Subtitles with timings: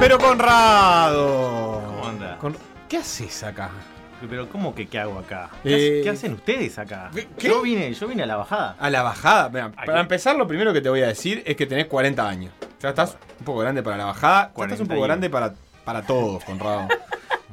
[0.00, 1.82] Pero Conrado.
[1.86, 2.38] ¿Cómo anda?
[2.38, 2.56] Con-
[2.88, 3.70] ¿Qué haces acá?
[4.28, 5.50] Pero ¿cómo que qué hago acá?
[5.62, 7.10] ¿Qué, Eh, qué hacen ustedes acá?
[7.38, 7.48] ¿qué?
[7.48, 8.76] Yo vine, yo vine a la bajada.
[8.78, 9.48] A la bajada.
[9.50, 12.26] Mira, ¿A para empezar, lo primero que te voy a decir es que tenés 40
[12.28, 12.52] años.
[12.80, 14.52] Ya estás un poco grande para la bajada.
[14.56, 14.94] Ya estás un 41.
[14.94, 15.54] poco grande para,
[15.84, 16.88] para todos, Conrado.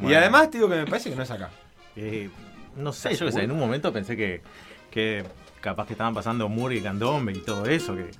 [0.01, 1.49] Y además te digo que me parece que no es acá.
[1.95, 2.29] Eh,
[2.75, 4.43] no sé, yo qué sé, en un momento pensé que,
[4.91, 5.23] que
[5.59, 8.11] capaz que estaban pasando Murray y Candombe y todo eso, que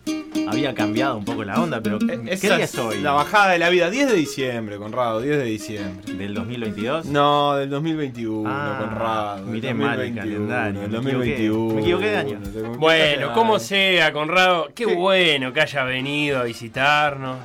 [0.48, 3.00] había cambiado un poco la onda, pero ¿qué Eh, Esa día es hoy?
[3.02, 6.14] La bajada de la vida, 10 de diciembre, Conrado, 10 de diciembre.
[6.14, 7.06] ¿Del 2022?
[7.06, 9.46] No, del 2021, Ah, Conrado.
[9.46, 11.48] miré mal el 2021, calendario, del me equivoqué.
[11.48, 11.74] 2021.
[11.76, 12.40] Me equivoqué de año.
[12.78, 14.94] Bueno, como sea, Conrado, qué Sí.
[14.96, 17.38] bueno que haya venido a visitarnos.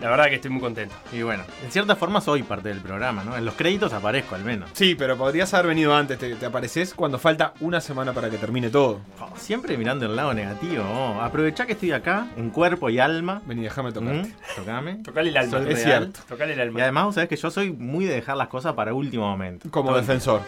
[0.00, 0.94] La verdad que estoy muy contento.
[1.12, 3.36] Y bueno, en cierta forma soy parte del programa, ¿no?
[3.36, 4.70] En los créditos aparezco al menos.
[4.72, 8.36] Sí, pero podrías haber venido antes, te, te apareces cuando falta una semana para que
[8.38, 9.00] termine todo.
[9.20, 10.84] Oh, siempre mirando el lado negativo.
[10.84, 11.20] oh.
[11.20, 13.42] Aprovechá que estoy acá, en cuerpo y alma.
[13.46, 14.28] Vení, déjame tocarte.
[14.28, 14.94] Mm, Tocame.
[15.04, 15.50] Tocale el alma.
[15.58, 16.02] Soy Es real.
[16.12, 16.20] cierto.
[16.28, 16.82] Tocale el Y alma.
[16.82, 19.70] además, vos sabés que yo soy muy de dejar las cosas para último momento.
[19.70, 20.40] Como Todo- defensor.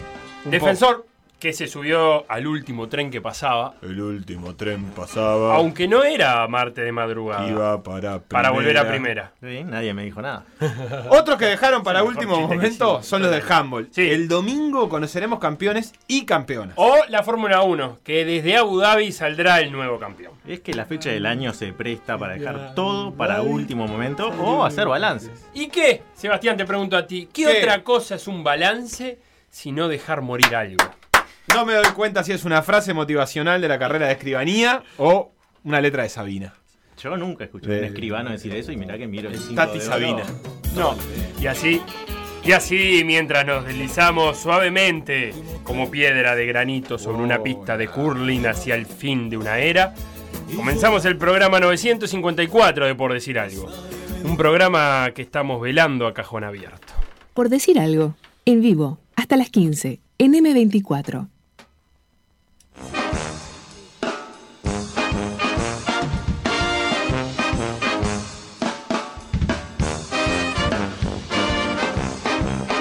[0.44, 1.06] Defensor
[1.42, 3.74] que se subió al último tren que pasaba.
[3.82, 5.56] El último tren pasaba.
[5.56, 9.32] aunque no era Marte de madrugada, Iba para para volver a primera.
[9.42, 10.44] Sí, nadie me dijo nada.
[11.10, 13.88] Otros que dejaron para último momento son los del handball.
[13.90, 14.08] Sí.
[14.08, 16.74] El domingo conoceremos campeones y campeonas.
[16.76, 20.34] O la Fórmula 1, que desde Abu Dhabi saldrá el nuevo campeón.
[20.46, 24.62] Es que la fecha del año se presta para dejar todo para último momento o
[24.62, 25.44] hacer balances.
[25.54, 26.04] ¿Y qué?
[26.14, 27.58] Sebastián, te pregunto a ti, ¿qué, ¿Qué?
[27.58, 29.18] otra cosa es un balance
[29.50, 30.84] si no dejar morir algo?
[31.54, 35.32] No me doy cuenta si es una frase motivacional de la carrera de escribanía o
[35.64, 36.54] una letra de Sabina.
[36.98, 39.78] Yo nunca escuché a un escribano decir eso y mirá que miro el 5 Tati
[39.78, 40.22] de Sabina.
[40.22, 40.24] oro.
[40.76, 40.96] No.
[41.40, 41.82] Y así,
[42.44, 48.46] y así mientras nos deslizamos suavemente como piedra de granito sobre una pista de curling
[48.46, 49.94] hacia el fin de una era,
[50.56, 53.68] comenzamos el programa 954 de Por Decir Algo.
[54.24, 56.92] Un programa que estamos velando a cajón abierto.
[57.34, 61.28] Por decir algo, en vivo, hasta las 15, en M24.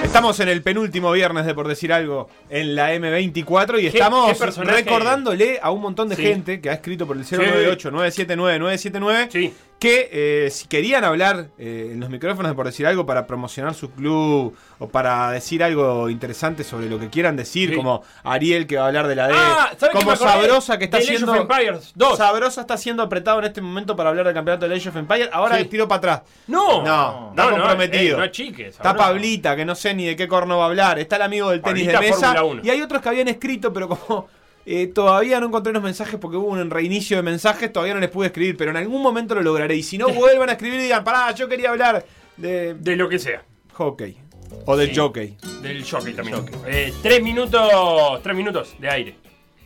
[0.03, 4.45] Estamos en el penúltimo viernes de Por Decir Algo en la M24 y estamos qué
[4.63, 6.23] recordándole a un montón de Sí.
[6.23, 9.53] gente que ha escrito por el 098-979-979 Sí.
[9.81, 10.09] Que
[10.46, 13.90] eh, si querían hablar eh, en los micrófonos de Por Decir Algo para promocionar su
[13.90, 17.75] club o para decir algo interesante sobre lo que quieran decir, Sí.
[17.75, 20.16] como Ariel que va a hablar de la D, Ah, ¿sabes qué como?
[20.16, 21.31] Sabrosa que está Age siendo...
[21.31, 22.16] of Empires 2.
[22.16, 25.30] Sabrosa está siendo apretado en este momento para hablar del campeonato de Age of Empires.
[25.34, 25.66] Ahora Sí.
[25.66, 26.22] tiró para atrás.
[26.46, 28.18] No, No, está no, comprometido.
[28.18, 28.68] eh, no chiques.
[28.75, 28.96] Está.
[28.96, 31.00] Pablita, que no sé ni de qué corno va a hablar.
[31.00, 32.34] Está el amigo del tenis de mesa.
[32.34, 32.62] Fórmula 1.
[32.66, 34.28] Y hay otros que habían escrito, pero como
[34.66, 38.09] eh, todavía no encontré los mensajes porque hubo un reinicio de mensajes, todavía no les
[38.09, 38.57] pude escribir.
[38.57, 39.75] Pero en algún momento lo lograré.
[39.75, 42.05] Y si no, vuelvan a escribir y digan, pará, yo quería hablar
[42.38, 43.44] de De lo que sea.
[43.73, 44.17] hockey.
[44.66, 44.95] O del Sí.
[44.95, 45.38] jockey.
[45.61, 46.45] Del jockey también.
[46.67, 48.22] Eh, tres minutos.
[48.22, 49.16] Tres minutos de aire.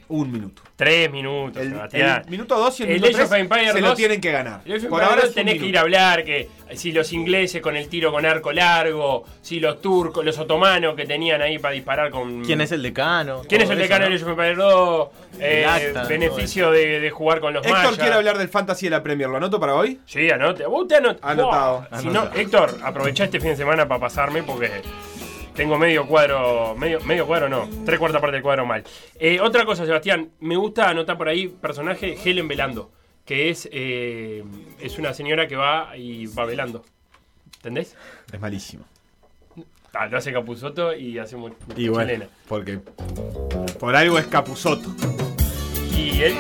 [0.08, 0.62] Un minuto.
[0.76, 2.22] Tres minutos, El, Sebastián.
[2.26, 4.22] el minuto 2 y el, El minuto Age of 3 Empires se lo 2, tienen
[4.22, 4.62] que ganar.
[4.66, 7.12] El Age of Por ahora es un tenés que ir a hablar que si los
[7.14, 11.58] ingleses con el tiro con arco largo, si los turcos, los otomanos que tenían ahí
[11.60, 12.44] para disparar con.
[12.44, 13.42] ¿Quién es el decano?
[13.48, 14.10] ¿Quién es el decano ¿no?
[14.12, 15.08] del Age of Empires 2?
[15.40, 17.98] Eh, acta, beneficio de, de jugar con los Héctor mayas.
[17.98, 19.30] quiere hablar del fantasy de la Premier.
[19.30, 20.00] ¿Lo anoto para hoy?
[20.06, 20.68] Sí, anote.
[20.68, 21.88] Usted anot- Anotado.
[21.90, 22.00] Buah.
[22.02, 22.40] Si no, Anotado.
[22.42, 24.70] Héctor, aprovecha este fin de semana para pasarme porque
[25.56, 28.84] tengo medio cuadro, medio, medio cuadro no, tres cuartas partes del cuadro mal.
[29.20, 32.92] Eh, otra cosa, Sebastián, me gusta anotar por ahí personaje Helen velando,
[33.26, 34.44] que es, eh,
[34.80, 36.84] es una señora que va y va velando.
[37.58, 37.96] ¿Entendés?
[38.32, 38.84] Es malísimo.
[39.94, 42.28] Ah, lo hace Capuzoto y hace mu- Y bueno, chilena.
[42.50, 42.80] porque
[43.80, 44.94] por algo es Capuzoto.
[45.98, 46.36] Y él,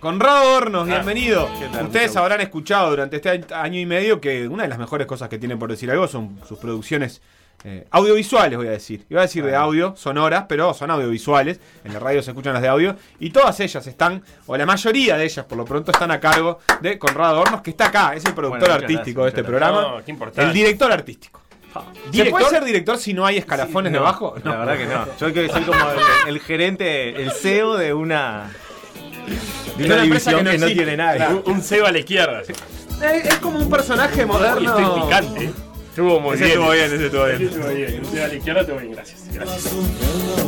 [0.00, 1.48] Conrado Hornos, Ah, bienvenido.
[1.60, 1.86] ¿qué tal?
[1.86, 5.28] Ustedes Mucho habrán escuchado durante este año y medio que una de las mejores cosas
[5.28, 7.22] que tienen por decir algo son sus producciones
[7.66, 9.06] eh, audiovisuales, voy a decir.
[9.08, 11.60] Iba a decir de audio, sonoras, pero son audiovisuales.
[11.82, 12.94] En la radio se escuchan las de audio.
[13.18, 16.58] Y todas ellas están, o la mayoría de ellas por lo pronto, están a cargo
[16.82, 18.14] de Conrado Hornos, que está acá.
[18.14, 19.80] Es el productor Bueno, artístico gracias, de este programa.
[19.82, 20.42] No, qué importante.
[20.46, 21.40] el director artístico.
[22.04, 22.38] ¿Se ¿Director?
[22.40, 24.34] puede ser director si no hay escalafones No, debajo?
[24.44, 25.06] La verdad que no.
[25.18, 28.50] Yo que soy como el, el gerente, el CEO de una.
[29.76, 30.84] De una, división que no que no, existe.
[30.84, 30.94] tiene.
[31.16, 31.42] Claro.
[31.46, 32.42] un, un Seba a la izquierda.
[32.42, 32.50] Es,
[33.24, 34.76] es como un personaje moderno.
[34.76, 35.73] Uy, estoy picante.
[35.94, 36.56] Estuvo muy Ese bien.
[36.58, 37.36] estuvo bien, ese estuvo bien.
[37.36, 37.98] Ese estuvo bien.
[38.00, 39.23] Un Seba a la izquierda estuvo bien, gracias.
[39.34, 39.74] Gracias.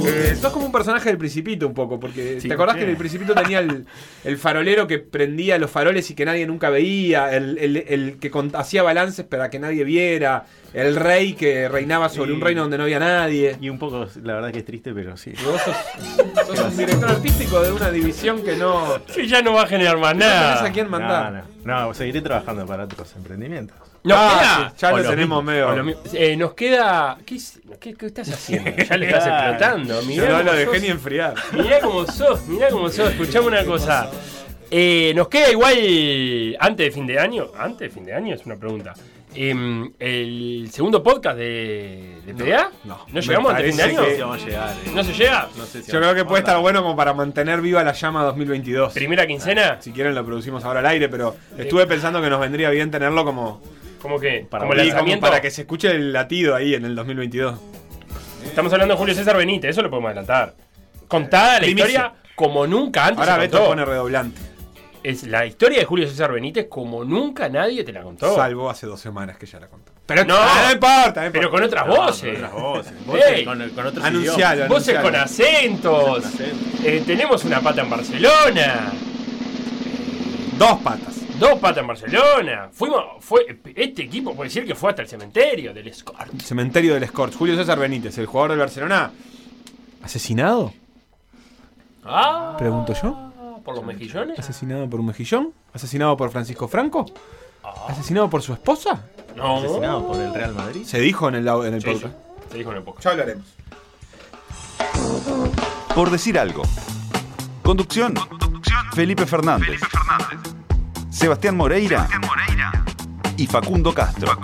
[0.06, 2.84] Eh, sos como un personaje del Principito un poco, porque Sí, ¿te acordás ¿por que
[2.84, 3.86] en el Principito tenía el,
[4.24, 7.34] el farolero que prendía los faroles y que nadie nunca veía?
[7.34, 10.44] El, el- el que hacía balances para que nadie viera.
[10.74, 12.44] el rey que reinaba sobre un Sí.
[12.44, 13.56] reino donde no había nadie.
[13.60, 15.32] Y un poco, la verdad que es triste, pero sí.
[15.44, 18.98] Vos sos, sos un director artístico de una división que no.
[19.14, 20.64] Que ya no va a generar más No tenés nada.
[20.66, 21.32] a quién mandar.
[21.64, 23.76] No, no, no, seguiré trabajando para otros emprendimientos.
[24.04, 24.70] Nos Ah, queda.
[24.70, 25.94] sí, ya lo lo tenemos medio- lo.
[26.12, 27.18] Eh, nos queda.
[27.26, 28.70] ¿Qué, es- qué- qué estás haciendo?
[28.84, 30.00] Ya le estás explotando.
[30.00, 30.82] Yo Mirá no cómo lo dejé sos.
[30.82, 31.34] ni enfriar.
[31.52, 33.10] Mirá cómo sos, mirá cómo sos.
[33.10, 34.10] Escuchame una cosa.
[34.70, 37.46] Eh, nos queda igual antes de fin de año.
[37.58, 38.94] Antes de fin de año es una pregunta.
[39.38, 42.70] Em, el segundo podcast de, de PDA.
[42.84, 43.04] no.
[43.12, 44.06] ¿No llegamos antes de fin de año?
[44.16, 44.70] que- a llegar.
[44.70, 44.90] eh.
[44.94, 45.48] ¿No se llega?
[45.58, 48.22] No sé si Yo creo que puede estar bueno como para mantener viva la llama
[48.24, 48.94] 2022.
[48.94, 49.76] ¿Primera quincena?
[49.82, 53.24] Si quieren lo producimos ahora al aire, pero estuve pensando que nos vendría bien tenerlo
[53.26, 53.60] como,
[54.00, 54.46] ¿Cómo que?
[54.48, 57.58] Para como para que se escuche el latido ahí en el 2022.
[58.56, 60.54] Estamos hablando de Julio César Benítez, eso lo podemos adelantar.
[61.08, 61.86] Contada la Primicia.
[61.88, 63.18] historia como nunca antes.
[63.20, 63.68] Ahora se Beto contó.
[63.72, 64.40] pone redoblante.
[65.02, 68.34] Es la historia de Julio César Benítez como nunca nadie te la contó.
[68.34, 69.92] Salvo hace dos semanas que ya la contó.
[70.06, 71.50] Pero no, no importa, no pero importa.
[71.50, 72.38] con otras No, voces.
[72.38, 72.92] Con otras voces.
[72.96, 73.04] Ey.
[73.04, 74.68] Voces con, con otros Anuncialo, idiomas.
[74.70, 75.02] Voces anuncialo.
[75.02, 76.04] con acentos.
[76.08, 76.84] Con acentos.
[76.86, 78.92] Eh, tenemos una pata en Barcelona.
[80.58, 81.14] Dos patas.
[81.38, 82.68] Dos patas en Barcelona.
[82.72, 86.40] Fuimos, fue, este equipo puede decir que fue hasta el cementerio del Escort.
[86.40, 87.34] Cementerio del Scorch.
[87.36, 89.10] Julio César Benítez, el jugador del Barcelona.
[90.02, 90.72] ¿Asesinado?
[92.04, 93.60] Ah, Pregunto yo.
[93.64, 94.38] por los mejillones.
[94.38, 95.52] ¿Asesinado por un mejillón?
[95.74, 97.04] ¿Asesinado por Francisco Franco?
[97.64, 97.86] Ah.
[97.88, 99.04] ¿Asesinado por su esposa?
[99.36, 99.58] No.
[99.58, 100.84] Asesinado por el Real Madrid.
[100.84, 101.94] Se dijo en el, en el Sí, sí.
[101.94, 102.14] podcast.
[102.52, 103.04] Se dijo en el podcast.
[103.04, 103.46] Ya hablaremos.
[105.94, 106.62] Por decir algo.
[107.62, 108.14] Conducción.
[108.94, 109.80] Felipe Fernández.
[111.16, 112.06] Sebastián Moreira.
[113.38, 114.38] Y Facundo Castro.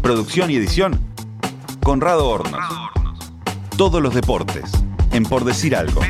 [0.00, 0.98] Producción y edición.
[1.82, 2.64] Conrado Hornos.
[3.76, 4.72] Todos los deportes.
[5.12, 6.00] En Por decir algo.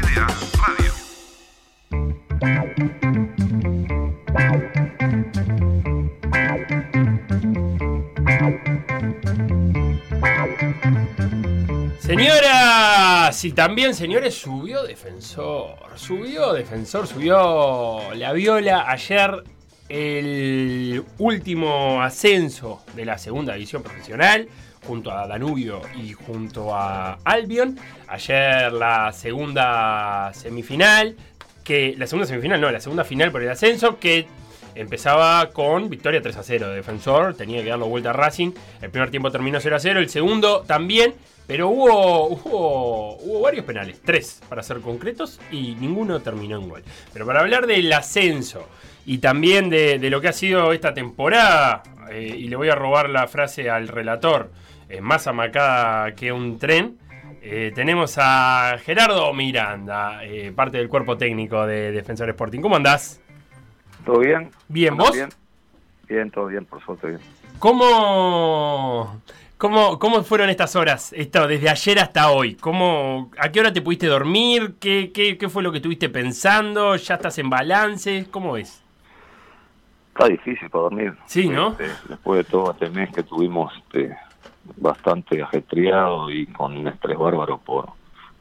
[12.09, 15.77] Señoras y también señores, subió defensor.
[15.97, 19.45] Subió defensor, subió la viola ayer
[19.91, 24.49] el último ascenso de la segunda división profesional
[24.87, 27.79] junto a Danubio y junto a Albion.
[28.07, 31.15] Ayer la segunda semifinal,
[31.63, 34.27] que la segunda semifinal no, la segunda final por el ascenso que
[34.79, 38.53] empezaba con victoria 3 a 0 de defensor, tenía que darlo vuelta a Racing.
[38.81, 41.15] El primer tiempo terminó 0 a 0, el segundo también,
[41.49, 46.85] pero hubo, hubo, varios penales, tres para ser concretos, y ninguno terminó en gol.
[47.13, 48.69] Pero para hablar del ascenso
[49.05, 51.83] y también de, lo que ha sido esta temporada,
[52.13, 54.53] eh, y le voy a robar la frase al relator,
[54.89, 56.99] eh, más amacada que un tren.
[57.43, 60.21] eh, tenemos a Gerardo Miranda,
[60.55, 62.61] parte del cuerpo técnico de Defensor Sporting.
[62.61, 63.21] ¿Cómo andás?
[64.09, 64.51] ¿Todo bien?
[64.69, 65.17] Bien, ¿Andás ¿vos?
[65.17, 65.29] Bien?
[66.09, 67.21] bien, todo bien, por suerte bien.
[67.59, 69.21] ¿Cómo,
[69.59, 71.13] cómo, ¿Cómo fueron estas horas?
[71.13, 72.55] Esto, desde ayer hasta hoy.
[72.55, 74.77] ¿Cómo, ¿A qué hora te pudiste dormir?
[74.81, 76.97] ¿Qué, qué, qué fue lo que estuviste pensando?
[76.97, 78.29] ¿Ya estás en balance?
[78.31, 78.83] ¿Cómo es?
[80.15, 81.15] Está difícil para dormir.
[81.27, 81.73] Sí, ¿no?
[81.73, 84.17] Este, después de todo este mes que tuvimos este,
[84.79, 87.91] bastante ajetreado y con un estrés bárbaro por,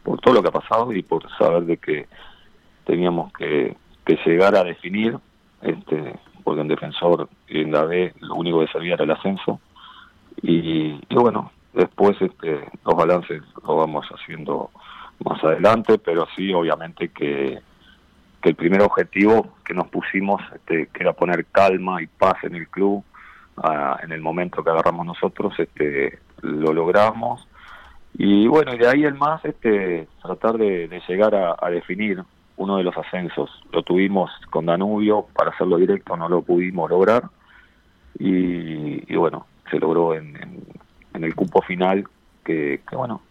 [0.02, 2.08] por todo lo que ha pasado y por saber de que
[2.86, 3.76] teníamos que,
[4.06, 5.20] que llegar a definir,
[5.62, 9.60] este, porque en defensor en la B lo único que servía era el ascenso.
[10.42, 14.70] Y, bueno, después este, los balances los vamos haciendo
[15.26, 17.60] más adelante, pero sí, obviamente que
[18.42, 22.56] que el primer objetivo que nos pusimos, este, que era poner calma y paz en
[22.56, 23.04] el club,
[23.58, 27.48] ah, en el momento que agarramos nosotros, este, lo logramos.
[28.14, 32.24] Y bueno, y de ahí el más, este, tratar de, llegar a definir
[32.58, 33.50] uno de los ascensos.
[33.72, 37.24] Lo tuvimos con Danubio, para hacerlo directo no lo pudimos lograr.
[38.20, 42.08] Y, bueno, se logró en, en- el cupo final,
[42.46, 43.22] que, bueno,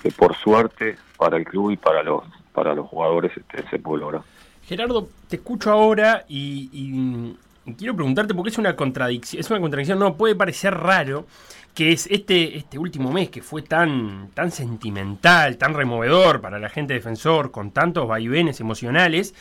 [0.00, 2.22] que por suerte para el club y para los,
[2.52, 4.22] para los jugadores este, se pudo lograr.
[4.64, 7.34] Gerardo, te escucho ahora y
[7.76, 11.26] quiero preguntarte porque es una contradicción, es una contradicción, no puede parecer raro
[11.74, 16.68] que es este, este último mes que fue tan, tan sentimental, tan removedor para la
[16.68, 19.34] gente defensor, con tantos vaivenes emocionales,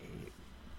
[0.00, 0.30] eh,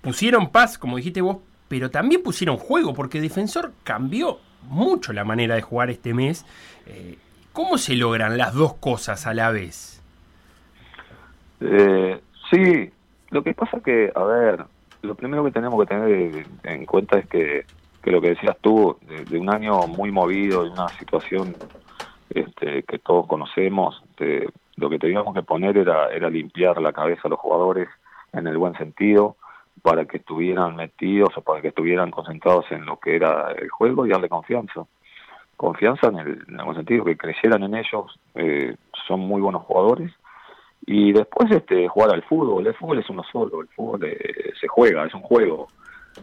[0.02, 5.56] pusieron paz, como dijiste vos, pero también pusieron juego, porque defensor cambió mucho la manera
[5.56, 6.46] de jugar este mes.
[6.86, 7.18] Eh,
[7.52, 10.02] ¿Cómo se logran las dos cosas a la vez?
[11.60, 12.92] Eh, sí,
[13.30, 14.66] lo que pasa que, a ver,
[15.04, 17.66] lo primero que tenemos que tener en cuenta es que,
[18.02, 18.98] que lo que decías tú,
[19.30, 21.56] de, un año muy movido, de una situación
[22.30, 24.02] este, que todos conocemos,
[24.78, 27.90] lo que teníamos que poner era, limpiar la cabeza a los jugadores
[28.32, 29.36] en el buen sentido,
[29.82, 34.06] para que estuvieran metidos o para que estuvieran concentrados en lo que era el juego
[34.06, 34.86] y darle confianza.
[35.58, 40.12] confianza en el, en el sentido que crecieran en ellos, eh, son muy buenos jugadores.
[40.86, 44.68] Y después este jugar al fútbol, el fútbol es uno solo, el fútbol eh, se
[44.68, 45.68] juega, es un juego,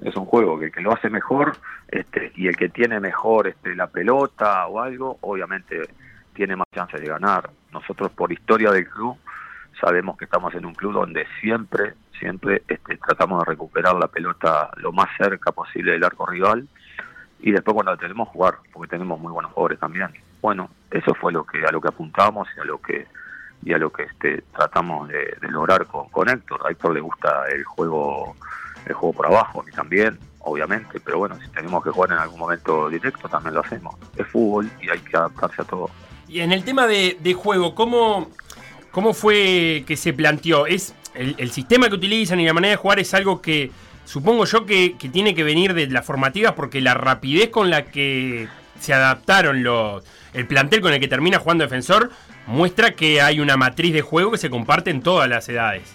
[0.02, 1.52] es un juego que, que lo hace mejor
[1.88, 5.80] este, y el que tiene mejor este, la pelota o algo, obviamente
[6.34, 7.50] tiene más chances de ganar.
[7.72, 9.16] Nosotros por historia del club
[9.80, 14.70] sabemos que estamos en un club donde siempre, siempre este, tratamos de recuperar la pelota
[14.76, 16.68] lo más cerca posible del arco rival
[17.38, 20.10] y después cuando la tenemos jugar, porque tenemos muy buenos jugadores también.
[20.42, 23.06] Bueno, eso fue lo que a lo que apuntamos y a lo que
[23.64, 26.60] y a lo que este, tratamos de, lograr con, con Héctor.
[26.66, 28.36] A Héctor le gusta el juego
[28.86, 32.18] el juego por abajo, a mí también, obviamente, pero bueno, si tenemos que jugar en
[32.18, 33.94] algún momento directo también lo hacemos.
[34.16, 35.90] Es fútbol y hay que adaptarse a todo.
[36.28, 38.30] Y en el tema de, de juego, ¿cómo,
[38.90, 40.66] ¿cómo fue que se planteó?
[40.66, 43.70] ¿Es el, el sistema que utilizan y la manera de jugar es algo que
[44.04, 47.84] supongo yo que, que tiene que venir de las formativas porque la rapidez con la
[47.84, 48.48] que
[48.80, 52.10] se adaptaron los, el plantel con el que termina jugando defensor
[52.46, 55.94] muestra que hay una matriz de juego que se comparte en todas las edades.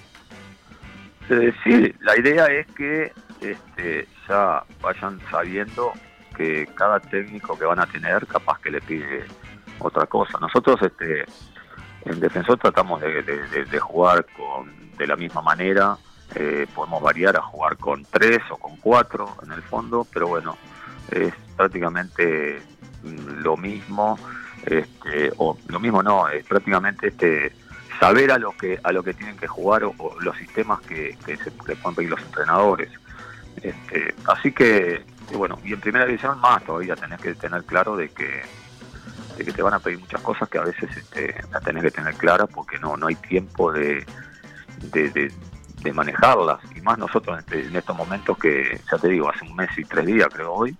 [1.63, 3.11] Sí, la idea es que
[3.41, 5.91] este, ya vayan sabiendo
[6.37, 9.25] que cada técnico que van a tener capaz que le pide
[9.79, 10.37] otra cosa.
[10.39, 11.25] Nosotros este,
[12.05, 15.97] en defensor tratamos de, jugar con, de la misma manera,
[16.35, 20.57] eh, podemos variar a jugar con tres o con cuatro en el fondo, pero bueno,
[21.11, 22.61] es prácticamente
[23.05, 24.17] lo mismo,
[24.65, 27.53] este, o lo mismo no, es prácticamente este
[27.99, 31.37] saber a lo que a lo que tienen que jugar o, los sistemas que, que
[31.37, 32.89] se le pueden pedir los entrenadores.
[33.61, 38.09] Este, así que, bueno, y en primera división más todavía tenés que tener claro de
[38.09, 38.43] que
[39.37, 41.91] de que te van a pedir muchas cosas que a veces este, las tenés que
[41.91, 44.05] tener claras porque no no hay tiempo de,
[44.91, 45.31] de,
[45.93, 49.69] manejarlas y más nosotros este- en estos momentos que ya te digo hace un mes
[49.77, 50.75] y tres días creo hoy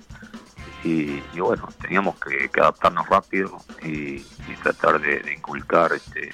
[0.86, 4.20] y, bueno teníamos que, adaptarnos rápido y,
[4.64, 6.34] tratar de, inculcar este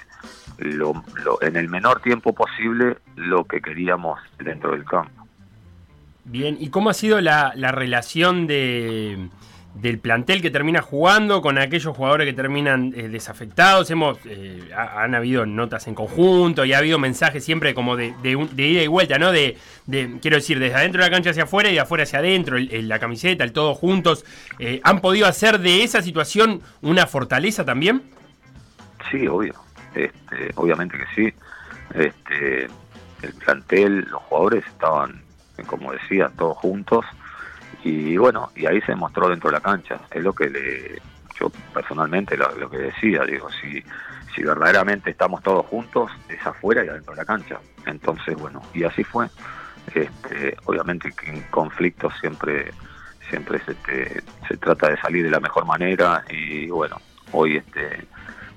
[0.60, 5.26] en el menor tiempo posible lo que queríamos dentro del campo.
[6.24, 9.30] Bien, ¿y cómo ha sido la, la relación de,
[9.74, 13.90] del plantel que termina jugando con aquellos jugadores que terminan eh, desafectados?
[13.92, 18.14] Hemos, eh, ha- han habido notas en conjunto y ha habido mensajes siempre como de,
[18.22, 19.32] de ida y vuelta, ¿no?
[19.32, 19.58] De,
[20.22, 22.88] quiero decir, desde adentro de la cancha hacia afuera y de afuera hacia adentro, el-
[22.90, 24.26] la camiseta, el todos juntos.
[24.60, 28.02] Eh, ¿Han podido hacer de esa situación una fortaleza también?
[29.10, 29.54] Sí, obvio.
[29.96, 31.34] Este, obviamente que sí.
[31.96, 32.66] Este,
[33.24, 35.22] el plantel, los jugadores estaban,
[35.66, 37.06] como decía, todos juntos.
[37.84, 40.00] Y bueno, y ahí se demostró dentro de la cancha.
[40.12, 41.02] Es lo que le,
[41.40, 43.84] yo personalmente lo, que decía, digo, si,
[44.36, 47.60] si verdaderamente estamos todos juntos, es afuera y adentro de la cancha.
[47.86, 49.28] Entonces, bueno, y así fue.
[49.96, 52.72] Este, obviamente que en conflictos siempre
[53.30, 56.98] siempre se, te- se trata de salir de la mejor manera y bueno,
[57.32, 58.06] hoy este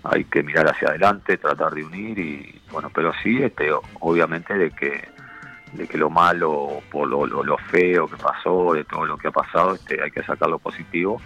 [0.03, 4.71] hay que mirar hacia adelante, tratar de unir y bueno, pero sí este obviamente de
[4.73, 5.09] que
[5.75, 9.33] de que lo malo, por lo, lo, feo que pasó, de todo lo que ha
[9.33, 11.21] pasado, este hay que sacar lo positivo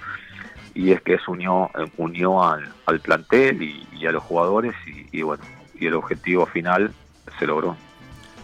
[0.74, 4.74] y es que eso unió, unió al, al plantel y, a los jugadores
[5.12, 5.42] y, bueno,
[5.78, 6.92] y el objetivo final
[7.38, 7.76] se logró.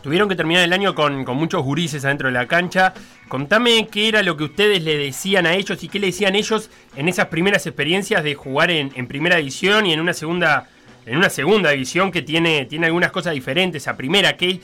[0.02, 2.92] Tuvieron que terminar el año con, con muchos gurises adentro de la cancha.
[3.28, 6.70] Contame qué era lo que ustedes le decían a ellos y qué le decían ellos
[6.96, 10.68] en esas primeras experiencias de jugar en, primera división y en una segunda
[11.06, 14.36] en una segunda división que tiene, tiene algunas cosas diferentes a primera.
[14.36, 14.60] ¿Qué,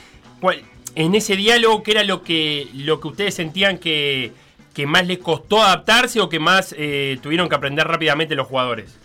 [0.94, 4.32] en ese diálogo, ¿qué era lo que, lo que ustedes sentían que,
[4.75, 8.99] que más les costó adaptarse o que más eh, tuvieron que aprender rápidamente los jugadores?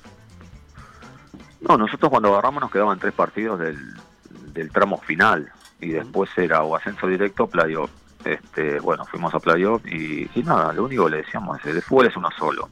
[1.62, 3.78] No, nosotros cuando agarramos nos quedaban tres partidos del,
[4.54, 5.52] del tramo final
[5.82, 7.90] y después era o ascenso directo o playoff.
[8.24, 11.82] Este, bueno, fuimos a playoff y, y nada, lo único que le decíamos es el
[11.82, 12.70] fútbol es uno solo.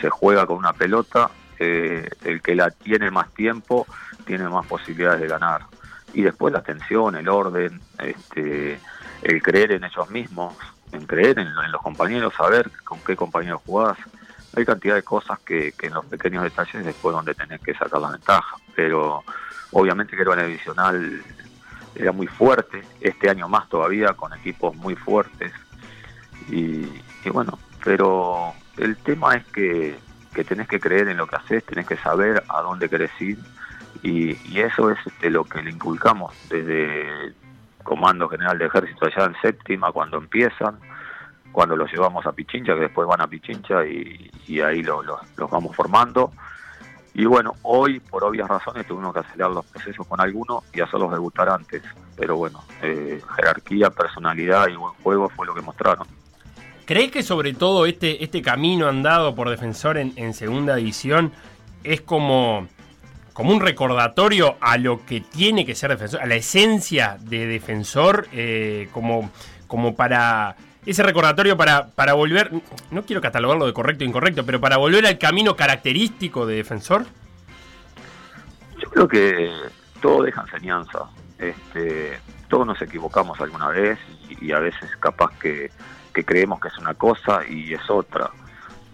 [0.00, 3.86] Se juega con una pelota, eh, el que la tiene más tiempo
[4.26, 5.62] tiene más posibilidades de ganar.
[6.14, 8.78] Y después la atención, el orden, este,
[9.22, 10.54] el creer en ellos mismos,
[10.92, 13.96] en creer en, los compañeros, saber con qué compañeros jugás.
[14.54, 18.00] Hay cantidad de cosas que, que en los pequeños detalles después donde tenés que sacar
[18.00, 18.56] la ventaja.
[18.74, 19.24] Pero
[19.70, 21.22] obviamente que una divisional
[21.94, 25.52] era muy fuerte, este año más todavía con equipos muy fuertes.
[26.48, 26.86] Y,
[27.24, 29.98] y bueno, pero el tema es que,
[30.34, 33.38] que tenés que creer en lo que haces, tenés que saber a dónde querés ir
[34.02, 37.32] y, y eso es este, lo que le inculcamos desde
[37.82, 40.78] Comando General de Ejército allá en séptima cuando empiezan,
[41.52, 44.30] cuando los llevamos a Pichincha, que después van a Pichincha y,
[44.60, 46.32] ahí lo- los vamos formando.
[47.14, 51.10] Y bueno, hoy por obvias razones tuvimos que acelerar los procesos con algunos y hacerlos
[51.12, 51.82] debutar antes.
[52.16, 56.06] Pero bueno, eh, jerarquía, personalidad y buen juego fue lo que mostraron.
[56.86, 61.32] ¿Crees que sobre todo este, este camino andado por Defensor en, en segunda división
[61.84, 62.66] es como,
[63.32, 68.28] como un recordatorio a lo que tiene que ser Defensor, a la esencia de Defensor,
[68.32, 69.30] eh, como,
[69.66, 72.50] como para ese recordatorio para, para volver,
[72.90, 77.06] no quiero catalogarlo de correcto o incorrecto, pero para volver al camino característico de Defensor?
[78.78, 79.50] Yo creo que
[80.00, 81.04] todo deja enseñanza.
[81.38, 83.98] Este, todos nos equivocamos alguna vez
[84.28, 85.70] y, y a veces capaz que,
[86.12, 88.30] que, creemos que es una cosa y es otra.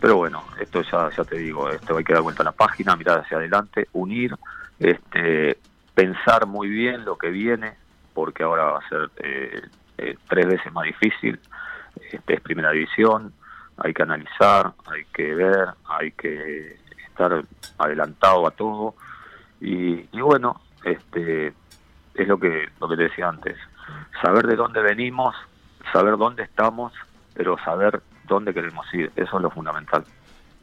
[0.01, 2.97] Pero bueno, esto ya, ya te digo, esto hay que dar vuelta a la página,
[2.97, 4.35] mirar hacia adelante, unir,
[4.79, 5.59] este,
[5.95, 7.75] pensar muy bien lo que viene,
[8.15, 9.63] porque ahora va a ser eh,
[9.99, 11.41] eh, tres veces más difícil.
[12.13, 13.33] Este, es primera división,
[13.77, 16.79] hay que analizar, hay que ver, hay que
[17.09, 17.45] estar
[17.79, 18.95] adelantado a todo.
[19.61, 21.53] Y, y bueno, este,
[22.15, 23.57] es lo que, lo que te decía antes,
[24.23, 25.35] saber de dónde venimos,
[25.93, 26.93] saber dónde estamos,
[27.35, 30.05] pero saber dónde queremos ir, eso es lo fundamental.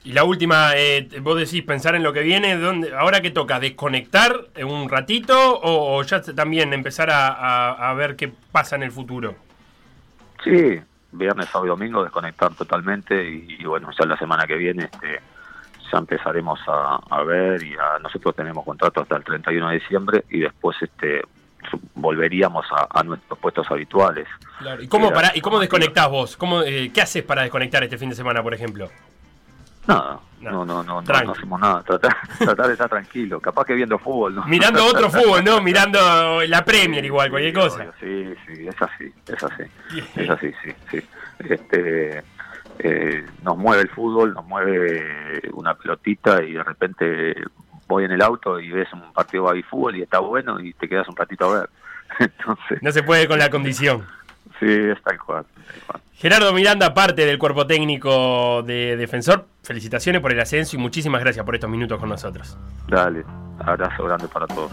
[0.03, 3.60] Y la última, eh, vos decís pensar en lo que viene, ¿dónde, ¿ahora qué toca?
[3.60, 8.84] ¿Desconectar un ratito o, o ya también empezar a, a, a, ver qué pasa en
[8.84, 9.34] el futuro?
[10.43, 10.79] Sí,
[11.12, 15.22] viernes, sábado y domingo desconectar totalmente y, y bueno, ya la semana que viene este,
[15.91, 20.24] ya empezaremos a, a, ver y a, nosotros tenemos contrato hasta el 31 de diciembre
[20.29, 21.24] y después este
[21.93, 24.27] volveríamos a, a nuestros puestos habituales.
[24.60, 24.81] Claro.
[24.81, 26.38] ¿Y cómo, para, ¿y cómo desconectás vos?
[26.38, 28.89] ¿Cómo, eh, ¿Qué haces para desconectar este fin de semana, por ejemplo?
[29.88, 33.74] Nada, no, no, no, no, no, hacemos nada, tratar, tratar de estar tranquilo, capaz que
[33.74, 34.45] viendo fútbol, ¿no?
[34.45, 35.62] Mirando otro fútbol, ¿no?
[35.62, 37.93] Mirando la Premier igual, cualquier cosa.
[38.00, 39.63] Sí, sí, es así, es así,
[40.15, 41.07] es así, sí, sí.
[41.39, 42.24] Este,
[42.79, 47.36] eh, nos mueve el fútbol, nos mueve una pelotita y de repente
[47.88, 50.88] voy en el auto y ves un partido de fútbol y está bueno y te
[50.88, 51.70] quedas un ratito a ver.
[52.20, 54.06] Entonces, no se puede con la condición.
[54.60, 56.01] Sí, es tal cual, tal cual.
[56.13, 61.46] Gerardo Miranda, parte del cuerpo técnico de Defensor, felicitaciones por el ascenso y muchísimas gracias
[61.46, 62.58] por estos minutos con nosotros.
[62.88, 63.25] Dale,
[63.60, 64.72] abrazo grande para todos.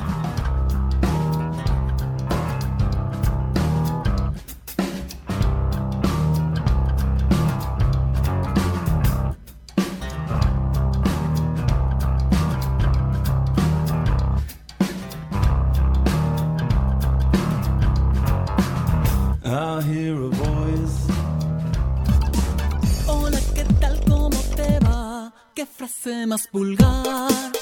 [26.27, 27.53] Más vulgar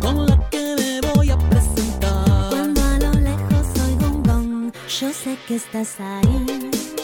[0.00, 2.50] con la que me voy a presentar.
[2.50, 7.01] Cuando a lo lejos oigo un gong, yo sé que estás ahí.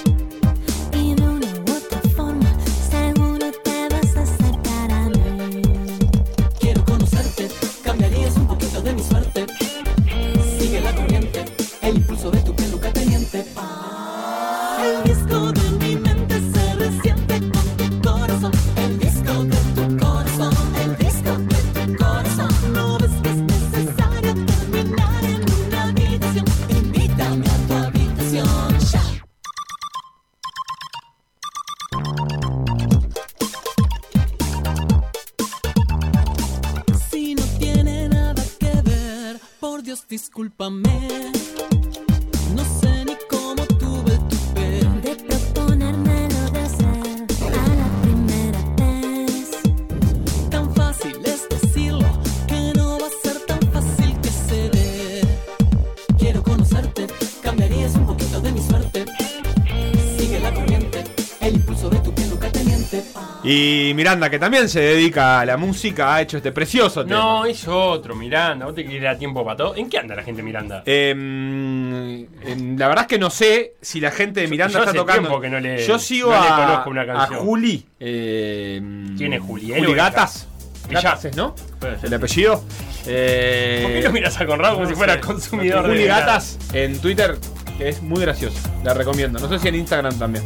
[63.99, 67.19] Miranda, que también se dedica a la música, ha hecho este precioso tema.
[67.19, 68.65] No, es otro, Miranda.
[68.67, 69.75] ¿Vos te querés tiempo para todo?
[69.77, 70.85] ¿En qué anda la gente Miranda?
[70.87, 74.91] Eh, em, la verdad es que no sé si la gente de Miranda yo está
[74.91, 75.41] hace tocando.
[75.41, 77.41] que no le- yo sigo no le a, conozco una a canción.
[77.41, 77.87] Juli.
[77.99, 78.81] eh,
[79.17, 79.63] ¿Quién es Juli?
[79.69, 80.47] Juli ¿Él o Gatas.
[80.89, 81.55] Gatas es, ¿no?
[82.03, 82.63] El apellido.
[83.07, 85.21] Eh, ¿Por qué lo miras a Conrado como no si fuera sé.
[85.21, 87.37] consumidor Juli de Gatas en Twitter,
[87.77, 88.57] que es muy gracioso.
[88.85, 89.39] La recomiendo.
[89.41, 90.45] No sé si en Instagram también.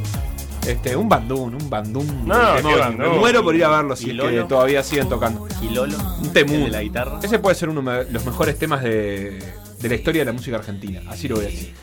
[0.67, 2.27] Este, un bandún, un bandún.
[2.27, 2.99] No, bandún.
[2.99, 5.47] Me muero por ir a verlo si ¿Y es que todavía siguen tocando.
[5.61, 6.65] Y Lolo, Un temún.
[6.65, 7.19] de la guitarra.
[7.23, 9.39] Ese puede ser uno de los mejores temas de,
[9.81, 11.01] de la historia de la música argentina.
[11.09, 11.75] Así lo voy a decir.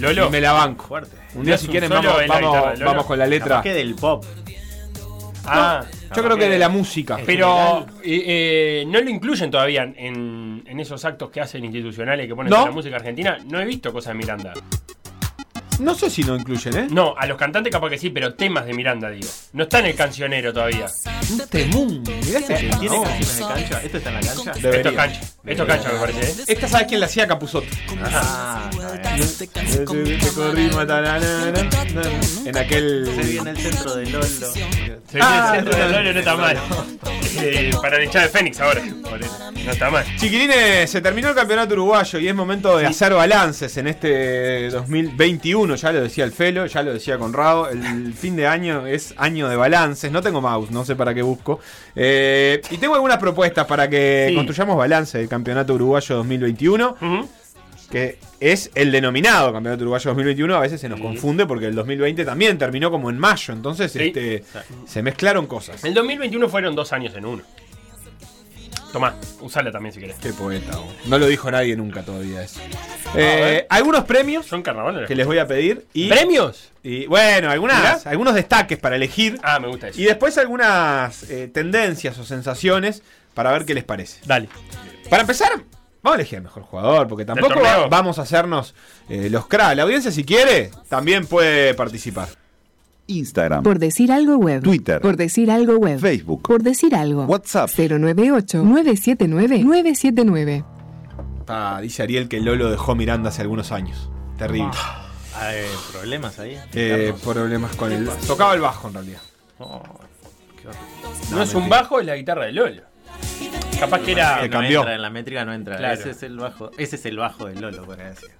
[0.00, 0.26] Lolo.
[0.26, 0.84] Y me la banco.
[0.86, 1.16] Fuerte.
[1.34, 3.62] Un día, si un quieren, vamos, vamos, vamos con la letra.
[3.62, 4.24] Que del pop.
[5.48, 7.18] Ah, Yo creo que de la música.
[7.24, 12.34] pero eh, eh, no lo incluyen todavía en, en esos actos que hacen institucionales que
[12.34, 12.58] ponen No.
[12.62, 13.38] en la música argentina.
[13.46, 14.52] No he visto cosas de Miranda.
[15.78, 16.86] No sé si no incluyen, ¿eh?
[16.90, 19.28] No, a los cantantes capaz que sí, pero temas de Miranda, digo.
[19.52, 20.86] No está en el cancionero todavía.
[21.30, 22.02] Un temún.
[22.24, 22.78] Mirá este tema.
[22.80, 23.82] ¿Tiene canciones de cancha?
[23.82, 24.52] ¿Esto está en la cancha?
[24.54, 24.76] Debería.
[24.76, 25.20] Esto es cancha.
[25.46, 26.20] Esto es cancha, me parece.
[26.42, 26.44] ¿eh?
[26.48, 27.68] Esta sabes quién la hacía Capuzotto.
[28.04, 28.68] Ah,
[32.44, 33.08] En aquel.
[33.14, 34.24] Se viene el centro de Lolo.
[34.26, 36.58] Se Ah, el centro no, del Lolo no está mal.
[37.38, 38.82] Eh, para el de Fénix ahora.
[38.84, 40.04] No está mal.
[40.18, 45.76] Chiquilines, se terminó el campeonato uruguayo y es momento de hacer balances en este 2021.
[45.76, 47.68] Ya lo decía el Felo, ya lo decía Conrado.
[47.68, 50.10] El fin de año es año de balances.
[50.10, 51.60] No tengo mouse, no sé para qué busco.
[51.94, 54.34] Eh, y tengo algunas propuestas para que Sí.
[54.34, 55.35] construyamos balance del campeonato
[55.74, 56.96] uruguayo 2021.
[57.00, 57.28] Ujú.
[57.90, 62.24] que es el denominado Campeonato Uruguayo 2021, a veces se nos confunde porque el 2020
[62.24, 64.00] también terminó como en mayo, entonces Sí.
[64.12, 64.42] este,
[64.88, 65.84] se mezclaron cosas.
[65.84, 67.42] El 2021 fueron dos años en uno.
[68.92, 70.16] Tomá, usala también si querés.
[70.16, 70.86] Qué poeta, vos.
[71.06, 72.60] no lo dijo nadie nunca todavía eso.
[73.14, 75.06] Eh, algunos premios Son carnavales.
[75.06, 76.72] que les voy a pedir y, ¿Premios?
[76.82, 78.10] y, bueno, algunas, Mirá.
[78.10, 80.00] algunos destaques para elegir Ah, me gusta eso.
[80.00, 83.02] y después algunas eh, tendencias o sensaciones
[83.34, 84.20] para ver qué les parece.
[84.24, 84.48] Dale.
[85.10, 85.50] Para empezar,
[86.02, 88.74] vamos a elegir el mejor jugador, porque tampoco va- vamos a hacernos
[89.08, 89.76] eh, los cracks.
[89.76, 92.28] La audiencia, si quiere, también puede participar.
[93.08, 94.62] Instagram, Por decir algo web.
[94.64, 95.00] Twitter.
[95.00, 96.00] Por decir algo web.
[96.00, 97.24] Facebook, Por decir algo.
[97.26, 97.70] WhatsApp.
[97.70, 100.64] 098-979-979.
[101.48, 104.08] Ah, dice Ariel que Lolo dejó Miranda hace algunos años.
[104.38, 104.70] Terrible.
[105.36, 106.58] Hay problemas ahí.
[106.72, 108.08] Eh, problemas con el.
[108.26, 109.20] Tocaba el bajo en realidad.
[109.58, 109.82] Oh,
[110.60, 110.86] qué horrible.
[111.30, 112.82] No, es un bajo, es la guitarra de Lolo.
[113.78, 114.40] Capaz que era.
[114.40, 114.78] Que no cambió.
[114.80, 115.76] entra en la métrica no entra.
[115.76, 115.94] Claro.
[115.94, 116.70] Ese es el bajo.
[116.78, 118.30] Ese es el bajo del Lolo, por decir.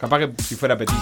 [0.00, 0.94] Capaz que si fuera Petis.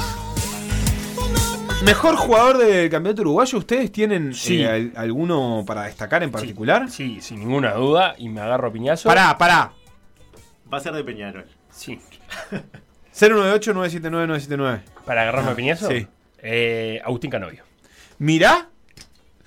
[1.85, 4.61] Mejor jugador del campeonato uruguayo, ¿ustedes tienen Sí.
[4.63, 6.91] eh, al- alguno para destacar en particular?
[6.91, 8.15] Sí, sin ninguna duda.
[8.19, 9.09] Y me agarro a piñazo.
[9.09, 9.73] Pará, pará.
[10.73, 11.47] Va a ser de Peñarol.
[11.71, 11.99] Sí.
[13.15, 14.81] 098-979-979.
[15.05, 15.89] Para agarrarme a piñazo.
[15.89, 16.07] Sí.
[16.43, 17.65] Eh, Agustín Canovio.
[18.19, 18.69] Mirá,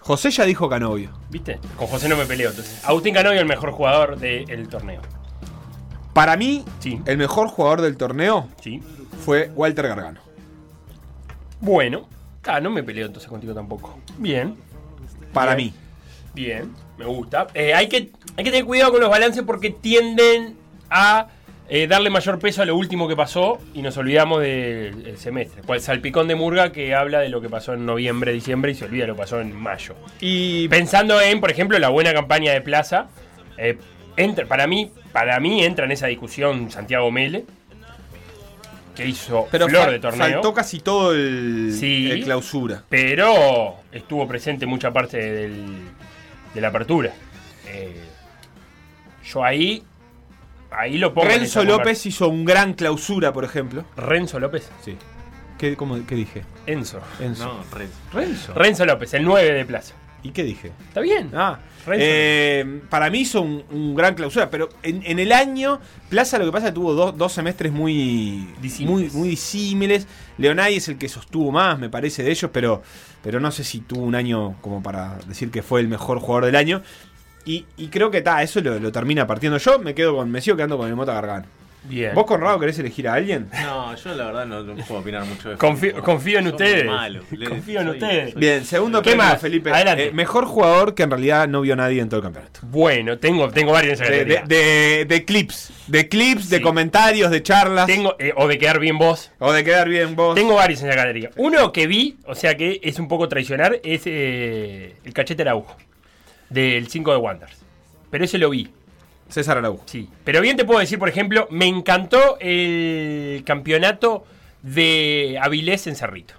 [0.03, 1.11] José ya dijo Canovio.
[1.29, 1.59] ¿Viste?
[1.77, 2.83] Con José no me peleo entonces.
[2.85, 5.01] Agustín Canovio, el mejor jugador del torneo.
[6.13, 7.01] Para mí, Sí.
[7.05, 8.81] el mejor jugador del torneo Sí.
[9.25, 10.19] fue Walter Gargano.
[11.61, 12.07] Bueno.
[12.45, 13.97] Ah, no me peleo entonces contigo tampoco.
[14.17, 14.55] Bien.
[15.31, 15.69] Para Bien.
[15.69, 15.79] mí.
[16.35, 17.47] Bien, me gusta.
[17.53, 20.57] Eh, hay, que, hay que tener cuidado con los balances porque tienden
[20.89, 21.27] a
[21.69, 25.61] eh, darle mayor peso a lo último que pasó y nos olvidamos del semestre.
[25.63, 28.85] Cual salpicón de Murga que habla de lo que pasó en noviembre, diciembre y se
[28.85, 29.95] olvida lo que pasó en mayo.
[30.19, 33.07] Y Pensando en, por ejemplo, la buena campaña de Plaza,
[33.57, 33.77] eh,
[34.17, 37.45] entra, para, mí, para mí entra en esa discusión Santiago Mele,
[38.95, 40.19] que hizo pero flor de torneo.
[40.33, 42.11] faltó casi todo el, Sí.
[42.11, 42.83] el clausura.
[42.89, 45.89] pero estuvo presente mucha parte del-
[46.53, 47.11] de la apertura.
[47.69, 47.95] Eh,
[49.25, 49.81] yo ahí,
[50.77, 51.29] ahí lo pongo.
[51.29, 53.85] en Renzo López hizo un gran clausura, por ejemplo.
[53.97, 54.69] Renzo López.
[54.83, 54.97] Sí.
[55.57, 56.43] ¿Qué, cómo- qué dije?
[56.65, 56.99] Enzo.
[57.19, 57.45] Enzo.
[57.45, 57.95] No, Renzo.
[58.11, 58.53] Renzo.
[58.53, 59.93] Renzo López, el 9 de Plaza.
[60.23, 60.71] ¿Y qué dije?
[60.87, 61.31] ¿Está bien?
[61.35, 62.05] Ah, Renzo.
[62.05, 66.45] eh, para mí hizo un, un gran clausura, pero en, en el año, Plaza lo
[66.45, 69.13] que pasa es que tuvo dos, dos semestres muy Disímiles.
[69.13, 70.07] muy, muy disímiles.
[70.37, 72.81] Leonay es el que sostuvo más, me parece, de ellos, pero,
[73.21, 76.45] pero no sé si tuvo un año como para decir que fue el mejor jugador
[76.45, 76.81] del año.
[77.45, 79.57] Y, y creo que ta, eso lo, lo termina partiendo.
[79.57, 81.45] Yo me quedo con, me sigo quedando con el Mota Gargano.
[81.85, 82.13] Bien.
[82.15, 83.49] ¿Vos, Conrado, querés elegir a alguien?
[83.61, 86.85] No, yo la verdad no, no puedo opinar mucho de Confío- confío en ustedes.
[87.49, 88.31] Confío en soy- ustedes.
[88.31, 89.41] soy- Bien, segundo ¿Qué premio, más?
[89.41, 89.69] Felipe.
[89.69, 90.05] Adelante.
[90.07, 92.61] Eh, mejor jugador que en realidad no vio nadie en todo el campeonato.
[92.63, 97.29] Bueno, tengo, tengo varios en esa De, de- de- de clips, de clips, de comentarios,
[97.31, 97.85] de charlas.
[97.85, 99.31] Tengo, eh, o de quedar bien vos.
[99.39, 100.35] o de quedar bien vos.
[100.35, 101.31] Tengo varios en la galería.
[101.35, 105.75] Uno que vi, o sea que es un poco traicionar, es eh, el cachete Araujo.
[106.53, 107.57] Del 5 de Wonders.
[108.11, 108.69] Pero ese lo vi,
[109.29, 109.83] César Araujo.
[109.87, 110.07] sí.
[110.23, 114.25] Pero bien te puedo decir, por ejemplo, me encantó el campeonato
[114.61, 116.35] de Avilés en Cerrito.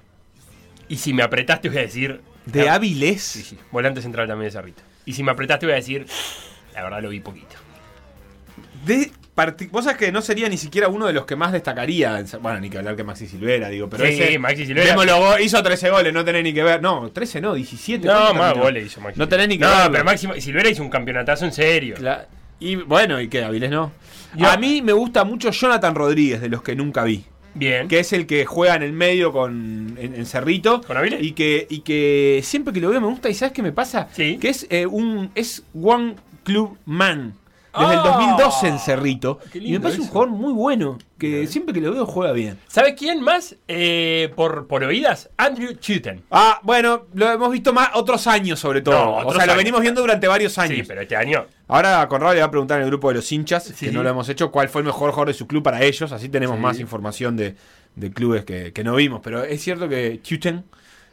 [0.88, 2.20] Y si me apretaste voy a decir...
[2.46, 3.22] De la- Avilés.
[3.22, 3.58] Sí, sí.
[3.72, 4.82] Volante central también de Cerrito.
[5.06, 6.06] Y si me apretaste voy a decir...
[6.74, 7.56] La verdad lo vi poquito.
[8.84, 9.10] De
[9.70, 12.22] Vos sabés que no sería ni siquiera uno de los que más destacaría.
[12.40, 13.88] Bueno, ni que hablar que Maxi Silvera, digo.
[13.90, 14.86] Pero Sí, ese, Maxi Silvera.
[14.90, 16.80] démoslo hizo 13 goles, no tenés ni que ver.
[16.80, 18.06] No, 13 no, 17.
[18.06, 19.18] No, ¿cuánto más goles hizo Maxi.
[19.18, 19.92] No tenés ni que No, verlo.
[19.92, 21.96] pero Maxi Silvera hizo un campeonatazo en serio.
[22.60, 23.42] Y bueno, ¿y qué?
[23.42, 23.92] Avilés no.
[24.36, 27.24] Yo- A mí me gusta mucho Jonathan Rodríguez, de los que nunca vi.
[27.56, 27.86] Bien.
[27.86, 31.22] que es el que juega en el medio con en, en Cerrito ¿Con Avilés?
[31.22, 34.08] y que y que siempre que lo veo me gusta y sabes qué me pasa
[34.12, 34.38] Sí.
[34.40, 37.34] que es eh, un es One Club Man
[37.78, 41.72] desde el Ah, 2012 en Cerrito y me parece un jugador muy bueno que siempre
[41.74, 43.56] que lo veo juega bien ¿Sabes quién más?
[43.68, 46.22] Eh, por, por oídas, Andrew Chuten.
[46.30, 49.80] ah bueno lo hemos visto más otros años sobre todo No, o sea lo venimos
[49.80, 51.46] viendo durante varios años Sí, pero este año.
[51.68, 53.86] ahora Conrado le va a preguntar en el grupo de los hinchas Sí.
[53.86, 56.12] que no lo hemos hecho cuál fue el mejor jugador de su club para ellos
[56.12, 56.62] así tenemos Sí.
[56.62, 57.56] más información de,
[57.96, 60.64] de clubes que, que no vimos pero es cierto que Chuten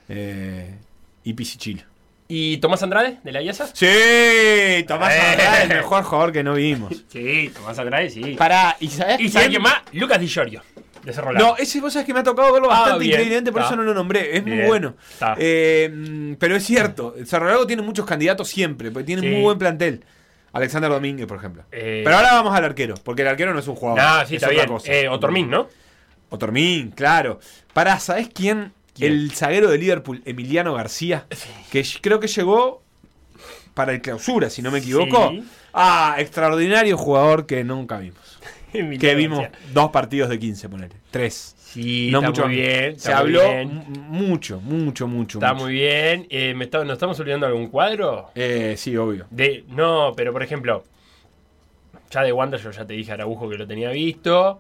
[0.10, 0.76] eh,
[1.24, 1.86] y Pisichil
[2.34, 3.68] ¿Y Tomás Andrade, de la IASA?
[3.74, 5.20] Sí, Tomás Eh.
[5.20, 6.94] Andrade, el mejor jugador que no vimos.
[7.12, 8.36] Sí, Tomás Andrade, sí.
[8.38, 9.62] Pará, ¿y sabés ¿Y sabes quién?
[9.62, 9.82] quién más?
[9.92, 10.62] Lucas Di Giorgio,
[11.04, 11.50] de Cerro Largo.
[11.50, 13.74] No, ese vos sabés que me ha tocado verlo Ah, bastante bien, increíblemente, por está.
[13.74, 14.38] eso no lo nombré.
[14.38, 14.96] Es muy bueno.
[15.38, 19.28] Eh, pero es cierto, el Cerro Largo tiene muchos candidatos siempre, porque tiene Sí.
[19.28, 20.06] muy buen plantel.
[20.54, 21.64] Alexander Domínguez, por ejemplo.
[21.72, 24.02] Eh, Pero ahora vamos al arquero, porque el arquero no es un jugador.
[24.02, 24.68] No, sí, es está otra bien.
[24.68, 24.92] cosa.
[24.94, 25.68] Eh, Otormín, ¿no?
[26.30, 27.40] Otormín, claro.
[27.74, 28.72] Pará, ¿sabés quién?
[28.94, 29.12] ¿Quién?
[29.14, 31.26] El zaguero de Liverpool, Emiliano García,
[31.72, 32.82] que creo que llegó
[33.74, 35.30] para el clausura, si no me equivoco.
[35.32, 35.44] Sí.
[35.74, 38.20] Ah, extraordinario jugador que nunca vimos.
[38.72, 39.60] Que vimos García.
[39.74, 40.96] dos partidos de 15, ponele.
[41.12, 41.56] Tres.
[41.58, 42.98] Sí, no está mucho muy bien.
[43.00, 43.84] Se muy habló bien.
[44.08, 45.40] mucho, mucho, mucho.
[45.40, 45.66] Está mucho.
[45.66, 46.26] muy bien.
[46.30, 48.32] Eh, ¿me está- ¿Nos estamos olvidando algún cuadro?
[48.36, 49.26] Eh, sí, obvio.
[49.30, 50.86] De, no, pero por ejemplo,
[52.12, 54.60] ya de Wander yo ya te dije Araujo que lo tenía visto.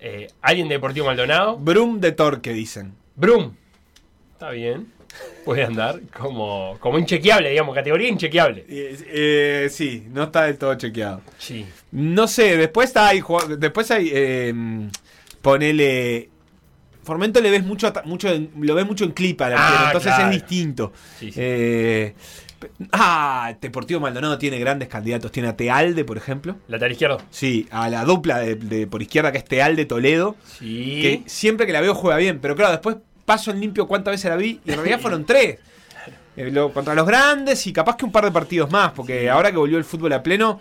[0.00, 1.56] Eh, alguien de Deportivo Maldonado.
[1.58, 2.94] Brum de Torque, dicen.
[3.16, 3.54] Brum.
[4.42, 4.88] Está bien.
[5.44, 8.64] Puede andar como, como inchequeable, digamos, categoría inchequeable.
[8.68, 11.20] Eh, eh, sí, no está del todo chequeado.
[11.38, 11.64] Sí.
[11.92, 14.52] No sé, después hay jugad- después hay eh,
[15.40, 16.28] ponele
[17.04, 18.28] Formento le ves mucho, mucho
[18.58, 20.30] lo ves mucho en clip arquero, Ah, entonces claro.
[20.30, 20.92] es distinto.
[21.20, 21.38] Sí, sí.
[21.40, 22.14] Eh,
[22.90, 26.56] ah, Deportivo Maldonado tiene grandes candidatos, tiene a Tealde, por ejemplo.
[26.66, 27.22] Lateral izquierdo.
[27.30, 31.00] Sí, a la dupla de, de por izquierda que es Tealde Toledo, Sí.
[31.02, 32.96] que siempre que la veo juega bien, pero claro, después
[33.32, 35.58] paso en limpio cuántas veces la vi y en realidad fueron tres.
[36.36, 39.50] Eh, lo- contra los grandes y capaz que un par de partidos más, porque ahora
[39.50, 40.60] que volvió el fútbol a pleno,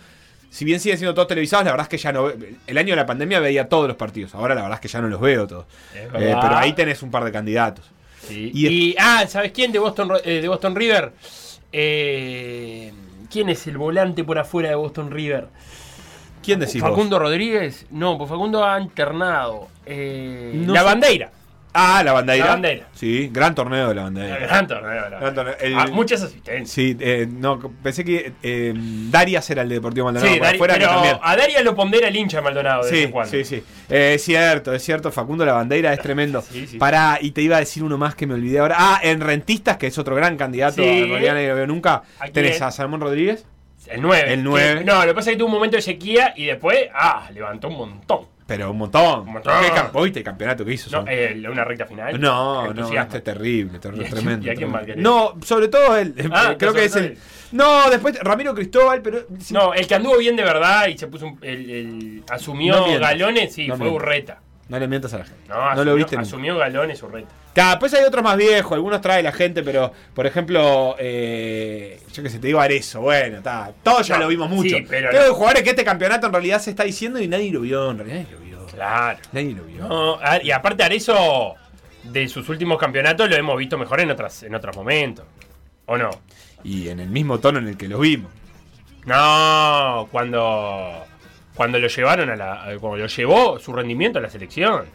[0.50, 2.30] si bien siguen siendo todos televisados, la verdad es que ya no.
[2.68, 5.00] El año de la pandemia veía todos los partidos, ahora la verdad es que ya
[5.02, 5.66] no los veo todos.
[5.96, 7.86] Eh, pero ahí tenés un par de candidatos.
[8.28, 8.52] Sí.
[8.54, 11.14] Y Y, ah, ¿sabes quién de Boston, eh, de Boston River?
[11.72, 12.92] Eh,
[13.32, 15.48] ¿Quién es el volante por afuera de Boston River?
[16.44, 16.82] ¿Quién decís?
[16.82, 16.90] vos?
[16.90, 17.86] Facundo Rodríguez.
[17.92, 19.70] No, pues Facundo ha internado.
[19.88, 20.86] No la sé.
[20.86, 21.32] bandeira.
[21.74, 22.46] Ah, la bandeira.
[22.46, 22.88] La Bandeira.
[22.94, 24.38] Sí, gran torneo de la bandeira.
[24.40, 25.56] Gran torneo, la- Gran torneo.
[25.62, 26.70] El- Ah, muchas asistencias.
[26.70, 28.74] Sí, eh, no, pensé que eh,
[29.10, 30.34] Darias era el de Deportivo Maldonado.
[30.34, 31.18] Sí, Dari- pero también.
[31.22, 33.32] a Daria lo pondera el hincha de Maldonado de vez Sí, en cuando.
[33.32, 33.64] sí, sí.
[33.90, 35.12] Eh, es cierto, es cierto.
[35.12, 36.42] Facundo la bandera es tremendo.
[36.52, 36.78] Sí, sí.
[36.78, 38.76] Pará, y te iba a decir uno más que me olvidé ahora.
[38.78, 40.82] Ah, en Rentistas, que es otro gran candidato.
[40.82, 42.04] En realidad lo veo nunca.
[42.20, 43.46] ¿A Tenés a Salmón Rodríguez.
[43.88, 44.34] El 9.
[44.34, 44.84] El nueve.
[44.86, 47.68] no, lo que pasa es que tuvo un momento de sequía y después, ah, levantó
[47.70, 48.26] un montón.
[48.52, 49.22] Pero un montón.
[49.22, 49.54] Un montón.
[49.64, 50.90] ¿Qué campo, ¿Viste el campeonato que hizo?
[50.92, 52.20] No, eh, una recta final.
[52.20, 54.46] No, no, este es terrible, ter- ¿Y a quién- tremendo.
[54.46, 55.02] y a quién tremendo.
[55.02, 56.14] No, sobre todo él.
[56.18, 57.18] eh, Ah, creo que es el.
[57.54, 59.20] No, después Ramiro Cristóbal, pero.
[59.52, 62.88] No, el que anduvo bien de verdad y se puso un- el, el- asumió No
[62.88, 63.10] mientas.
[63.10, 64.04] galones, sí, No fue mientas.
[64.06, 64.40] Urreta.
[64.68, 65.42] No le mientas a la gente.
[65.50, 66.28] No, No, asumió, lo viste nunca.
[66.28, 67.28] asumió galones Urreta.
[67.54, 72.24] Claro, después hay otros más viejos, algunos trae la gente, pero por ejemplo, eh, yo
[72.24, 74.78] que sé, te digo Arezo, bueno, está, todos ya No, lo vimos mucho.
[74.78, 75.20] sí, pero no.
[75.22, 77.98] de jugadores que este campeonato en realidad se está diciendo y nadie lo vio, en
[77.98, 78.26] realidad.
[78.82, 79.20] Claro.
[79.32, 79.88] Nadie lo vio.
[79.88, 81.54] No, y aparte Arezo,
[82.04, 85.26] de sus últimos campeonatos, lo hemos visto mejor en otras, en otros momentos.
[85.86, 86.10] ¿O no?
[86.64, 88.32] Y en el mismo tono en el que lo vimos.
[89.06, 91.06] No, cuando.
[91.54, 92.64] Cuando lo llevaron a la.
[92.80, 94.86] Cuando lo llevó su rendimiento a la selección.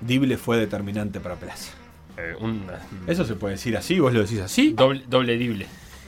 [0.00, 1.72] Dible fue determinante para Plaza.
[2.16, 2.66] Eh, un,
[3.06, 5.66] Eso se puede decir así, vos lo decís así doble, doble Dible.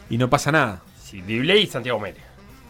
[0.09, 0.83] y no pasa nada.
[1.03, 2.21] Sí, Dible y Santiago Mele.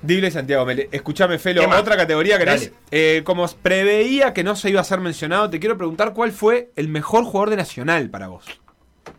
[0.03, 0.89] Dible y Santiago Mele.
[0.93, 5.51] Escuchame, Felo, otra categoría que eh, Como preveía que no se iba a ser mencionado,
[5.51, 8.45] te quiero preguntar cuál fue el mejor jugador de Nacional para vos.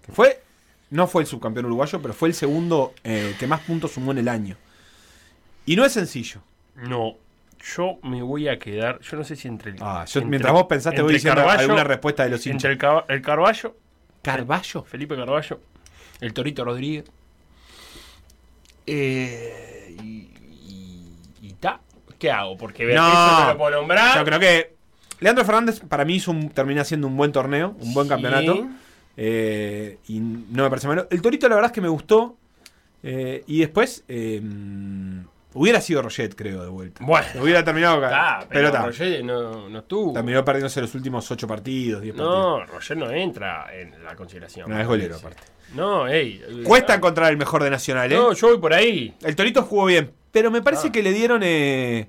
[0.06, 0.42] Que fue,
[0.90, 4.20] no fue el subcampeón uruguayo, pero fue el segundo eh, que más puntos sumó en
[4.20, 4.56] el año.
[5.66, 6.42] Y no es sencillo.
[6.76, 7.16] No,
[7.76, 9.00] yo me voy a quedar.
[9.02, 9.78] Yo no sé si entre el.
[9.82, 12.72] Ah, yo, entre- mientras vos pensaste, voy entre diciendo alguna respuesta de los Entre hinchas.
[12.72, 13.76] el, Caba- el Carballo,
[14.22, 14.84] ¿Carballo?
[14.84, 15.60] Felipe Carballo,
[16.22, 17.04] el Torito Rodríguez.
[18.86, 20.30] Eh, y.
[22.20, 22.58] ¿Qué hago?
[22.58, 23.40] Porque Beatriz No.
[23.44, 24.18] no lo puedo nombrar.
[24.18, 24.76] Yo creo que
[25.20, 28.10] Leandro Fernández para mí hizo un- termina siendo un buen torneo, un buen Sí.
[28.10, 28.68] campeonato.
[29.16, 31.08] Eh, y no me parece malo.
[31.10, 32.38] El Torito la verdad es que me gustó.
[33.04, 34.42] eh, y después eh,
[35.54, 37.04] hubiera sido Roget, creo, de vuelta.
[37.06, 37.28] Bueno.
[37.42, 38.10] Hubiera terminado acá.
[38.40, 40.14] Ah, pero Roger no, no estuvo.
[40.14, 42.36] terminó perdiéndose los últimos 8 partidos, 10 partidos.
[42.60, 44.70] No, Roger no entra en la consideración.
[44.70, 45.44] No, es golero aparte.
[45.76, 46.42] No, ey.
[46.66, 48.16] Cuesta encontrar el mejor de Nacional, ¿eh?
[48.16, 49.14] No, yo voy por ahí.
[49.24, 50.92] El Torito jugó bien, pero me parece Ah.
[50.92, 51.42] que le dieron.
[51.44, 52.08] eh,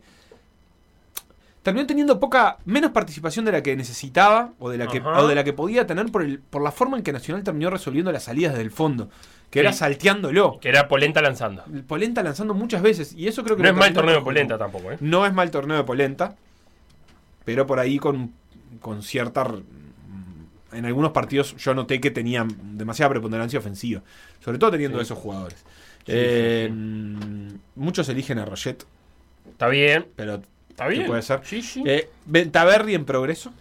[1.63, 2.59] terminó teniendo poca.
[2.67, 5.87] menos participación de la que necesitaba o de la que, o de la que podía
[5.87, 8.71] tener por, el, por la forma en que Nacional terminó resolviendo las salidas desde el
[8.71, 9.09] fondo.
[9.51, 10.59] Que era salteándolo.
[10.61, 11.65] Que era Polenta lanzando.
[11.87, 13.15] Polenta lanzando muchas veces.
[13.15, 14.21] Y eso creo que No es mal torneo de.
[14.21, 14.99] Polenta tampoco, ¿eh?
[15.01, 16.37] No es mal torneo de Polenta.
[17.47, 18.35] Pero por ahí con,
[18.83, 19.47] con cierta.
[20.73, 24.03] En algunos partidos yo noté que tenían demasiada preponderancia ofensiva.
[24.45, 25.03] Sobre todo teniendo Sí.
[25.05, 25.59] esos jugadores.
[26.07, 28.85] Sí, Eh, sí, mm, Muchos eligen a Roget,
[29.51, 30.07] Está bien.
[30.17, 31.07] pero Está bien.
[31.07, 31.41] puede ser.
[31.45, 31.83] Sí, sí.
[31.87, 33.53] Eh, Ventaverri en progreso.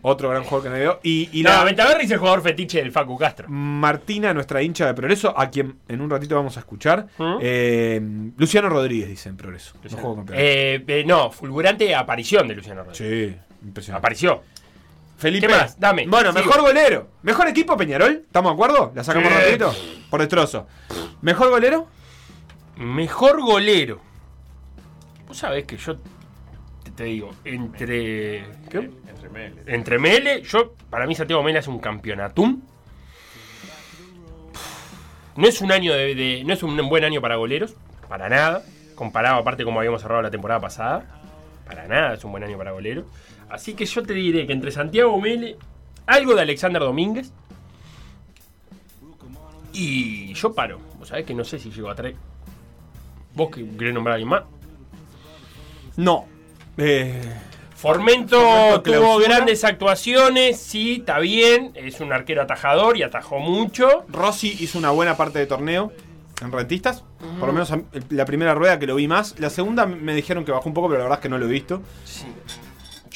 [0.00, 1.00] Otro gran jugador que no veo.
[1.02, 3.48] Y, y no, la Ventaverri es el jugador fetiche del Facu Castro.
[3.48, 7.06] Martina, nuestra hincha de Progreso, a quien en un ratito vamos a escuchar.
[7.18, 7.36] ¿Mm?
[7.40, 8.00] Eh,
[8.36, 9.74] Luciano Rodríguez dice en Progreso.
[9.82, 10.38] No juego campeón.
[10.40, 13.34] Eh, eh, no, fulgurante aparición de Luciano Rodríguez.
[13.34, 13.98] sí, impresionante.
[13.98, 14.42] Apareció.
[15.18, 15.46] Felipe.
[15.48, 15.78] ¿Qué más?
[15.78, 16.44] Dame, Bueno, sigo.
[16.44, 17.08] mejor golero.
[17.22, 18.22] Mejor equipo Peñarol.
[18.26, 18.92] ¿Estamos de acuerdo?
[18.94, 19.34] ¿La sacamos Sí.
[19.38, 19.74] rapidito?
[20.10, 20.66] Por destrozo.
[21.22, 21.88] ¿Mejor golero?
[22.76, 24.00] Mejor golero.
[25.26, 25.96] Vos sabés que yo
[26.84, 28.44] te, te digo, entre.
[28.70, 28.90] ¿qué?
[29.08, 29.62] Entre Mele.
[29.66, 32.62] Entre Mele, yo, para mí Santiago Mele es un campeonatum.
[35.36, 37.74] No es un año de, de- no es un buen año para goleros,
[38.08, 38.62] para nada.
[38.94, 41.04] Comparado aparte como habíamos cerrado la temporada pasada.
[41.66, 43.04] Para nada es un buen año para goleros.
[43.50, 45.56] Así que yo te diré que entre Santiago Mele,
[46.06, 47.32] algo de Alexander Domínguez.
[49.72, 50.80] Y yo paro.
[50.98, 52.16] Vos sabés que no sé si llego a tres.
[53.34, 54.42] ¿Vos que querés nombrar a alguien más?
[55.96, 56.26] No.
[56.76, 57.22] Eh,
[57.74, 64.04] Formento, Formento, tuvo grandes actuaciones, sí, está bien, es un arquero atajador y atajó mucho.
[64.08, 65.92] Rossi hizo una buena parte de torneo
[66.42, 67.04] en rentistas.
[67.38, 67.72] Por lo menos
[68.10, 69.38] la primera rueda que lo vi más.
[69.38, 71.46] La segunda me dijeron que bajó un poco, pero la verdad es que no lo
[71.46, 71.82] he visto.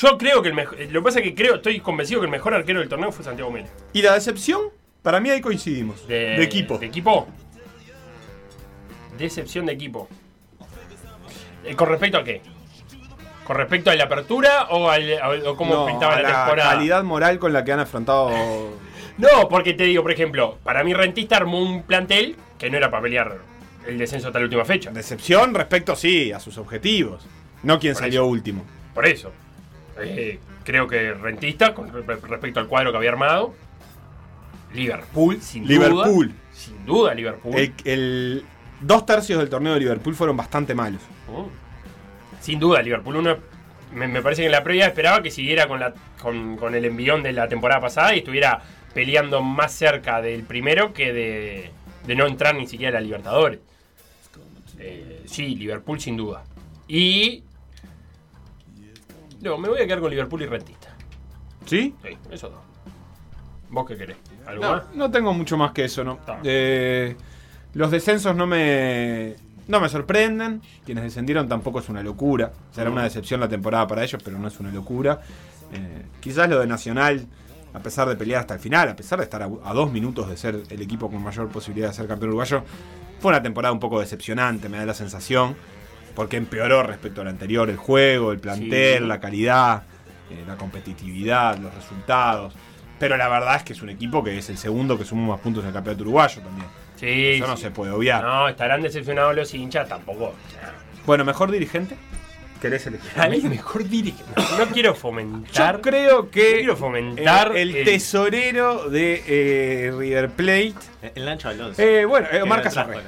[0.03, 2.31] Yo creo que el mejor, lo que pasa es que creo, estoy convencido que el
[2.33, 3.69] mejor arquero del torneo fue Santiago Mena.
[3.93, 4.62] Y la decepción,
[5.03, 6.07] para mí ahí coincidimos.
[6.09, 6.79] De, De, equipo.
[6.79, 7.29] De equipo.
[9.17, 10.09] Decepción de equipo.
[11.65, 12.41] Eh, ¿Con respecto a qué?
[13.45, 16.71] ¿Con respecto a la apertura o, al, a- o cómo No, pintaba la, la temporada?
[16.75, 18.31] calidad moral con la que han afrontado.
[19.19, 22.91] No, porque te digo, por ejemplo, para mí Rentista armó un plantel que no era
[22.91, 23.37] para pelear
[23.87, 24.91] el descenso hasta la última fecha.
[24.91, 27.23] Decepción respecto, sí, a sus objetivos.
[27.62, 28.27] No quien Por salió eso.
[28.31, 28.65] último.
[28.95, 29.31] Por eso.
[30.00, 33.55] Eh, creo que Rentista, con re- respecto al cuadro que había armado,
[34.74, 36.28] Liverpool, sin Liverpool.
[36.28, 36.35] duda.
[36.52, 37.55] Sin duda, Liverpool.
[37.57, 38.44] El, el-
[38.81, 41.00] dos tercios del torneo de Liverpool fueron bastante malos.
[41.28, 42.42] Mm.
[42.42, 43.16] Sin duda, Liverpool.
[43.16, 43.37] Uno,
[43.92, 46.85] me, me parece que en la previa esperaba que siguiera con, la, con, con el
[46.85, 48.62] envión de la temporada pasada y estuviera
[48.94, 51.70] peleando más cerca del primero que de,
[52.07, 53.61] de no entrar ni siquiera a la Libertadores.
[54.78, 56.44] Eh, sí, Liverpool sin duda.
[56.88, 57.44] Y.
[59.42, 60.88] No, me voy a quedar con Liverpool y Rentista.
[61.66, 61.94] ¿Sí?
[62.02, 62.61] Sí, eso dos.
[63.70, 64.16] ¿Vos qué querés?
[64.46, 64.83] ¿Algo No, más?
[64.94, 66.18] no tengo mucho más que eso, ¿no?
[66.44, 67.16] Eh,
[67.74, 69.35] los descensos no me.
[69.68, 70.61] No me sorprenden.
[70.85, 72.52] Quienes descendieron tampoco es una locura.
[72.72, 75.20] Será una decepción la temporada para ellos, pero no es una locura.
[75.72, 77.26] Eh, quizás lo de Nacional,
[77.72, 80.28] a pesar de pelear hasta el final, a pesar de estar a, a dos minutos
[80.28, 82.62] de ser el equipo con mayor posibilidad de ser campeón uruguayo,
[83.20, 85.57] fue una temporada un poco decepcionante, me da la sensación.
[86.14, 89.09] Porque empeoró respecto al anterior el juego, el plantel, Sí.
[89.09, 89.83] la calidad,
[90.31, 92.55] eh, la competitividad, los resultados.
[92.98, 95.40] Pero la verdad es que es un equipo que es el segundo que sumó más
[95.40, 96.66] puntos en el campeonato uruguayo también.
[96.96, 98.22] Sí, Eso no se puede obviar.
[98.22, 100.35] No, estarán decepcionados los hinchas tampoco.
[101.05, 101.96] Bueno, mejor dirigente.
[102.61, 103.11] ¿Querés elegir?
[103.16, 104.22] Alguien mejor dirige.
[104.57, 105.77] No quiero fomentar.
[105.79, 110.75] Yo creo no que quiero fomentar el, el tesorero de eh, River Plate.
[111.16, 111.83] El Nacho Alonso.
[111.83, 113.03] eh, bueno, eh, Omar la-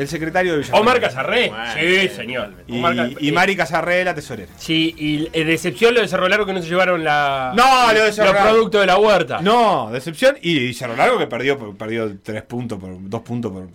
[0.00, 0.82] El secretario de Villarreal.
[0.82, 1.48] Omar Casarré.
[1.48, 2.54] Bueno, sí, señor.
[2.66, 4.50] Y, Omar y Mari Casarré, la tesorera.
[4.56, 7.52] Sí, y eh, decepción lo de Cerro Largo que no se llevaron la.
[7.54, 8.50] No, lo de Cerro los Largo.
[8.50, 9.40] productos de la huerta.
[9.42, 10.36] No, decepción.
[10.40, 13.68] Y Cerro Largo que perdió, perdió tres puntos, por, dos puntos por,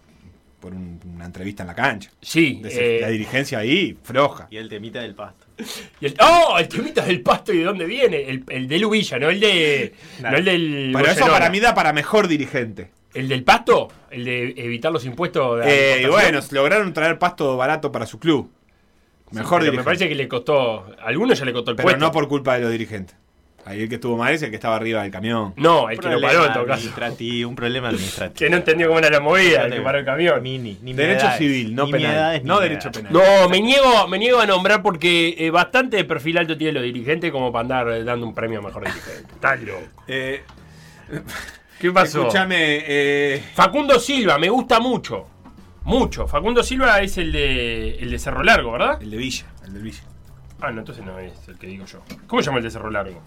[0.59, 2.09] por un- una entrevista en la cancha.
[2.21, 2.59] Sí.
[2.63, 4.47] Decep- eh, la dirigencia ahí, floja.
[4.49, 5.45] Y el temita del pasto.
[6.01, 6.57] y el, ¡Oh!
[6.57, 8.21] El temita del pasto y de dónde viene.
[8.29, 9.93] El, el de Lubilla, no el de.
[10.17, 10.31] Claro.
[10.33, 10.91] No el del.
[10.95, 12.89] Pero eso para mí da para mejor dirigente.
[13.15, 13.87] ¿El del pasto?
[14.11, 18.51] ¿El de evitar los impuestos de Eh, bueno, lograron traer pasto barato para su club.
[19.31, 19.77] Mejor Pero dirigente.
[19.77, 20.85] Me parece que le costó.
[21.01, 21.99] A algunos ya le costó el Pero puesto.
[22.05, 23.15] no por culpa de los dirigentes.
[23.67, 25.53] Ahí el que estuvo mal es el que estaba arriba del camión.
[25.57, 26.73] No, el que lo paró en todo caso.
[26.73, 28.37] administrativo, un problema administrativo.
[28.37, 30.43] Que no entendió cómo era la movida, el que paró el camión.
[30.43, 32.43] Mini, ni Derecho civil, no ni penal.
[32.43, 33.11] ni no derecho penal.
[33.11, 36.83] No, me niego, me niego a nombrar porque eh, bastante de perfil alto tiene los
[36.83, 39.33] dirigentes como para andar eh, dando un premio a mejor dirigente.
[39.33, 39.81] Estás loco.
[40.07, 40.43] Eh,
[41.79, 42.21] ¿Qué pasó?
[42.21, 45.27] escúchame, eh, Facundo Silva, me gusta mucho.
[45.83, 46.27] Mucho.
[46.27, 49.01] Facundo Silva es el de, el de Cerro Largo, ¿verdad?
[49.01, 50.03] el de Villa, el del Villa.
[50.61, 51.99] Ah, no, entonces no es el que digo yo.
[52.27, 53.21] ¿Cómo se llama el de Cerro Largo?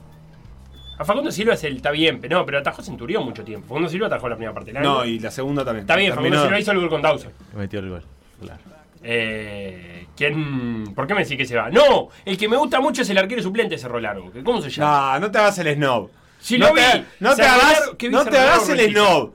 [0.98, 3.68] A Facundo Silva es el, está bien, pero no, pero atajó Centurión mucho tiempo.
[3.68, 4.94] Facundo Silva atajó la primera parte del año.
[4.94, 5.82] No, y la segunda también.
[5.82, 7.32] Está bien, Facundo Silva hizo el gol con Dawson.
[7.54, 8.02] Metió el gol.
[8.40, 8.60] Claro.
[9.02, 10.92] Eh, ¿Quién?
[10.94, 11.70] ¿Por qué me decís que se va?
[11.70, 14.32] No, el que me gusta mucho es el arquero suplente de Cerro Largo.
[14.42, 15.12] ¿Cómo se llama?
[15.14, 16.10] No, no te hagas el snob.
[16.40, 17.04] Sí, no lo te, vi.
[17.20, 19.32] No te hagas, Largo- ¿qué vi no te hagas el snob.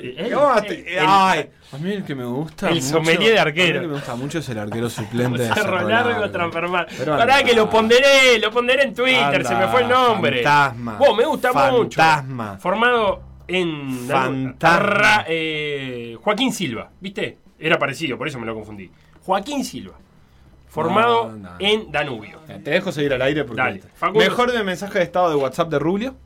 [0.00, 3.66] Eh, ¿Cómo eh, ay, a mí el que me gusta el mucho- sommelier de arquero.
[3.66, 6.86] a mí el que me gusta mucho es el arquero suplente de Cerro Largo transformar.
[7.04, 10.42] Pará que lo ponderé, lo ponderé en Twitter, Anda, se me fue el nombre.
[10.44, 10.96] fantasma.
[10.96, 12.00] Vos, me gusta mucho.
[12.00, 12.58] Fantasma.
[12.58, 15.24] Formado en Fantasma.
[15.28, 17.38] Eh, Joaquín Silva, ¿viste?
[17.58, 18.90] Era parecido, por eso me lo confundí.
[19.22, 19.94] Joaquín Silva.
[20.68, 21.50] Formado No, no.
[21.60, 22.40] en Danubio.
[22.46, 23.62] Te dejo seguir al aire porque.
[23.62, 23.82] Dale.
[24.14, 26.16] Mejor de mensaje de estado de WhatsApp de Rubio.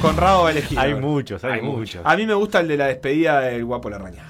[0.00, 0.78] Conrado va a elegir.
[0.78, 2.02] Hay muchos, hay, Hay muchos.
[2.04, 4.24] A mí me gusta el de la despedida del guapo Larraña.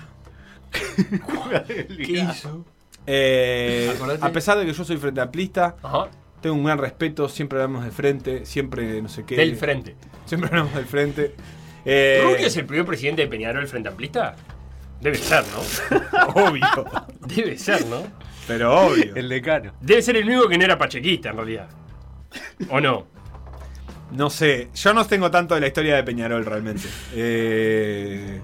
[0.70, 2.64] ¿Qué hizo?
[3.06, 6.08] Eh, a pesar de que yo soy frente amplista, Ajá.
[6.40, 9.36] tengo un gran respeto, siempre hablamos de frente, siempre no sé qué.
[9.36, 9.94] Del frente.
[10.24, 11.34] Siempre hablamos del frente.
[11.84, 14.36] Eh, ¿Rubio es el primer presidente de Peñarol frente amplista?
[15.00, 16.00] Debe ser, ¿no?
[16.48, 16.64] Obvio,
[17.20, 18.02] Debe ser, ¿no?
[18.46, 19.14] pero obvio.
[19.14, 19.72] El decano.
[19.80, 21.68] Debe ser el único que no era pachequista, en realidad.
[22.70, 23.06] ¿O no?
[24.12, 26.86] No sé, yo no tengo tanto de la historia de Peñarol realmente.
[27.14, 28.40] Eh,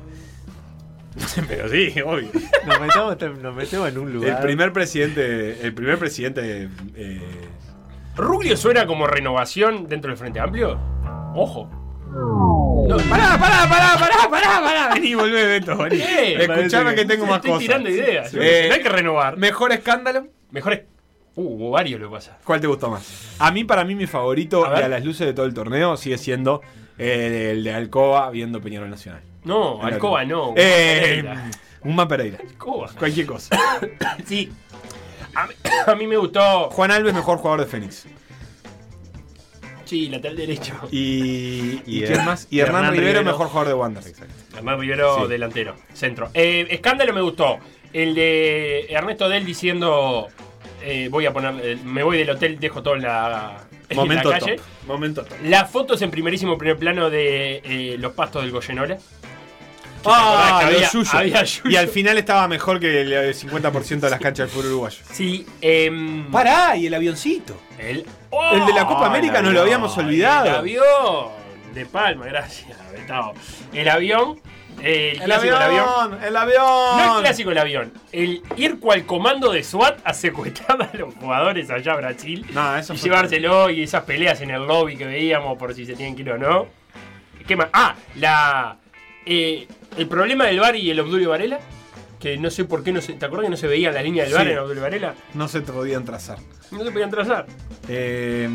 [1.48, 2.28] pero sí, obvio.
[2.66, 4.36] Nos metemos, nos metemos en un lugar.
[4.36, 7.20] El primer presidente, el primer presidente eh,
[8.16, 10.78] ¿Rubio suena como renovación dentro del Frente Amplio?
[11.34, 11.70] Ojo.
[12.12, 14.94] No, pará, pará, pará, pará, pará, pará.
[14.94, 16.00] Vení, volvé, Beto, vení.
[16.00, 17.62] Eh, Escuchame que tengo más Estoy cosas.
[17.62, 18.34] tirando ideas.
[18.34, 19.36] Eh, no hay que renovar.
[19.36, 20.26] Mejor escándalo.
[20.50, 20.80] Mejor es.
[21.36, 22.38] Uh, hubo varios lo que pasa.
[22.44, 23.36] ¿Cuál te gustó más?
[23.38, 25.96] A mí, para mí, mi favorito A y a las luces de todo el torneo
[25.96, 26.60] sigue siendo
[26.98, 29.22] eh, el de Alcoba viendo Peñarol Nacional.
[29.44, 30.52] No, El Alcoba no.
[30.56, 31.50] Eh, Pereira.
[31.82, 32.38] Guzmán Pereira.
[32.40, 32.90] Alcoba.
[32.98, 33.56] Cualquier cosa.
[34.26, 34.50] Sí.
[35.34, 35.54] A mí,
[35.86, 36.68] a mí me gustó.
[36.70, 38.06] Juan Alves, mejor jugador de Fénix.
[39.84, 40.74] Sí, lateral derecho.
[40.92, 42.46] Y, Y ¿y quién más?
[42.50, 44.04] Y Hernán, Hernán Rivero, mejor jugador de Wander.
[44.56, 45.28] Hernán Rivero, Sí.
[45.28, 45.74] delantero.
[45.92, 46.30] Centro.
[46.34, 47.58] Eh, escándalo me gustó.
[47.92, 50.28] El de Ernesto Del diciendo.
[50.82, 51.54] Eh, voy a poner.
[51.64, 53.56] eh, me voy del hotel, dejo todo en la,
[53.88, 54.48] en Momento la top.
[54.48, 54.60] calle.
[54.86, 55.38] Momento top.
[55.44, 58.98] Las fotos en primerísimo primer plano de eh, los pastos del Goyenola.
[60.04, 61.10] Ah, había- Yuyo.
[61.12, 61.70] había Yuyo.
[61.70, 64.98] Y al final estaba mejor que el 50% de las canchas del fútbol uruguayo.
[65.12, 65.46] Sí.
[65.60, 67.54] em, Pará, y el avioncito.
[67.78, 68.06] el,
[68.52, 70.46] El de la Copa América nos lo habíamos olvidado.
[70.48, 71.40] El avión.
[71.74, 73.34] De Palma, gracias, Betao.
[73.74, 74.40] El avión.
[74.82, 75.86] El, El clásico avión.
[75.88, 76.96] avión, el avión.
[76.98, 77.92] No el clásico del avión.
[78.12, 82.46] El ir cual comando de SWAT a secuestrar a los jugadores allá a Brasil.
[82.52, 85.86] No, eso y fue llevárselo y esas peleas en el lobby que veíamos por si
[85.86, 86.66] se tienen que ir o no.
[87.46, 87.68] ¿Qué más?
[87.72, 88.76] Ah, la.
[89.26, 89.66] eh,
[89.96, 91.58] el problema del bar y el Obdulio Varela.
[92.20, 93.14] Que no sé por qué no se.
[93.14, 94.52] ¿Te acuerdas que no se veía la línea del bar Sí.
[94.52, 95.14] en Obdulio Varela?
[95.34, 96.38] No se te podían trazar.
[96.70, 97.46] No se podían trazar.
[97.88, 98.46] Eh,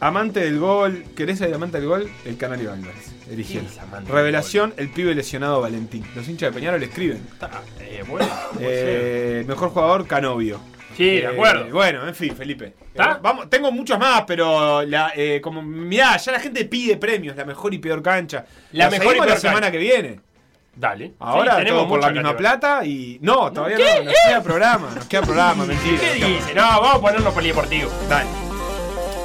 [0.00, 1.04] amante del gol.
[1.16, 2.10] ¿Querés el amante del gol?
[2.24, 3.12] El Canario Álvarez.
[3.30, 3.68] Eligiendo.
[3.70, 6.04] ¿Quién es amante del Revelación, el pibe lesionado Valentín.
[6.14, 7.26] Los hinchas de Peñarol le escriben.
[7.32, 8.26] Está, eh, bueno,
[8.60, 10.60] Eh, mejor jugador, Canovio.
[10.96, 11.66] Sí, de Eh, acuerdo.
[11.72, 12.74] bueno, en fin, Felipe.
[12.94, 17.36] Eh, vamos, tengo muchos más, pero la, eh, como mirá, ya la gente pide premios,
[17.36, 18.44] la mejor y peor cancha.
[18.72, 19.72] La mejor y peor la semana cancha.
[19.72, 20.20] que viene.
[20.74, 21.12] Dale.
[21.18, 22.36] Ahora Sí, todo por la misma categoría.
[22.60, 23.18] plata y.
[23.20, 23.84] No, todavía ¿Qué?
[23.98, 25.98] no, nos queda programa, nos queda programa, mentira.
[26.00, 26.54] ¿Qué dice?
[26.54, 27.90] No, vamos a ponernos polideportivo.
[28.08, 28.47] Dale.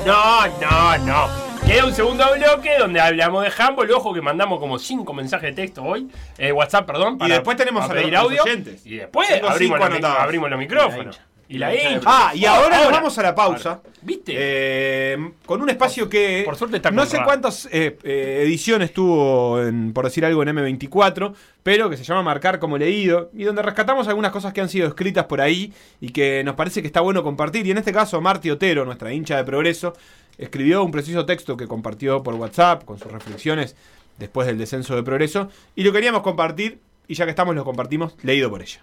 [0.06, 1.30] No, no, no.
[1.66, 3.89] Queda un segundo bloque donde hablamos de handball.
[3.91, 6.10] Ojo que mandamos como cinco mensajes de texto hoy.
[6.38, 7.18] Eh, WhatsApp, perdón.
[7.22, 8.43] Y después tenemos para a pedir los audio.
[8.43, 8.86] oyentes.
[8.86, 11.20] Y después abrimos los, abrimos los micrófonos.
[11.54, 12.01] Y la hincha.
[12.08, 13.80] Ah, y ahora, nos vamos a la pausa.
[14.01, 14.34] ¿Viste?
[14.36, 16.41] Eh, con un espacio que.
[16.43, 20.49] por suerte está No sé cuántas eh, eh, ediciones tuvo, en, por decir algo, en
[20.49, 21.32] M24,
[21.62, 24.88] pero que se llama Marcar como leído, y donde rescatamos algunas cosas que han sido
[24.88, 27.68] escritas por ahí y que nos parece que está bueno compartir.
[27.68, 29.93] Y en este caso, Marti Otero, nuestra hincha de progreso,
[30.39, 33.76] escribió un preciso texto que compartió por WhatsApp con sus reflexiones
[34.18, 38.16] después del descenso de progreso, y lo queríamos compartir, y ya que estamos, lo compartimos
[38.24, 38.82] leído por ella.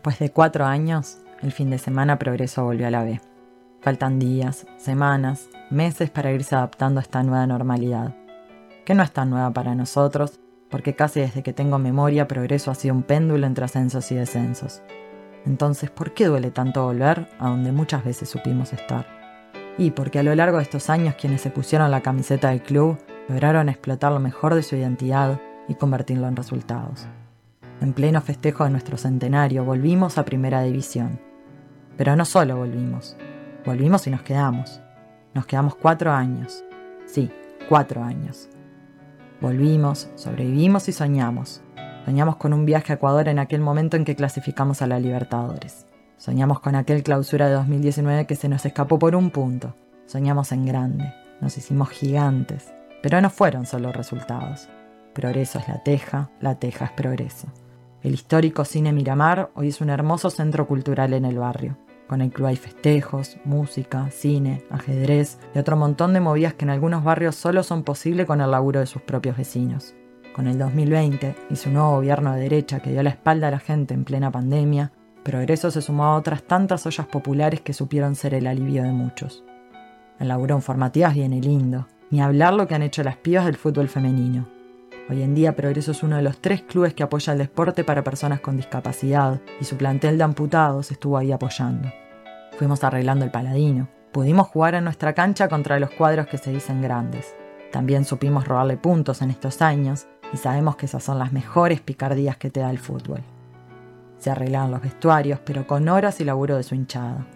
[0.00, 3.20] Después de cuatro años, el fin de semana Progreso volvió a la B.
[3.82, 8.16] Faltan días, semanas, meses para irse adaptando a esta nueva normalidad,
[8.86, 10.40] que no es tan nueva para nosotros,
[10.70, 14.80] porque casi desde que tengo memoria Progreso ha sido un péndulo entre ascensos y descensos.
[15.44, 19.06] Entonces, ¿por qué duele tanto volver a donde muchas veces supimos estar?
[19.76, 22.96] Y porque a lo largo de estos años quienes se pusieron la camiseta del club
[23.28, 25.38] lograron explotar lo mejor de su identidad
[25.68, 27.06] y convertirlo en resultados.
[27.80, 31.18] En pleno festejo de nuestro centenario volvimos a Primera División.
[31.96, 33.16] Pero no solo volvimos,
[33.64, 34.82] volvimos y nos quedamos.
[35.32, 36.62] Nos quedamos cuatro años.
[37.06, 37.30] Sí,
[37.70, 38.50] cuatro años.
[39.40, 41.62] Volvimos, sobrevivimos y soñamos.
[42.04, 45.86] Soñamos con un viaje a Ecuador en aquel momento en que clasificamos a la Libertadores.
[46.18, 49.74] Soñamos con aquel clausura de 2019 que se nos escapó por un punto.
[50.04, 51.14] Soñamos en grande.
[51.40, 52.74] Nos hicimos gigantes.
[53.02, 54.68] Pero no fueron solo resultados.
[55.14, 57.48] Progreso es la teja, la teja es progreso.
[58.02, 61.76] El histórico Cine Miramar hoy es un hermoso centro cultural en el barrio.
[62.08, 66.70] Con el club hay festejos, música, cine, ajedrez y otro montón de movidas que en
[66.70, 69.94] algunos barrios solo son posibles con el laburo de sus propios vecinos.
[70.34, 73.58] Con el 2020 y su nuevo gobierno de derecha que dio la espalda a la
[73.58, 74.92] gente en plena pandemia,
[75.22, 79.44] Progreso se sumó a otras tantas ollas populares que supieron ser el alivio de muchos.
[80.18, 83.56] El laburo en formativas viene lindo, ni hablar lo que han hecho las pibas del
[83.56, 84.59] fútbol femenino.
[85.08, 88.04] Hoy en día Progreso es uno de los tres clubes que apoya el deporte para
[88.04, 91.92] personas con discapacidad y su plantel de amputados estuvo ahí apoyando.
[92.58, 96.82] Fuimos arreglando el paladino, pudimos jugar en nuestra cancha contra los cuadros que se dicen
[96.82, 97.34] grandes.
[97.72, 102.36] También supimos robarle puntos en estos años y sabemos que esas son las mejores picardías
[102.36, 103.20] que te da el fútbol.
[104.18, 107.26] Se arreglaron los vestuarios, pero con horas y laburo de su hinchada.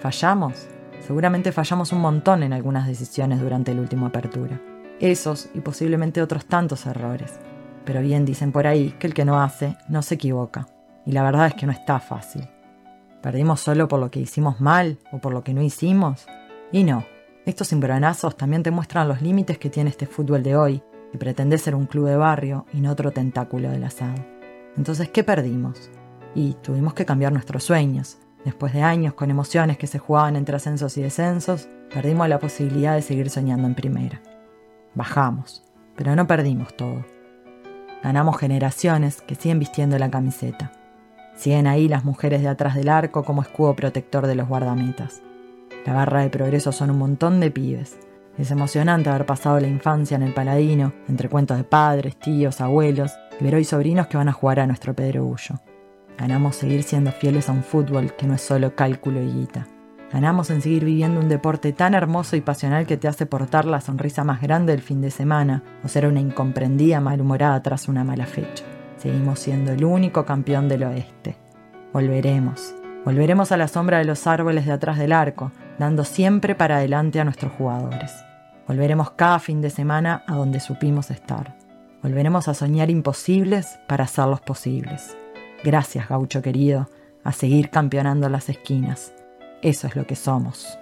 [0.00, 0.68] ¿Fallamos?
[1.00, 4.58] Seguramente fallamos un montón en algunas decisiones durante la última apertura.
[5.00, 7.40] Esos y posiblemente otros tantos errores.
[7.84, 10.68] Pero bien dicen por ahí que el que no hace no se equivoca.
[11.06, 12.46] Y la verdad es que no está fácil.
[13.22, 16.26] ¿Perdimos solo por lo que hicimos mal o por lo que no hicimos?
[16.72, 17.04] Y no.
[17.46, 20.82] Estos cimbronazos también te muestran los límites que tiene este fútbol de hoy
[21.12, 24.24] y pretende ser un club de barrio y no otro tentáculo del asado.
[24.76, 25.90] Entonces, ¿qué perdimos?
[26.34, 28.18] Y tuvimos que cambiar nuestros sueños.
[28.44, 32.94] Después de años con emociones que se jugaban entre ascensos y descensos, perdimos la posibilidad
[32.94, 34.22] de seguir soñando en primera.
[34.94, 35.64] Bajamos,
[35.96, 37.04] pero no perdimos todo.
[38.02, 40.72] Ganamos generaciones que siguen vistiendo la camiseta.
[41.34, 45.22] Siguen ahí las mujeres de atrás del arco como escudo protector de los guardametas.
[45.86, 47.98] La barra de progreso son un montón de pibes.
[48.36, 53.12] Es emocionante haber pasado la infancia en el Paladino, entre cuentos de padres, tíos, abuelos,
[53.38, 55.60] y ver hoy sobrinos que van a jugar a nuestro Pedro Ullo.
[56.18, 59.66] Ganamos seguir siendo fieles a un fútbol que no es solo cálculo y guita.
[60.12, 63.80] Ganamos en seguir viviendo un deporte tan hermoso y pasional que te hace portar la
[63.80, 68.26] sonrisa más grande del fin de semana o ser una incomprendida malhumorada tras una mala
[68.26, 68.64] fecha.
[68.96, 71.36] Seguimos siendo el único campeón del oeste.
[71.92, 72.74] Volveremos.
[73.04, 77.20] Volveremos a la sombra de los árboles de atrás del arco, dando siempre para adelante
[77.20, 78.12] a nuestros jugadores.
[78.66, 81.56] Volveremos cada fin de semana a donde supimos estar.
[82.02, 85.16] Volveremos a soñar imposibles para hacerlos posibles.
[85.62, 86.88] Gracias, gaucho querido,
[87.22, 89.12] a seguir campeonando las esquinas.
[89.62, 90.78] Eso es lo que somos.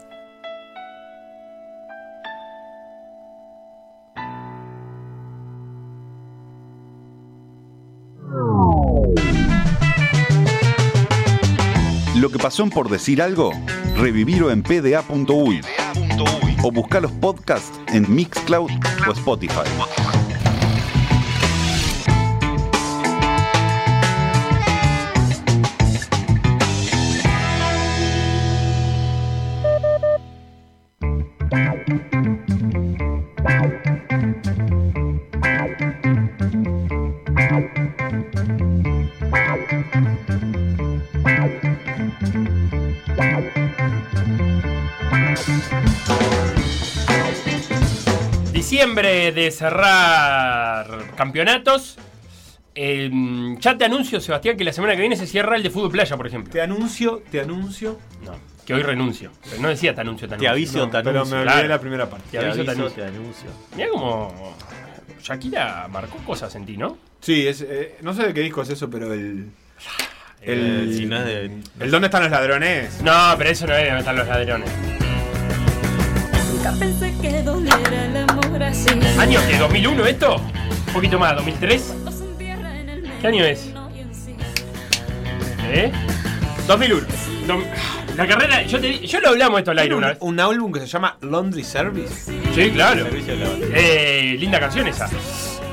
[12.14, 13.52] Lo que pasó en por decir algo,
[13.96, 15.60] revivirlo en pda.uy
[16.62, 18.70] o buscar los podcasts en Mixcloud
[19.08, 20.17] o Spotify.
[49.00, 51.98] Diciembre de cerrar campeonatos.
[52.74, 53.08] Eh,
[53.60, 56.16] ya te anuncio, Sebastián, que la semana que viene se cierra el de fútbol playa,
[56.16, 56.52] por ejemplo.
[56.52, 57.98] Te anuncio, te anuncio.
[58.24, 58.32] No,
[58.66, 59.30] que hoy renuncio.
[59.48, 60.50] Pero no decía te anuncio, te Te anuncio.
[60.50, 61.36] aviso, No, te pero anuncio.
[61.36, 61.68] me olvidé Claro.
[61.68, 62.26] la primera parte.
[62.30, 63.02] Te aviso, te anuncio.
[63.04, 63.50] te anuncio.
[63.76, 64.56] Mira como
[65.22, 66.98] Shakira marcó cosas en ti, ¿no?
[67.20, 69.48] Sí, es, eh, no sé de qué disco es eso, pero el.
[70.40, 70.52] Eh,
[70.86, 73.00] El, si no es de- el ¿Dónde están los ladrones?
[73.02, 74.70] No, pero eso no es donde están los ladrones.
[76.70, 78.88] Nunca pensé que doliera el amor así.
[79.18, 80.36] ¿Año que 2001 esto?
[80.88, 81.82] Un poquito más, 2003.
[81.82, 83.72] Cuando se entierra en el medio ¿Qué año es?
[85.70, 85.92] ¿Eh?
[86.66, 87.06] 2001.
[87.46, 87.64] Dom-
[88.16, 90.22] La carrera, yo, te, yo lo hablamos esto al aire Tiene una un, vez.
[90.22, 92.30] un álbum que se llama Laundry Service.
[92.54, 93.06] Sí, claro.
[93.74, 95.08] Eh, linda canción esa.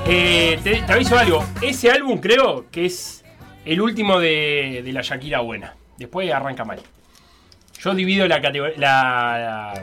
[0.07, 1.43] Eh, te, te aviso algo.
[1.61, 3.23] Ese álbum creo que es
[3.65, 5.73] el último de, de la Shakira buena.
[5.97, 6.79] Después arranca mal.
[7.81, 8.75] Yo divido la categoría.
[8.77, 9.73] La,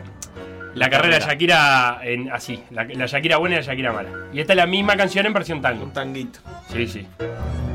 [0.74, 2.62] la, la carrera de Shakira en así.
[2.70, 4.08] La, la Shakira buena y la Shakira mala.
[4.32, 5.84] Y esta es la misma canción en versión tango.
[5.84, 6.38] Un tanguito.
[6.72, 7.06] Sí, sí.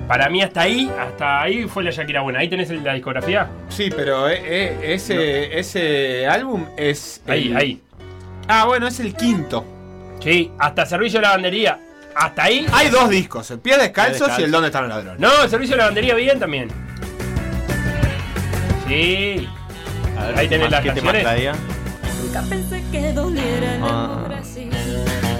[0.07, 2.39] Para mí hasta ahí, hasta ahí fue la Shakira buena.
[2.39, 3.47] Ahí tenés la discografía.
[3.69, 7.21] Sí, pero eh, eh, ese, ese álbum es.
[7.27, 7.81] Ahí, el- ahí.
[8.47, 9.65] Ah, bueno, es el quinto.
[10.21, 11.79] Sí, hasta Servicio de Lavandería.
[12.15, 12.65] Hasta ahí.
[12.71, 14.41] Hay dos discos: el pie descalzos descalzo.
[14.41, 15.19] y el ¿Dónde están los ladrones?
[15.19, 16.69] No, el servicio de lavandería bien también.
[18.87, 19.47] Sí.
[20.17, 21.57] A ver, Ahí tenés ¿qué las más- ¿Qué tema canciones.
[22.23, 24.03] Nunca pensé que doliera el Ah.
[24.05, 24.69] amor así.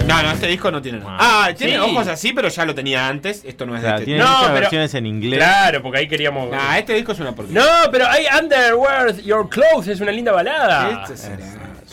[0.07, 1.17] No, no, este disco no tiene nada.
[1.19, 1.45] Ah.
[1.49, 1.79] Ah, tiene Sí.
[1.79, 3.43] ojos así, pero ya lo tenía antes.
[3.45, 4.05] Esto no es de este.
[4.05, 5.39] tiene No, muchas pero- versiones en inglés.
[5.39, 6.49] Claro, porque ahí queríamos.
[6.49, 7.61] Nah, este disco es una porquería.
[7.61, 11.01] No, pero hay Underwear Your Clothes, es una linda balada.
[11.03, 11.37] Este será.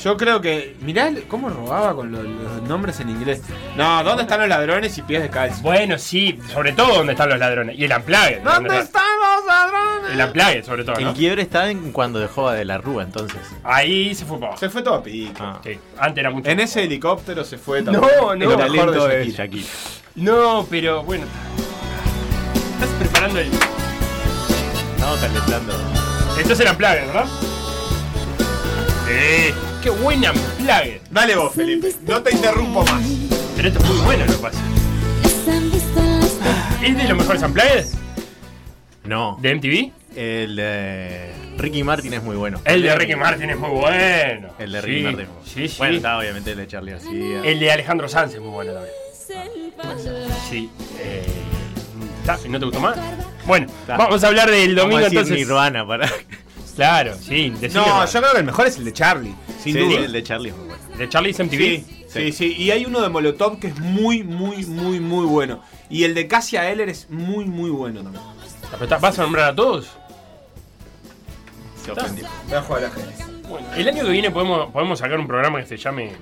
[0.02, 0.76] Yo creo que.
[0.80, 3.42] Mirá el- cómo robaba con los, los nombres en inglés.
[3.76, 5.62] No, ¿dónde están los ladrones y pies descalzos?
[5.62, 7.78] Bueno, sí, sobre todo donde están los ladrones.
[7.78, 8.42] Y el Unplugged.
[8.42, 9.73] ¿Dónde están los ladrones?
[10.12, 11.14] El Unplugged, sobre todo, El ¿no?
[11.14, 13.38] quiebre está en cuando dejó a de la Rúa, entonces.
[13.64, 14.56] Ahí se fue para.
[14.56, 15.32] Se fue todo a pique.
[15.40, 15.60] Ah.
[15.64, 16.48] Sí, antes era mucho.
[16.50, 18.10] En ese helicóptero se fue No, también.
[18.20, 18.32] no.
[18.32, 19.66] El mejor talento de Shakira.
[20.16, 21.24] No, pero bueno.
[22.74, 23.50] Estás preparando el.
[23.50, 25.74] No, Estamos calentando.
[26.38, 27.24] Estos eran Plague, ¿verdad?
[29.06, 29.54] Sí.
[29.82, 31.00] Qué buena Plague.
[31.10, 31.94] Dale vos, Felipe.
[32.06, 33.02] No te interrumpo más.
[33.56, 34.58] Pero esto es muy bueno lo que pasa.
[36.82, 37.86] ¿Es de los mejores Unplugged?
[39.04, 39.38] No.
[39.40, 39.92] ¿De MTV?
[40.16, 42.60] El de Ricky Martin es muy bueno.
[42.64, 44.48] El de Ricky Martin es muy bueno.
[44.58, 45.26] El de Ricky Sí, Martin.
[45.44, 45.74] Sí, sí.
[45.78, 47.40] Bueno, está obviamente el de Charlie García.
[47.44, 48.94] El de Alejandro Sanz es muy bueno también.
[50.48, 50.70] Sí.
[51.00, 51.26] Eh.
[52.48, 52.96] ¿No te gustó más?
[53.46, 53.96] Bueno, Está.
[53.98, 55.36] vamos a hablar del Vamos a domingo decir entonces.
[55.46, 56.10] Nirvana para.
[56.74, 57.50] Claro, sí.
[57.50, 58.06] No, Nirvana.
[58.06, 60.00] yo creo que el mejor es el de Charlie, sin Sí, duda.
[60.00, 60.82] el de Charlie es muy bueno.
[60.96, 61.58] ¿De Charlie's MTV?
[61.58, 62.54] Sí, sí, sí.
[62.58, 65.60] Y hay uno de Molotov que es muy, muy, muy, muy bueno.
[65.90, 68.22] Y el de Cassia Eller es muy, muy bueno también.
[69.00, 69.90] ¿Vas a nombrar a todos?
[71.82, 72.26] Se ofendió.
[72.46, 73.24] Voy a jugar a la gente.
[73.48, 76.12] Bueno, el año que viene podemos, podemos sacar un programa que se llame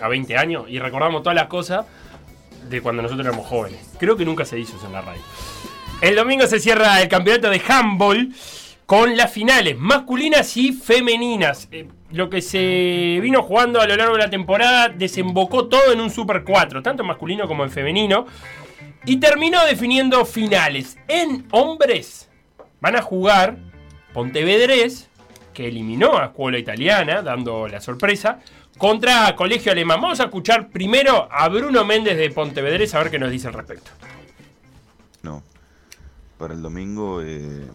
[0.00, 1.86] A 20 años y recordamos todas las cosas
[2.68, 3.80] de cuando nosotros éramos jóvenes.
[3.98, 5.22] Creo que nunca se hizo eso en la radio.
[6.00, 8.32] El domingo se cierra el campeonato de handball
[8.86, 11.68] con las finales masculinas y femeninas.
[11.72, 16.00] Eh, lo que se vino jugando a lo largo de la temporada desembocó todo en
[16.00, 18.26] un Super 4, tanto en masculino como en femenino.
[19.06, 20.96] Y terminó definiendo finales.
[21.08, 22.28] En hombres
[22.80, 23.58] van a jugar
[24.14, 25.08] Pontevedrés,
[25.52, 28.40] que eliminó a Escuela Italiana, dando la sorpresa,
[28.78, 30.00] contra Colegio Alemán.
[30.00, 33.54] Vamos a escuchar primero a Bruno Méndez de Pontevedrés a ver qué nos dice al
[33.54, 33.90] respecto.
[35.22, 35.42] No.
[36.38, 37.66] Para el domingo eh,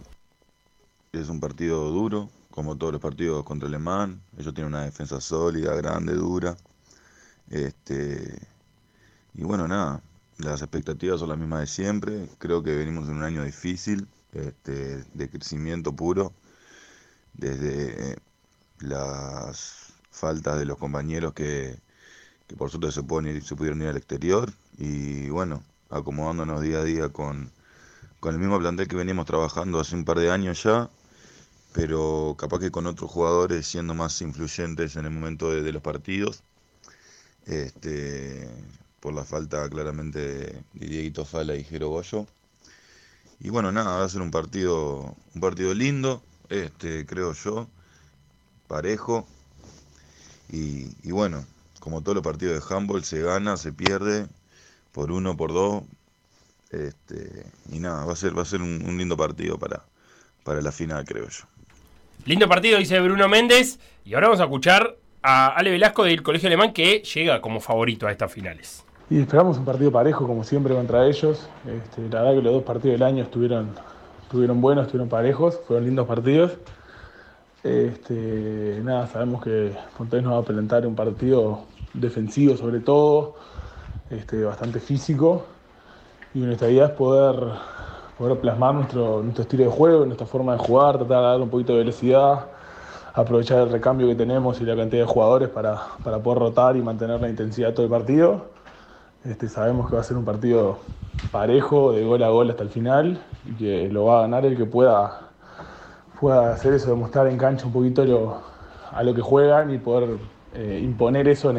[1.12, 4.20] es un partido duro, como todos los partidos contra Alemán.
[4.36, 6.56] Ellos tienen una defensa sólida, grande, dura.
[7.48, 8.36] Este,
[9.34, 10.02] y bueno, nada,
[10.42, 12.28] las expectativas son las mismas de siempre.
[12.38, 16.32] Creo que venimos en un año difícil, este, de crecimiento puro,
[17.34, 18.18] desde
[18.80, 21.78] las faltas de los compañeros que,
[22.58, 27.52] por suerte se, pudieron ir al exterior y bueno, acomodándonos día a día con,
[28.24, 30.90] el mismo plantel que veníamos trabajando hace un par de años ya,
[31.72, 35.82] pero capaz que con otros jugadores siendo más influyentes en el momento de, de los
[35.82, 36.42] partidos,
[37.46, 38.48] este,
[39.00, 42.26] por la falta claramente de, de Dieguito Fala y Jero Goyo.
[43.40, 47.68] Y bueno, nada, va a ser un partido, un partido lindo, este, creo yo,
[48.68, 49.26] parejo.
[50.52, 51.46] Y, bueno,
[51.78, 54.26] como todos los partidos de handball, se gana, se pierde,
[54.92, 55.84] por uno, por dos.
[56.70, 59.84] Este, y nada, va a ser, va a ser un, un lindo partido para,
[60.44, 61.44] para la final, creo yo.
[62.26, 63.78] Lindo partido, dice Bruno Méndez.
[64.04, 68.06] Y ahora vamos a escuchar a Ale Velasco del Colegio Alemán que llega como favorito
[68.06, 68.84] a estas finales.
[69.10, 71.48] Y esperamos un partido parejo, como siempre, contra ellos.
[71.66, 73.70] Este, la verdad que los dos partidos del año estuvieron,
[74.22, 76.52] estuvieron buenos, estuvieron parejos, fueron lindos partidos.
[77.64, 83.34] Este, nada, sabemos que Pontes nos va a presentar un partido defensivo sobre todo,
[84.10, 85.44] este, bastante físico.
[86.32, 87.34] Y nuestra idea es poder,
[88.16, 91.50] poder plasmar nuestro, nuestro estilo de juego, nuestra forma de jugar, tratar de dar un
[91.50, 92.46] poquito de velocidad,
[93.12, 96.80] aprovechar el recambio que tenemos y la cantidad de jugadores para, para poder rotar y
[96.80, 98.59] mantener la intensidad todo el partido.
[99.24, 100.78] Este, sabemos que va a ser un partido
[101.30, 104.56] parejo, de gol a gol hasta el final, y que lo va a ganar el
[104.56, 105.32] que pueda,
[106.20, 108.42] pueda hacer eso, demostrar en cancha un poquito lo-
[108.90, 110.18] a lo que juegan y poder
[110.54, 111.58] eh, imponer eso en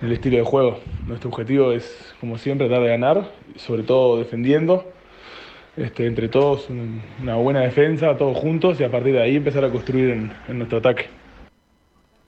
[0.00, 0.78] el, estilo de juego.
[1.06, 4.84] Nuestro objetivo es, como siempre, tratar de ganar, sobre todo defendiendo.
[5.76, 9.64] Este, entre todos un- una buena defensa, todos juntos, y a partir de ahí empezar
[9.64, 10.10] a construir
[10.48, 11.19] en nuestro ataque.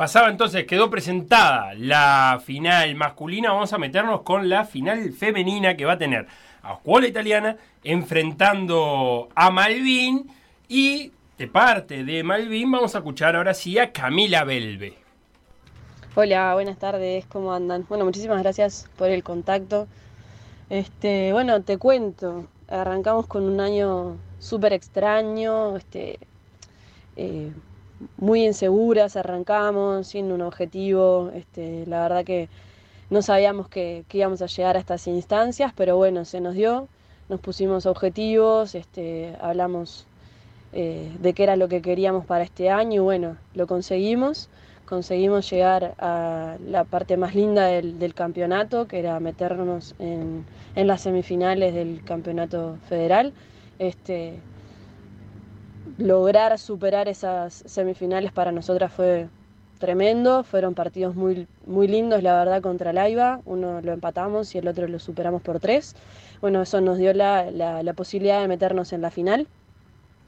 [0.03, 3.53] Pasaba entonces, quedó presentada la final masculina.
[3.53, 6.27] Vamos a meternos con la final femenina que va a tener
[6.61, 10.29] a Escuela Italiana enfrentando a Malvin.
[10.67, 14.99] Y de parte de Malvin, vamos a escuchar ahora sí a Camila Belve.
[16.17, 17.87] Hola, buenas tardes, ¿cómo andan?
[17.89, 19.87] Bueno, muchísimas gracias por el contacto.
[20.69, 26.19] Este, bueno, te cuento, arrancamos con un año súper extraño, este,
[27.15, 27.53] eh,
[28.17, 32.49] muy inseguras, arrancamos sin un objetivo, este, la verdad que
[33.11, 36.89] no sabíamos que, íbamos a llegar a estas instancias, pero bueno, se nos dio,
[37.29, 40.07] nos pusimos objetivos, este, hablamos
[40.73, 44.49] eh, de qué era lo que queríamos para este año y bueno, lo conseguimos
[44.93, 50.45] conseguimos llegar a la parte más linda del, del campeonato, que era meternos en,
[50.75, 53.33] en las semifinales del campeonato federal.
[53.79, 54.39] Este,
[55.97, 59.31] lograr superar esas semifinales para nosotras fue
[59.79, 64.69] tremendo, fueron partidos muy, muy lindos, la verdad, contra Laiva, uno lo empatamos y el
[64.69, 65.95] otro lo superamos por tres.
[66.41, 69.49] Bueno, eso nos dio la, la- posibilidad de meternos en la final,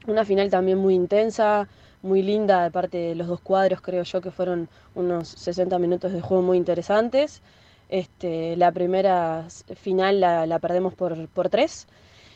[0.07, 1.67] una final también muy intensa,
[2.01, 6.11] muy linda de parte de los dos cuadros, creo yo que fueron unos 60 minutos
[6.13, 7.41] de juego muy interesantes.
[7.89, 11.87] Este, la primera final la, la perdemos por, por tres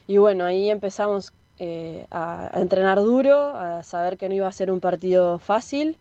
[0.08, 4.72] y bueno, ahí empezamos eh, a, entrenar duro, a saber que no iba a ser
[4.72, 5.98] un partido fácil.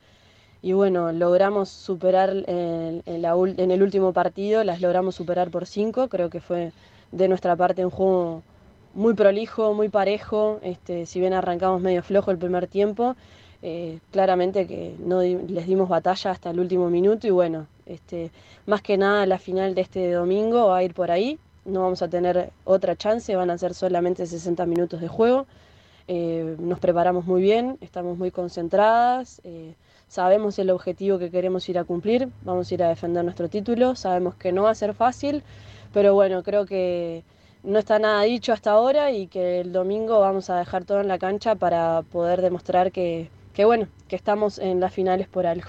[0.63, 6.09] Y bueno, logramos superar en, en el último partido, las logramos superar por cinco.
[6.09, 6.73] Creo que fue
[7.13, 8.43] de nuestra parte un juego
[8.95, 10.59] muy prolijo, muy parejo.
[10.63, 13.17] Este, si bien arrancamos medio flojo el primer tiempo,
[13.63, 18.31] eh, claramente que no les dimos batalla hasta el último minuto y bueno, este,
[18.67, 21.39] más que nada la final de este domingo va a ir por ahí.
[21.69, 25.47] No vamos a tener otra chance, van a ser solamente 60 minutos de juego.
[26.09, 29.75] Eh, nos preparamos muy bien, estamos muy concentradas, eh,
[30.09, 33.95] sabemos el objetivo que queremos ir a cumplir, vamos a ir a defender nuestro título,
[33.95, 35.43] sabemos que no va a ser fácil,
[35.93, 37.25] pero bueno, creo que
[37.63, 41.09] no está nada dicho hasta ahora y que el domingo vamos a dejar todo en
[41.09, 45.69] la cancha para poder demostrar que, que bueno, que estamos en las finales por algo.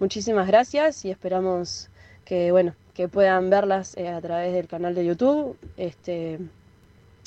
[0.00, 1.90] Muchísimas gracias y esperamos
[2.24, 5.56] que bueno, que puedan verlas eh, a través del canal de YouTube.
[5.76, 6.38] Este,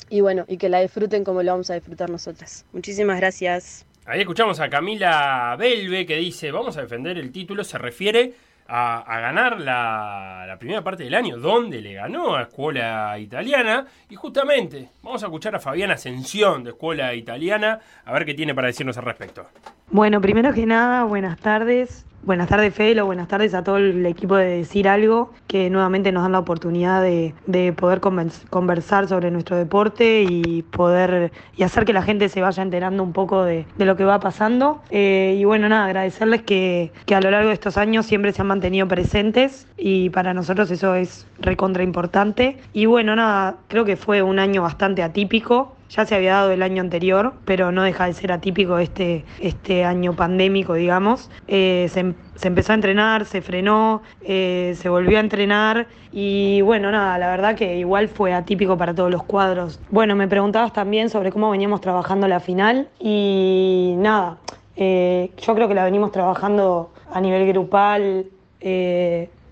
[0.08, 2.64] y bueno, y que la disfruten como lo vamos a disfrutar nosotras.
[2.72, 3.86] Muchísimas gracias.
[4.06, 8.34] Ahí escuchamos a Camila Belve que dice, vamos a defender el título, se refiere
[8.66, 13.86] a, a ganar la, la primera parte del año, donde le ganó a Escuela Italiana.
[14.10, 18.54] Y justamente, vamos a escuchar a Fabiana Ascensión de Escuela Italiana, a ver qué tiene
[18.54, 19.46] para decirnos al respecto.
[19.90, 22.04] Bueno, primero que nada, buenas tardes.
[22.26, 23.04] Buenas tardes, Felo.
[23.04, 27.02] Buenas tardes a todo el equipo de Decir Algo, que nuevamente nos dan la oportunidad
[27.02, 32.40] de, de poder conversar sobre nuestro deporte y poder y hacer que la gente se
[32.40, 34.80] vaya enterando un poco de, de lo que va pasando.
[34.88, 38.40] Eh, y bueno, nada, agradecerles que, que a lo largo de estos años siempre se
[38.40, 42.56] han mantenido presentes y para nosotros eso es recontra importante.
[42.72, 45.76] Y bueno, nada, creo que fue un año bastante atípico.
[45.96, 49.84] Ya se había dado el año anterior, pero no deja de ser atípico este, este
[49.84, 51.30] año pandémico, digamos.
[51.46, 56.62] Eh, se, em- se empezó a entrenar, se frenó, eh, se volvió a entrenar y
[56.62, 59.78] bueno, nada, la verdad que igual fue atípico para todos los cuadros.
[59.90, 64.38] Bueno, me preguntabas también sobre cómo veníamos trabajando la final y nada,
[64.74, 68.26] eh, yo creo que la venimos trabajando a nivel grupal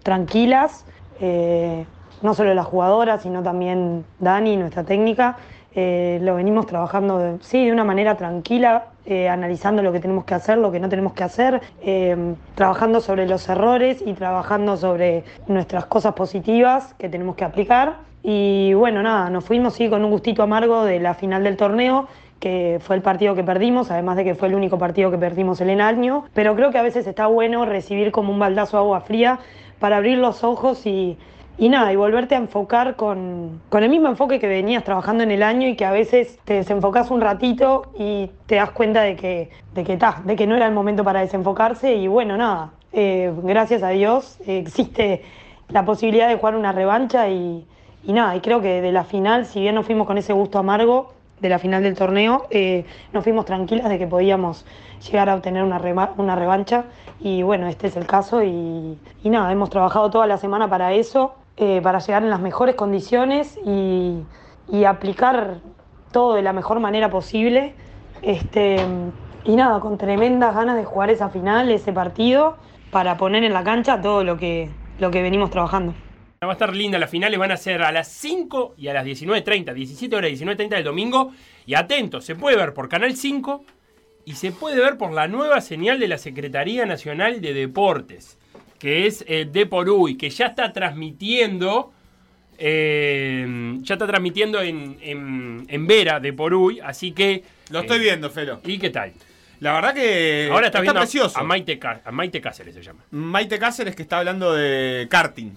[0.03, 0.87] tranquilas,
[2.23, 5.37] no solo las jugadoras, sino también Dani, nuestra técnica.
[5.75, 10.25] Eh, lo venimos trabajando, de- sí, de una manera tranquila, eh, analizando lo que tenemos
[10.25, 14.77] que hacer, lo que no tenemos que hacer, eh, trabajando sobre los errores y trabajando
[14.77, 17.97] sobre nuestras cosas positivas que tenemos que aplicar.
[18.23, 22.07] Y bueno, nada, nos fuimos sí, con un gustito amargo de la final del torneo,
[22.39, 25.61] que fue el partido que perdimos, además de que fue el único partido que perdimos
[25.61, 26.25] en el año.
[26.35, 29.39] Pero creo que a veces está bueno recibir como un baldazo de agua fría
[29.79, 31.19] para abrir los ojos y,
[31.63, 35.31] y nada, y volverte a enfocar con, con el mismo enfoque que venías trabajando en
[35.31, 39.15] el año y que a veces te desenfocas un ratito y te das cuenta de
[39.15, 42.71] que, de que, ta, de que no era el momento para desenfocarse y bueno, nada,
[42.93, 45.23] eh, gracias a Dios existe
[45.69, 47.65] la posibilidad de jugar una revancha y,
[48.03, 50.59] y nada, y creo que de la final, si bien nos fuimos con ese gusto
[50.59, 54.67] amargo de la final del torneo, eh, nos fuimos tranquilas de que podíamos
[55.09, 56.87] llegar a obtener una, rema- una revancha
[57.21, 60.93] y bueno, este es el caso y, y nada, hemos trabajado toda la semana para
[60.93, 64.25] eso, eh, para llegar en las mejores condiciones y,
[64.87, 65.59] aplicar
[66.13, 67.75] todo de la mejor manera posible.
[68.23, 68.77] Este,
[69.45, 72.57] y nada, con tremendas ganas de jugar esa final, ese partido,
[72.91, 75.95] para poner en la cancha todo lo que, lo que venimos trabajando.
[76.43, 79.07] Va a estar linda, las finales van a ser a las 5 y a las
[79.07, 81.33] 19.30, 17 horas 19.30 del domingo.
[81.67, 83.65] Y atentos, se puede ver por Canal 5
[84.25, 88.39] y se puede ver por la nueva señal de la Secretaría Nacional de Deportes,
[88.83, 91.93] que es el Deporui, que ya está transmitiendo,
[92.59, 97.45] eh, ya está transmitiendo en, en, en Vera, Deporui, así que...
[97.71, 98.61] Lo estoy viendo, Felo.
[98.65, 99.13] ¿Y qué tal?
[99.61, 101.39] La verdad que Ahora está, viendo a- precioso.
[101.39, 103.05] A, Maite, a Maite Cáceres se llama.
[103.13, 105.53] Maite Cáceres que está hablando de karting.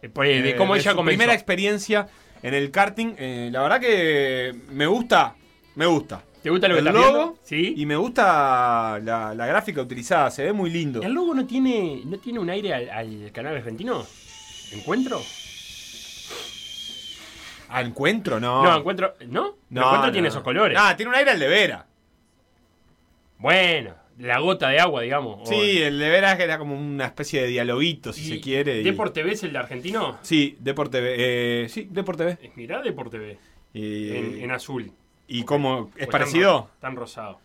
[0.00, 1.16] Eh, por- de cómo ella su comenzó.
[1.18, 2.06] primera experiencia
[2.44, 3.14] en el karting.
[3.18, 5.34] Eh, la verdad que me gusta,
[5.74, 6.22] me gusta.
[6.46, 7.16] ¿Te gusta lo que el estás logo?
[7.16, 7.38] viendo?
[7.42, 7.74] Sí.
[7.76, 11.02] Y me gusta la, la gráfica utilizada, se ve muy lindo.
[11.02, 14.06] ¿El logo no tiene, no tiene un aire al, al canal argentino?
[14.70, 15.20] ¿Encuentro?
[17.68, 18.38] ¿A encuentro?
[18.38, 18.62] No.
[18.62, 19.14] No, encuentro.
[19.26, 19.56] ¿No?
[19.70, 20.12] No, encuentro no.
[20.12, 20.78] tiene esos colores.
[20.80, 21.86] Ah, tiene un aire al de Vera.
[23.38, 25.48] Bueno, la gota de agua, digamos.
[25.48, 28.82] Sí, el de Vera era como una especie de dialoguito, si se quiere.
[28.82, 30.20] y- ¿Deport TV es el de argentino?
[30.22, 31.14] Sí, Deport TV.
[31.64, 32.38] eh, sí, Deport TV.
[32.54, 33.36] Mirá Deport TV.
[33.74, 34.92] Y- En, en azul.
[35.28, 35.90] ¿Y cómo?
[35.96, 36.52] ¿Es O parecido?
[36.52, 37.40] Tan, ro- tan rosado.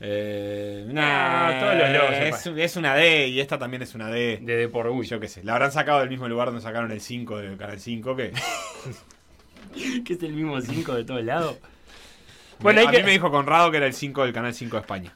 [0.00, 4.08] Eh, Ah, nah, todos los logos es, es una D y esta también es una
[4.08, 4.38] D.
[4.42, 5.06] De Deport Uy.
[5.06, 5.44] Yo qué sé.
[5.44, 8.32] La habrán sacado del mismo lugar donde sacaron el 5 del Canal 5 que...
[10.04, 11.56] que es el mismo 5 de todos lados.
[12.60, 14.76] Bueno, hay a que- mí me dijo Conrado que era el 5 del Canal 5
[14.76, 15.14] de España.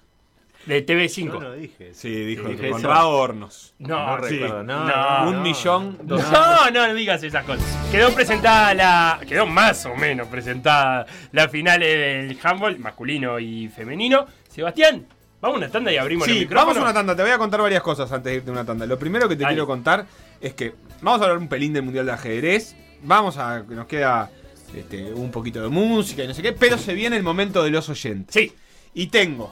[0.69, 1.25] De TV5.
[1.33, 1.95] Yo no dije.
[1.95, 3.75] Sí, dijo Dije Conrado Hornos.
[3.79, 4.35] No, No sí.
[4.39, 5.41] recuerdo, no, no, Un no.
[5.43, 5.99] millón.
[6.05, 7.64] No, doscientos- no, digas esas cosas.
[7.91, 9.21] Quedó presentada la.
[9.27, 14.27] Quedó más o menos presentada la final del handball masculino y femenino.
[14.49, 15.07] Sebastián,
[15.41, 16.66] vamos a una tanda y abrimos el Sí, micrófono.
[16.66, 17.16] vamos a una tanda.
[17.16, 18.85] Te voy a contar varias cosas antes de irte a una tanda.
[18.87, 20.05] Lo primero que te quiero contar
[20.41, 22.77] es que vamos a hablar un pelín del Mundial de Ajedrez.
[23.03, 23.64] Vamos a.
[23.66, 24.31] que Nos queda
[24.77, 26.53] este, un poquito de música y no sé qué.
[26.53, 28.35] Pero se viene el momento de los oyentes.
[28.35, 28.53] Sí.
[28.93, 29.51] Y tengo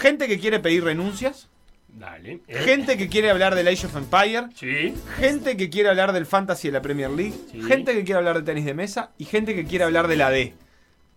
[0.00, 1.48] gente que quiere pedir renuncias.
[1.92, 2.40] Dale.
[2.46, 4.44] Eh, Gente que quiere hablar del Age of Empire.
[4.54, 4.94] Sí.
[5.16, 7.34] Gente que quiere hablar del Fantasy de la Premier League.
[7.50, 7.60] Sí.
[7.62, 9.10] Gente que quiere hablar de tenis de mesa.
[9.18, 10.54] Y gente que quiere hablar de la D.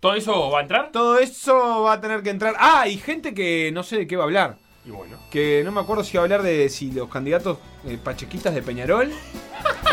[0.00, 0.90] ¿Todo eso va a entrar?
[0.92, 2.54] Todo eso va a tener que entrar.
[2.58, 4.56] Ah, y gente que no sé de qué va a hablar.
[4.84, 5.16] Y bueno.
[5.30, 8.60] Que no me acuerdo si va a hablar de si los candidatos eh, pachequistas de
[8.62, 9.10] Peñarol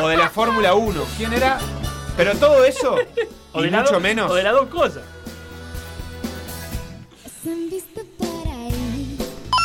[0.02, 1.04] o de la Fórmula 1.
[1.16, 1.60] ¿Quién era?
[2.18, 2.96] Pero todo eso
[3.54, 4.30] O y de mucho menos.
[4.32, 5.04] O de las dos cosas.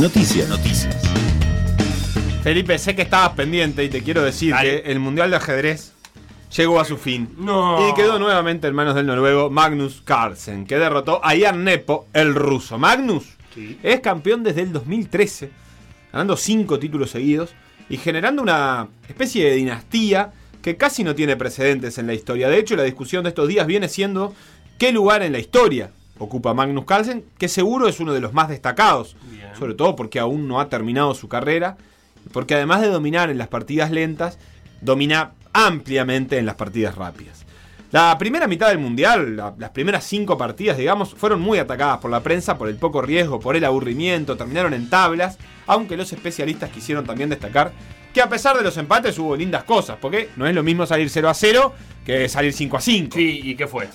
[0.00, 0.48] Noticias.
[0.48, 0.96] Noticias.
[2.42, 4.82] Felipe, sé que estabas pendiente y te quiero decir Dale.
[4.82, 5.92] que el Mundial de Ajedrez
[6.56, 7.28] llegó a su fin.
[7.36, 7.88] No.
[7.90, 12.34] Y quedó nuevamente en manos del noruego Magnus Carlsen, que derrotó a Jan Nepo, el
[12.34, 12.78] ruso.
[12.78, 13.24] Magnus
[13.54, 13.78] Sí.
[13.82, 15.50] es campeón desde el 2013,
[16.12, 17.50] ganando cinco títulos seguidos
[17.88, 20.32] y generando una especie de dinastía
[20.62, 22.48] que casi no tiene precedentes en la historia.
[22.48, 24.32] De hecho, la discusión de estos días viene siendo
[24.78, 28.48] qué lugar en la historia ocupa Magnus Carlsen, que seguro es uno de los más
[28.48, 29.48] destacados, Bien.
[29.58, 31.76] sobre todo porque aún no ha terminado su carrera,
[32.32, 34.38] porque además de dominar en las partidas lentas,
[34.80, 37.44] domina ampliamente en las partidas rápidas.
[37.90, 42.10] La primera mitad del Mundial, la- las primeras cinco partidas, digamos, fueron muy atacadas por
[42.10, 46.68] la prensa, por el poco riesgo, por el aburrimiento, terminaron en tablas, aunque los especialistas
[46.70, 47.72] quisieron también destacar
[48.12, 51.08] que a pesar de los empates hubo lindas cosas, porque no es lo mismo salir
[51.08, 51.72] 0 a 0
[52.04, 53.16] que salir 5 a 5.
[53.16, 53.88] Sí, ¿y qué fue?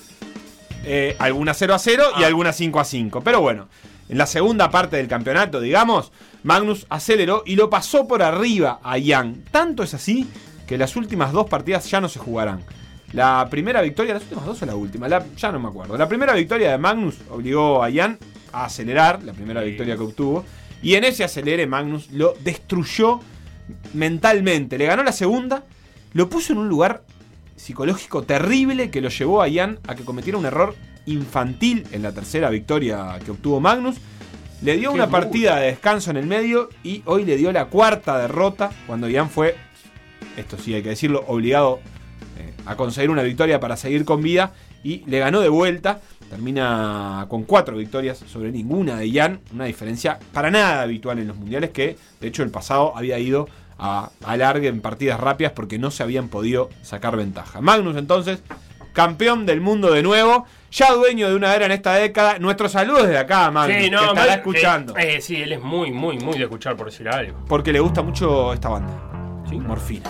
[0.83, 2.27] Eh, algunas 0 a 0 y Ah.
[2.27, 3.21] algunas 5 a 5.
[3.21, 3.67] Pero bueno,
[4.09, 6.11] en la segunda parte del campeonato, digamos,
[6.43, 9.43] Magnus aceleró y lo pasó por arriba a Jan.
[9.51, 10.27] Tanto es así
[10.67, 12.63] que las últimas dos partidas ya no se jugarán.
[13.13, 15.97] La primera victoria, las últimas dos o la última, La- ya no me acuerdo.
[15.97, 18.17] La primera victoria de Magnus obligó a Jan
[18.51, 19.67] a acelerar, la primera Sí.
[19.69, 20.43] victoria que obtuvo.
[20.81, 23.21] Y en ese acelere Magnus lo destruyó
[23.93, 24.77] mentalmente.
[24.77, 25.63] Le ganó la segunda,
[26.13, 27.03] lo puso en un lugar
[27.63, 32.11] psicológico terrible que lo llevó a Jan a que cometiera un error infantil en la
[32.11, 33.95] tercera victoria que obtuvo Magnus.
[34.61, 37.65] Le dio Qué una partida de descanso en el medio y hoy le dio la
[37.65, 39.55] cuarta derrota cuando Jan fue,
[40.35, 41.79] esto sí hay que decirlo, obligado
[42.37, 44.53] eh, a conseguir una victoria para seguir con vida
[44.83, 46.01] y le ganó de vuelta.
[46.29, 51.37] Termina con cuatro victorias sobre ninguna de Jan, una diferencia para nada habitual en los
[51.37, 53.47] mundiales que de hecho el pasado había ido
[53.77, 57.61] a alargue en partidas rápidas porque no se habían podido sacar ventaja.
[57.61, 58.41] Magnus entonces,
[58.93, 62.39] campeón del mundo de nuevo, ya dueño de una era en esta década.
[62.39, 64.97] Nuestros saludos desde acá, Magnus, Sí, no, que estará escuchando.
[64.97, 67.37] eh, eh, sí, él es muy, muy, muy de escuchar, por decir algo.
[67.47, 68.91] Porque le gusta mucho esta banda.
[69.49, 69.57] ¿sí?
[69.59, 70.09] Morfina.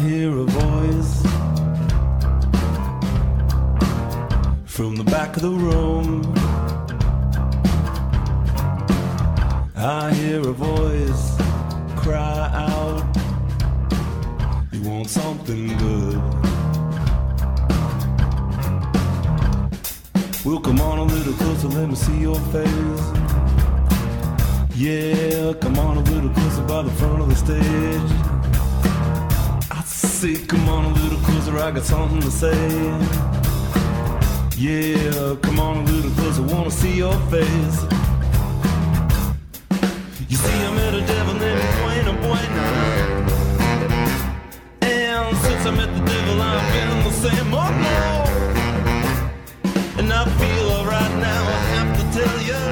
[0.00, 1.22] Hear a voice
[4.64, 6.22] from the back of the room.
[9.76, 11.36] I hear a voice
[11.96, 13.04] cry out,
[14.72, 16.16] You want something good?
[20.46, 23.04] Well, come on a little closer, let me see your face.
[24.76, 28.39] Yeah, come on a little closer by the front of the stage.
[30.20, 32.52] Say, come on a little closer, I got something to say.
[34.58, 37.80] Yeah, come on a little closer, wanna see your face.
[40.28, 42.66] You see, I met a devil named Buena Buena.
[44.82, 48.04] And since I met the devil, I've been the same, oh no.
[50.00, 51.44] And I feel alright now,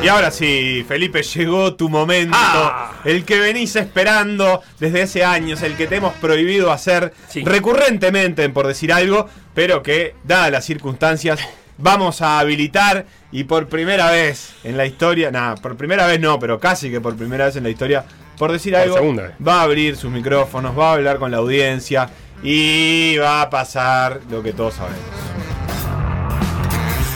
[0.02, 2.36] Y ahora sí, Felipe, llegó tu momento.
[2.38, 2.92] Ah.
[3.04, 7.12] El que venís esperando desde hace años, el que te hemos prohibido hacer
[7.44, 11.40] recurrentemente, por decir algo, pero que, dadas las circunstancias,
[11.78, 16.38] vamos a habilitar y por primera vez en la historia, nada, por primera vez no,
[16.38, 18.04] pero casi que por primera vez en la historia,
[18.36, 21.38] por decir Por algo, segunda va a abrir sus micrófonos, va a hablar con la
[21.38, 22.10] audiencia
[22.42, 25.37] y va a pasar lo que todos sabemos.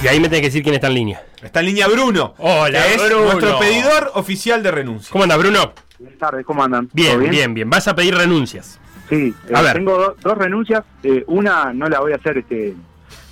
[0.03, 1.23] Y ahí me tenés que decir quién está en línea.
[1.43, 2.35] Está en línea Bruno.
[2.39, 3.25] Hola, que es Bruno.
[3.33, 5.11] nuestro pedidor oficial de renuncia.
[5.13, 5.73] ¿Cómo anda, Bruno?
[5.99, 6.89] Buenas tardes, ¿cómo andan?
[6.93, 8.81] Bien, ¿Todo bien, bien, Vas a pedir renuncias.
[9.09, 9.75] Sí, eh, A ver.
[9.75, 10.83] tengo do- dos renuncias.
[11.05, 12.75] Eh, una no la voy a hacer este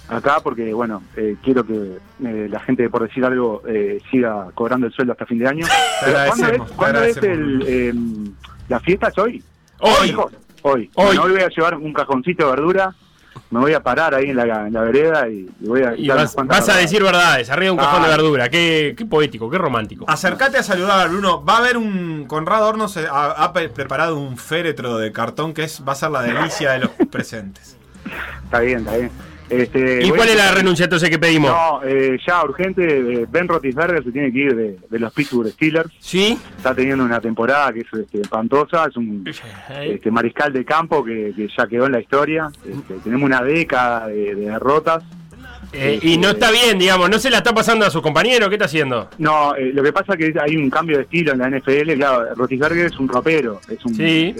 [0.09, 1.73] acá porque, bueno, eh, quiero que
[2.25, 5.67] eh, la gente, por decir algo, eh, siga cobrando el sueldo hasta fin de año.
[6.05, 7.93] Pero ¿Cuándo es, cuándo es el, eh,
[8.69, 9.09] la fiesta?
[9.09, 9.43] ¿Es hoy?
[9.81, 9.93] Hoy.
[10.11, 10.15] Hoy.
[10.17, 10.33] Hoy.
[10.63, 10.91] Hoy.
[10.95, 12.95] Bueno, hoy voy a llevar un cajoncito de verdura.
[13.51, 15.95] Me voy a parar ahí en la, en la vereda y, y voy a...
[15.97, 16.37] Y vas,
[16.69, 18.05] a decir verdades, arriba de un cajón Ah.
[18.05, 18.49] de verdura.
[18.49, 20.05] Qué, qué poético, qué romántico.
[20.09, 21.45] Acercate a saludar, Bruno.
[21.45, 22.27] Va a haber un.
[22.29, 25.97] Conrado Hornos eh, ha, ha pre- preparado un féretro de cartón que es, va a
[25.97, 27.77] ser la delicia de los presentes.
[28.45, 29.11] Está bien, está bien.
[29.51, 31.51] Este, ¿Y cuál es la renuncia entonces que pedimos?
[31.51, 35.51] No, eh, ya urgente, eh, Ben Roethlisberger se tiene que ir de, de los Pittsburgh
[35.51, 35.91] Steelers.
[35.99, 36.39] Sí.
[36.57, 39.29] Está teniendo una temporada que es este, espantosa, es un
[39.83, 42.49] este, mariscal de campo que, que ya quedó en la historia.
[42.65, 45.03] Este, tenemos una década de, de derrotas.
[45.73, 48.55] Eh, y no está bien, digamos, no se la está pasando a su compañero, ¿qué
[48.57, 49.09] está haciendo?
[49.19, 51.93] No, eh, lo que pasa es que hay un cambio de estilo en la NFL.
[51.97, 54.35] Claro, Roethlisberger es un ropero, es un Sí.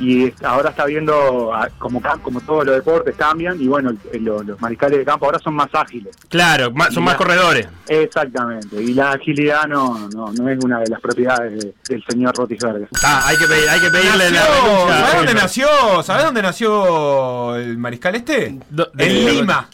[0.00, 3.90] Eh, y ahora está viendo ah, como cam- como todos los deportes cambian y bueno,
[4.12, 6.14] el- los, los mariscales de campo ahora son más ágiles.
[6.28, 7.68] Claro, ma- son Y más la- corredores.
[7.88, 12.34] Exactamente, y la agilidad no, no, no es una de las propiedades de- del señor
[12.36, 12.88] Roethlisberger.
[13.04, 14.88] Ah, hay que, pedir- hay que pedirle la Nació-.
[14.88, 16.02] ¿Sabés dónde nació?
[16.02, 18.58] ¿Sabés dónde nació el mariscal este?
[18.70, 19.68] de- en Lima.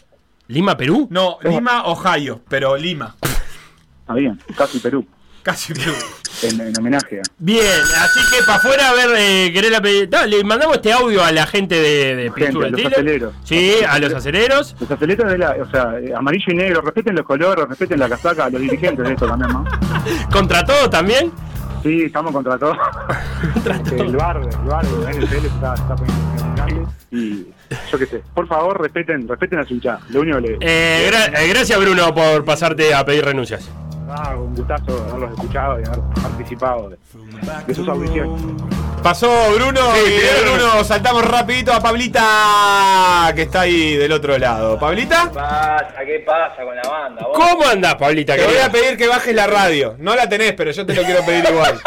[0.48, 1.08] ¿Lima, Perú?
[1.10, 3.14] No, Lima, Ohio, pero Lima.
[4.00, 5.04] Está bien, casi Perú,
[5.47, 5.72] Casi
[6.42, 7.22] en, en homenaje.
[7.38, 7.64] Bien,
[8.01, 11.30] así que para afuera, a ver, eh, querés la Da, Le mandamos este audio a
[11.30, 13.34] la gente de, de Gente, los aceleros.
[13.44, 14.74] Sí, a los aceleros.
[14.80, 18.09] Los atletas de la, o sea, eh, amarillo y negro, respeten los colores, respeten la
[18.09, 19.64] casaca, los dirigentes de esto también, ¿no?
[20.32, 21.30] ¿Contra todo también?
[21.84, 22.74] Sí, estamos contra todo.
[23.84, 27.47] Este, El bar, el bar de la NFL está, está poniendo y
[27.92, 28.22] yo qué sé.
[28.34, 30.01] Por favor, respeten, respeten a su hinchada.
[30.11, 33.70] Lo único que le Eh, gra- eh, gracias, Bruno, por pasarte a pedir renuncias.
[34.09, 36.96] Ah, un gustazo haberlos escuchado y haber participado de,
[37.66, 38.40] de sus audiciones.
[39.02, 44.78] Pasó Bruno Sí, y Bruno saltamos rapidito a Pablita que está ahí del otro lado.
[44.78, 45.30] ¿Pablita?
[45.32, 46.04] pasa?
[46.04, 47.26] ¿Qué pasa con la banda?
[47.26, 47.38] vos?
[47.38, 48.36] ¿Cómo andás, Pablita?
[48.36, 49.96] Te voy a pedir que bajes la radio.
[49.98, 51.78] No la tenés, pero yo te lo quiero pedir igual.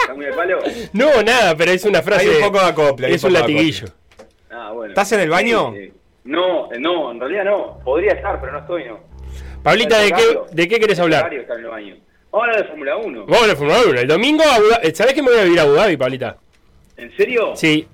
[0.00, 0.58] ¿Está muy de palo?
[0.92, 2.28] No, nada, pero es una frase.
[2.28, 3.14] Hay un poco de acople.
[3.14, 3.86] Es un latiguillo.
[4.50, 4.92] Ah, bueno.
[4.92, 5.74] ¿Estás en el baño?
[6.24, 7.78] No, eh, no, en realidad no.
[7.84, 9.11] Podría estar, pero no estoy, no.
[9.62, 11.32] Pablita, ¿de qué, ¿de qué querés hablar?
[11.32, 11.96] Está en el baño.
[12.32, 13.26] Ahora de Fórmula 1.
[13.26, 14.00] Vamos a la Fórmula 1.
[14.00, 16.36] El domingo, Dhabi- ¿sabés que me voy a vivir a Abu Dhabi, Pablita?
[16.96, 17.54] ¿En serio?
[17.54, 17.86] Sí.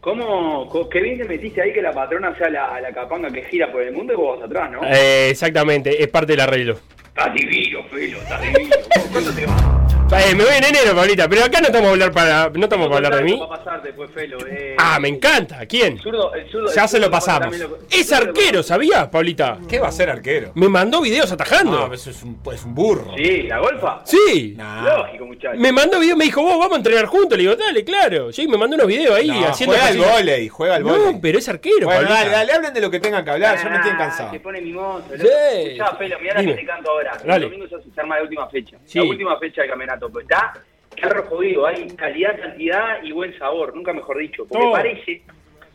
[0.00, 3.72] ¿Cómo, qué bien que metiste ahí que la patrona sea la, la capanga que gira
[3.72, 4.80] por el mundo y vos vas atrás, ¿no?
[4.84, 6.78] Eh, exactamente, es parte del arreglo.
[7.08, 8.76] Estás divino, Felo, estás divino.
[9.10, 9.86] ¿Cuánto te va?
[10.08, 12.86] Eh, me voy en enero, Pablita, pero acá no estamos a hablar para, no estamos
[12.86, 13.38] para hablar de mí.
[13.38, 14.38] Va a pasar después, Felo.
[14.48, 15.66] Eh, Ah, me encanta.
[15.66, 15.94] ¿Quién?
[15.94, 17.58] el zurdo, el zurdo, Ya el se lo pasamos.
[17.58, 19.58] lo- Es arquero, ¿sabías, Pablita?
[19.68, 20.52] ¿Qué va a ser arquero?
[20.54, 21.88] Me mandó videos atajando.
[21.88, 23.12] No, eso es un, es un burro.
[23.16, 24.00] Sí, la golfa.
[24.04, 24.56] Sí.
[24.84, 25.58] Lógico, muchacho.
[25.58, 27.36] Me mandó videos, me dijo, vos vamos a entrenar juntos.
[27.36, 28.32] Le digo, dale, claro.
[28.32, 29.74] Sí, me mandó unos videos ahí No, haciendo.
[29.74, 30.16] juega al cositas.
[30.20, 31.20] volei, juega al No, volei.
[31.20, 32.14] pero es arquero, Bueno, Pablita.
[32.14, 34.30] dale, dale, hablen de lo que tengan que hablar, yo me estoy Ah, cansado.
[34.30, 35.04] Se pone mimoso.
[35.16, 35.26] Sí.
[35.26, 37.12] Escuchá, Felo, mirá la que te canto ahora.
[37.24, 37.44] Dale.
[37.46, 38.76] El domingo se se arma la última fecha.
[38.94, 39.95] La última fecha del campeonato.
[40.00, 40.54] Pues está
[41.00, 41.66] carro jodido.
[41.66, 43.74] Hay calidad, cantidad y buen sabor.
[43.74, 44.46] Nunca mejor dicho.
[44.46, 45.22] Porque parece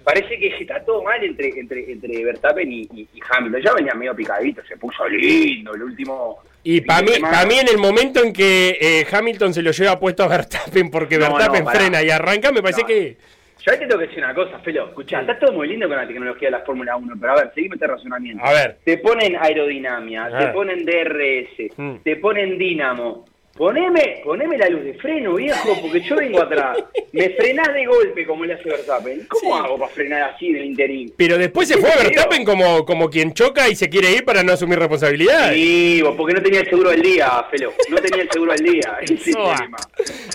[0.03, 3.61] parece que está todo mal entre entre entre Verstappen y, y, y Hamilton.
[3.61, 4.61] Ya venía medio picadito.
[4.67, 6.39] Se puso lindo el último...
[6.63, 9.99] Y para mí, pa' mí en el momento en que eh, Hamilton se lo lleva
[9.99, 13.17] puesto a Verstappen porque No, Verstappen no, frena y arranca, me parece que...
[13.65, 14.88] Yo te tengo que decir una cosa, Felo.
[14.89, 17.51] Escuchá, está todo muy lindo con la tecnología de la Fórmula 1, pero a ver,
[17.53, 18.43] seguime este razonamiento.
[18.43, 18.78] A ver.
[18.84, 21.95] Te ponen aerodinámica, te ponen DRS, Mm.
[22.03, 23.26] te ponen dínamo.
[23.56, 26.78] Poneme, poneme la luz de freno, viejo, porque yo vengo atrás.
[27.12, 29.28] Me frenás de golpe como le hace Verstappen.
[29.28, 31.14] ¿Cómo hago para frenar así en el interín?
[31.18, 34.54] Pero después se fue Verstappen como, como quien choca y se quiere ir para no
[34.54, 35.52] asumir responsabilidad.
[35.54, 37.74] Sí, vos, porque no tenía el seguro del día, Felo.
[37.89, 38.97] No tenía el seguro del día.
[39.02, 39.70] El Soa.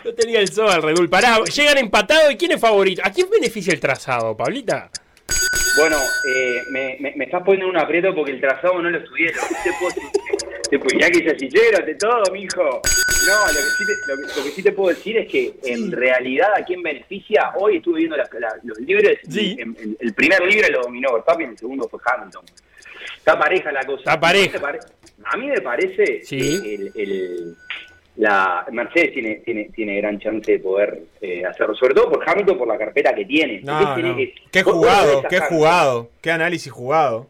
[0.05, 1.09] No tenía el sol, Redul.
[1.09, 3.03] Pará, llegan empatados y ¿quién es favorito?
[3.05, 4.91] ¿A quién beneficia el trazado, Pablita?
[5.79, 9.29] Bueno, eh, me, me, me estás poniendo un aprieto porque el trazado no lo estudié.
[9.29, 9.95] Sí te puedo
[10.69, 11.47] te ya que se
[11.83, 12.63] de todo, mijo.
[12.63, 15.55] No, lo que, sí te, lo, que, lo que sí te puedo decir es que
[15.65, 18.29] en realidad a quién beneficia, hoy estuve viendo la-
[18.63, 19.57] los libres, Sí.
[19.59, 22.45] en- en- el primer libre lo dominó Verstappen, el segundo fue Hamilton.
[23.19, 23.99] Está pareja la cosa.
[24.01, 24.47] Está pareja.
[24.47, 24.79] ¿No te pare-
[25.25, 26.39] A mí me parece Sí.
[26.39, 27.55] que el, el-
[28.17, 32.57] la Mercedes tiene, tiene, tiene gran chance de poder eh, hacerlo, sobre todo por Hamilton,
[32.59, 33.61] por la carpeta que tiene.
[33.63, 34.15] No, Porque no.
[34.15, 36.11] tiene- Qué jugado, qué jugado.
[36.23, 37.27] Qué análisis jugado.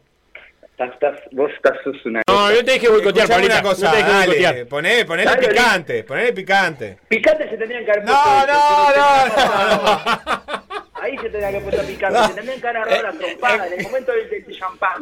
[0.79, 2.21] Estás, estás, vos estás sos una.
[2.27, 4.67] No, no te dejes boicotear, Escuchame una cosa, no dale, boicotear.
[4.67, 6.97] poné, ponele Dale, picante, ponele picante.
[7.07, 8.53] Picante se tendrían que haber No, puesto.
[8.53, 12.19] no, no, Ahí se tendría que haber puesto picante.
[12.27, 14.99] Se tendrían que haber agarrado la trompada en el momento del, del champán.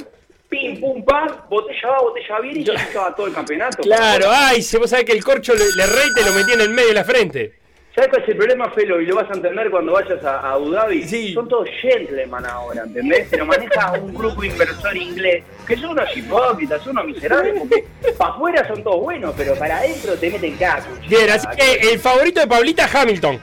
[0.47, 3.81] Pim, pum, pam, botella va, botella viene y ya estaba todo el campeonato.
[3.83, 6.61] Claro, ay, se vos sabés que el corcho le, le rey te lo metía en
[6.61, 7.59] el medio de la frente.
[7.95, 8.99] ¿Sabes cuál es el problema, Felo?
[8.99, 11.33] Y lo vas a entender cuando vayas a, a Abu Dhabi.
[11.33, 13.29] Son todos gentlemen ahora, ¿entendés?
[13.29, 15.45] Te lo maneja un grupo inversor inglés.
[15.65, 17.53] Que son unos hipócritas, son unos miserables.
[17.57, 17.85] Porque
[18.17, 20.89] para afuera son todos buenos, pero para adentro te meten caco.
[21.07, 23.39] Bien, así que el favorito de Pablita es Hamilton.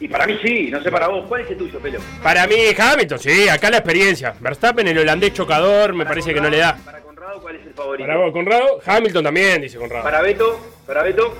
[0.00, 1.24] Y para mí sí, no sé para vos.
[1.26, 1.98] ¿Cuál es el tuyo, Felo?
[2.22, 4.34] Para mí Hamilton, sí, acá la experiencia.
[4.38, 6.76] Verstappen, el holandés chocador, me parece que no le da.
[6.84, 8.06] Para Conrado, ¿cuál es el favorito?
[8.06, 10.04] Para vos, Conrado, Hamilton también, dice Conrado.
[10.04, 11.34] Para Beto, para Beto.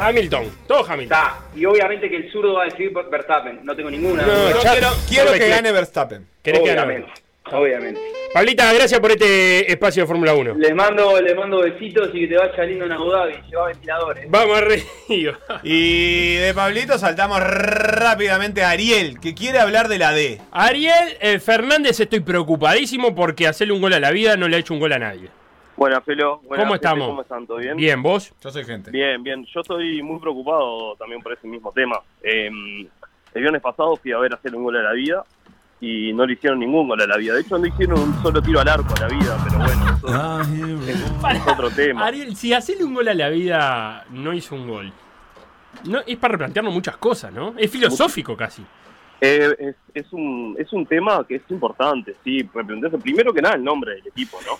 [0.00, 1.18] Hamilton, todo Hamilton.
[1.18, 1.38] Está.
[1.54, 3.60] Y obviamente que el zurdo va a decir Verstappen.
[3.64, 4.22] No tengo ninguna.
[4.24, 4.50] No, duda.
[4.52, 6.26] yo quiero- quiero que gane Verstappen.
[6.42, 6.80] ¿Querés que gane?
[6.82, 7.12] obviamente,
[7.52, 8.00] obviamente.
[8.32, 10.54] Pablita, gracias por este espacio de Fórmula 1.
[10.54, 13.34] Les mando, les mando besitos y que te vaya lindo en Abu Dhabi.
[13.50, 14.30] Lleva ventiladores.
[14.30, 14.84] Vamos arriba.
[15.64, 20.40] Y de Pablito saltamos rápidamente a Ariel, que quiere hablar de la D.
[20.52, 24.60] Ariel eh, Fernández, estoy preocupadísimo porque hacerle un gol a la vida no le ha
[24.60, 25.28] hecho un gol a nadie.
[25.76, 26.40] Buenas, Felo.
[26.40, 27.08] Buenas, ¿Cómo estamos?
[27.08, 27.46] ¿Cómo están?
[27.46, 27.76] ¿Todo bien?
[27.76, 28.34] Bien, ¿vos?
[28.42, 28.90] Yo soy gente.
[28.90, 29.44] Bien, bien.
[29.46, 32.00] Yo estoy muy preocupado también por ese mismo tema.
[32.22, 32.50] Eh,
[33.34, 35.24] el viernes pasado fui a ver hacer un gol a la vida
[35.80, 37.34] y no le hicieron ningún gol a la vida.
[37.34, 40.42] De hecho, no hicieron un solo tiro al arco a la vida, pero bueno,
[40.86, 42.06] eso es otro tema.
[42.06, 44.92] Ariel, si hacerle un gol a la vida no hizo un gol.
[45.84, 47.54] No, es para replantearnos muchas cosas, ¿no?
[47.56, 48.62] Es filosófico casi.
[49.20, 52.46] Eh, es, es un, es un tema que es importante, sí.
[52.52, 54.58] Replantearse primero que nada el nombre del equipo, ¿no?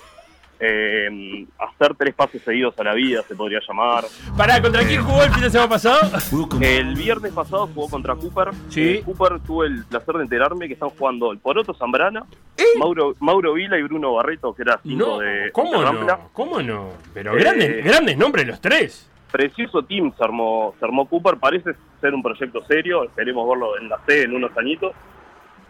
[0.63, 4.05] Eh, hacer tres pases seguidos a la vida se podría llamar.
[4.37, 6.11] Pará, ¿contra quién jugó el fin de semana pasado?
[6.61, 8.51] El viernes pasado jugó contra Cooper.
[8.69, 8.89] Sí.
[8.97, 12.27] Eh, Cooper tuve el placer de enterarme que están jugando el Poroto Zambrana,
[12.79, 16.29] Mauro, Mauro Vila y Bruno Barreto, que era cinco No, de ¿cómo de no?
[16.35, 16.89] ¿Cómo no?
[17.15, 19.07] Pero Eh, grandes, grandes nombres los tres.
[19.33, 21.71] Precioso team se armó, se armó Cooper, parece
[22.03, 24.93] ser un proyecto serio, esperemos verlo en la C en unos añitos.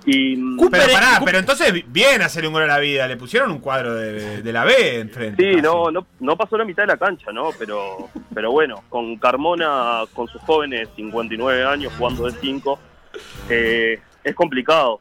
[0.06, 3.06] Y, mm, pero pará, pero entonces bien hacerle un gol a la vida.
[3.06, 5.52] Le pusieron un cuadro de, de la B enfrente.
[5.54, 7.50] Sí, no, no, no pasó la mitad de la cancha, ¿no?
[7.58, 12.78] Pero, pero bueno, con Carmona, con sus jóvenes 59 años, jugando de 5,
[13.48, 15.00] eh, es complicado.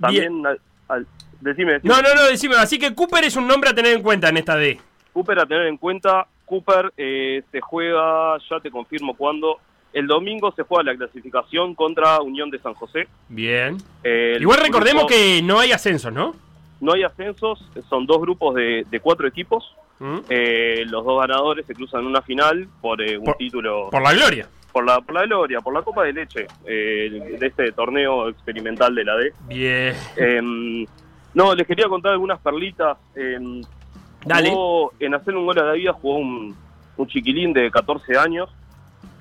[0.00, 1.06] También, al- al-
[1.40, 1.92] decime, decime.
[1.94, 2.56] No, no, no, decime.
[2.56, 4.80] Así que Cooper es un nombre a tener en cuenta en esta D.
[5.12, 9.58] Cooper a tener en cuenta, Cooper eh, se juega, ya te confirmo cuándo,
[9.92, 13.08] el domingo se juega la clasificación contra Unión de San José.
[13.28, 13.76] Bien.
[14.02, 16.34] El Igual recordemos grupo- que no hay ascensos, ¿no?
[16.80, 17.58] No hay ascensos,
[17.88, 19.74] son dos grupos de, de cuatro equipos.
[20.00, 20.18] ¿Mm?
[20.28, 23.88] Eh, los dos ganadores se cruzan en una final por eh, un Por- título.
[23.90, 24.48] Por la gloria.
[24.72, 28.94] Por la, por la gloria, por la Copa de Leche eh, de este torneo experimental
[28.94, 29.32] de la D.
[29.48, 29.96] Bien.
[30.16, 30.86] Em,
[31.34, 32.96] no, les quería contar algunas perlitas.
[33.16, 33.60] Em,
[34.24, 34.50] Dale.
[34.50, 36.54] jugó- en hacer un gol a la vida jugó un,
[36.96, 38.48] un chiquilín de 14 años.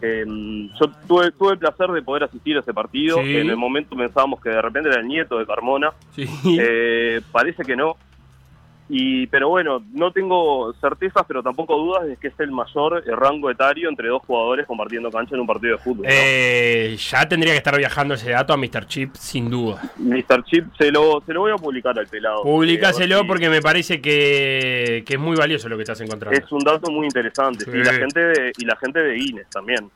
[0.01, 3.17] Em, yo tuve, tuve el placer de poder asistir a ese partido.
[3.23, 3.37] Sí.
[3.37, 5.91] En el momento pensábamos que de repente era el nieto de Carmona.
[6.11, 6.27] Sí.
[6.59, 7.95] Eh, parece que no.
[8.89, 13.11] Y, pero bueno, no tengo certezas, pero tampoco dudas de que es el mayor eh,
[13.15, 16.05] rango etario entre dos jugadores compartiendo cancha en un partido de fútbol.
[16.05, 16.09] ¿no?
[16.11, 18.85] Eh, ya tendría que estar viajando ese dato a Mr.
[18.87, 19.81] Chip, sin duda.
[19.97, 20.43] Mr.
[20.45, 22.39] Chip, se lo, se lo voy a publicar al pelado.
[22.39, 26.39] Eh, Publicáselo si- porque me parece que, que es muy valioso lo que estás encontrando.
[26.39, 27.65] Es un dato muy interesante.
[27.65, 27.71] Sí.
[27.73, 29.89] Y la gente de, y la gente de Guinness también.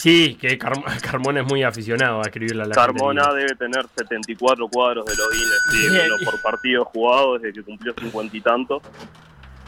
[0.00, 3.36] Sí, que Car- Carmona es muy aficionado a escribirle a la Carmona gente.
[3.38, 6.08] debe tener 74 cuadros de sí, Bien.
[6.24, 8.82] por partido jugado desde que cumplió 50 y tantos.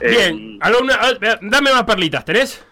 [0.00, 2.64] Bien, Eh, alguna- ver, dame más perlitas, ¿tenés?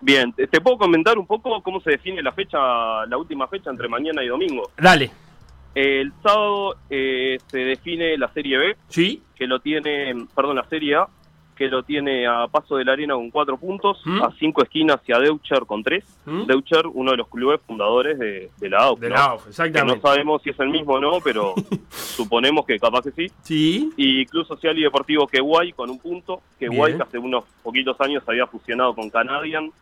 [0.00, 2.58] bien, te te puedo comentar un poco cómo se define la fecha,
[3.06, 4.70] la última fecha entre mañana y domingo.
[4.76, 5.10] Dale.
[5.74, 8.76] El sábado eh, se define la Serie B.
[8.88, 9.22] Sí.
[9.34, 11.06] Que lo tiene, perdón, la Serie A,
[11.56, 14.22] que lo tiene a Paso de la Arena con cuatro puntos, ¿Mm?
[14.22, 16.04] a cinco esquinas y a Deutscher con tres.
[16.26, 16.46] ¿Mm?
[16.46, 19.00] Deutscher, uno de los clubes fundadores de, de la AUF.
[19.00, 19.14] De ¿no?
[19.14, 19.94] la AUF, exactamente.
[19.94, 21.54] Que no sabemos si es el mismo o no, pero
[21.90, 23.32] suponemos que capaz que sí.
[23.42, 23.90] Sí.
[23.96, 26.42] Y Club Social y Deportivo Queguay con un punto.
[26.58, 29.72] Queguay que hace unos poquitos años había fusionado con Canadian.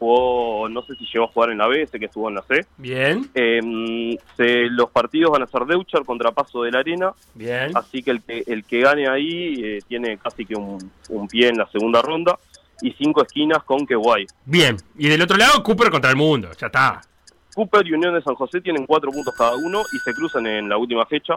[0.00, 2.42] Jugó, no sé si llegó a jugar en la B, sé que estuvo en la
[2.42, 2.66] C.
[2.78, 3.30] Bien.
[3.34, 7.12] Eh, se- los partidos van a ser Deutscher contra Paso de la Arena.
[7.34, 7.70] Bien.
[7.76, 10.78] Así que el que, el que gane ahí eh, tiene casi que un,
[11.10, 12.36] un pie en la segunda ronda.
[12.82, 14.26] Y cinco esquinas con Queguay.
[14.46, 14.74] Bien.
[14.96, 16.48] Y del otro lado, Cooper contra el mundo.
[16.58, 17.02] Ya está.
[17.54, 20.66] Cooper y Unión de San José tienen cuatro puntos cada uno y se cruzan en
[20.66, 21.34] la última fecha.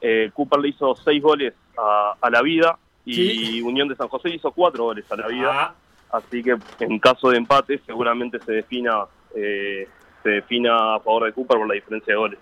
[0.00, 3.62] Eh, Cooper le hizo seis goles a, a la vida y Sí.
[3.62, 5.48] Unión de San José hizo cuatro goles a la vida.
[5.52, 5.74] Ah.
[6.16, 9.04] Así que en caso de empate seguramente se defina
[9.34, 9.88] eh,
[10.22, 12.38] se defina a favor de Cooper por la diferencia de goles.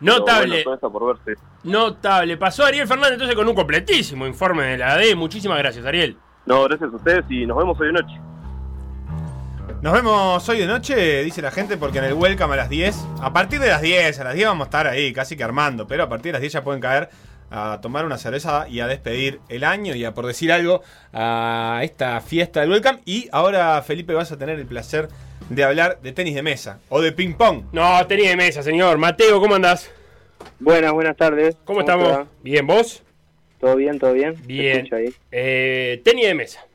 [0.00, 0.48] Notable.
[0.48, 1.40] bueno, todo está por verse.
[1.64, 2.36] Notable.
[2.36, 5.14] Pasó Ariel Fernández entonces con un completísimo informe de la AD.
[5.16, 6.16] Muchísimas gracias, Ariel.
[6.46, 8.20] No, gracias a ustedes y nos vemos hoy de noche.
[9.80, 13.04] Nos vemos hoy de noche, dice la gente, porque en el welcome a las 10,
[13.20, 15.88] a partir de las 10, a las 10 vamos a estar ahí casi que armando,
[15.88, 17.10] pero a partir de las 10 ya pueden caer
[17.52, 21.80] a tomar una cerveza y a despedir el año y a por decir algo a
[21.82, 23.00] esta fiesta del welcome.
[23.04, 25.08] Y ahora, Felipe, vas a tener el placer
[25.50, 27.64] de hablar de tenis de mesa o de ping pong.
[27.72, 28.96] No, tenis de mesa, señor.
[28.96, 29.90] Mateo, ¿cómo andás?
[30.58, 31.56] Buenas, buenas tardes.
[31.64, 32.26] ¿Cómo, estamos?
[32.42, 33.02] Bien, ¿vos?
[33.60, 34.34] ¿Todo bien, todo bien?
[34.46, 34.88] Bien.
[34.92, 35.12] ahí.
[35.30, 36.66] Eh, tenis de mesa.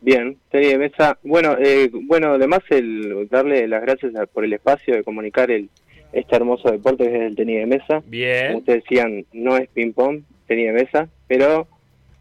[0.00, 1.18] Bien, tenis de mesa.
[1.24, 5.68] Bueno, eh, bueno, además el darle las gracias por el espacio de comunicar el
[6.14, 8.02] este hermoso deporte que es el tenis de mesa.
[8.06, 8.46] Bien.
[8.48, 11.66] Como ustedes decían, no es ping pong, tenis de mesa, pero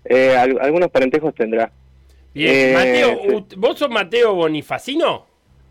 [0.05, 1.71] eh, al- algunos parentejos tendrá.
[2.33, 2.51] Bien.
[2.53, 3.55] Eh, Mateo, sí.
[3.57, 5.27] ¿vos sos Mateo Bonifacino?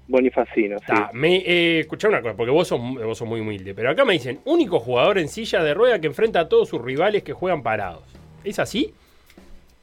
[0.09, 0.85] Bonifacino, sí.
[0.87, 4.05] Ta, me, eh, escuchá una cosa, porque vos sos, vos sos muy humilde, pero acá
[4.05, 7.33] me dicen, único jugador en silla de rueda que enfrenta a todos sus rivales que
[7.33, 8.03] juegan parados.
[8.45, 8.93] ¿Es así?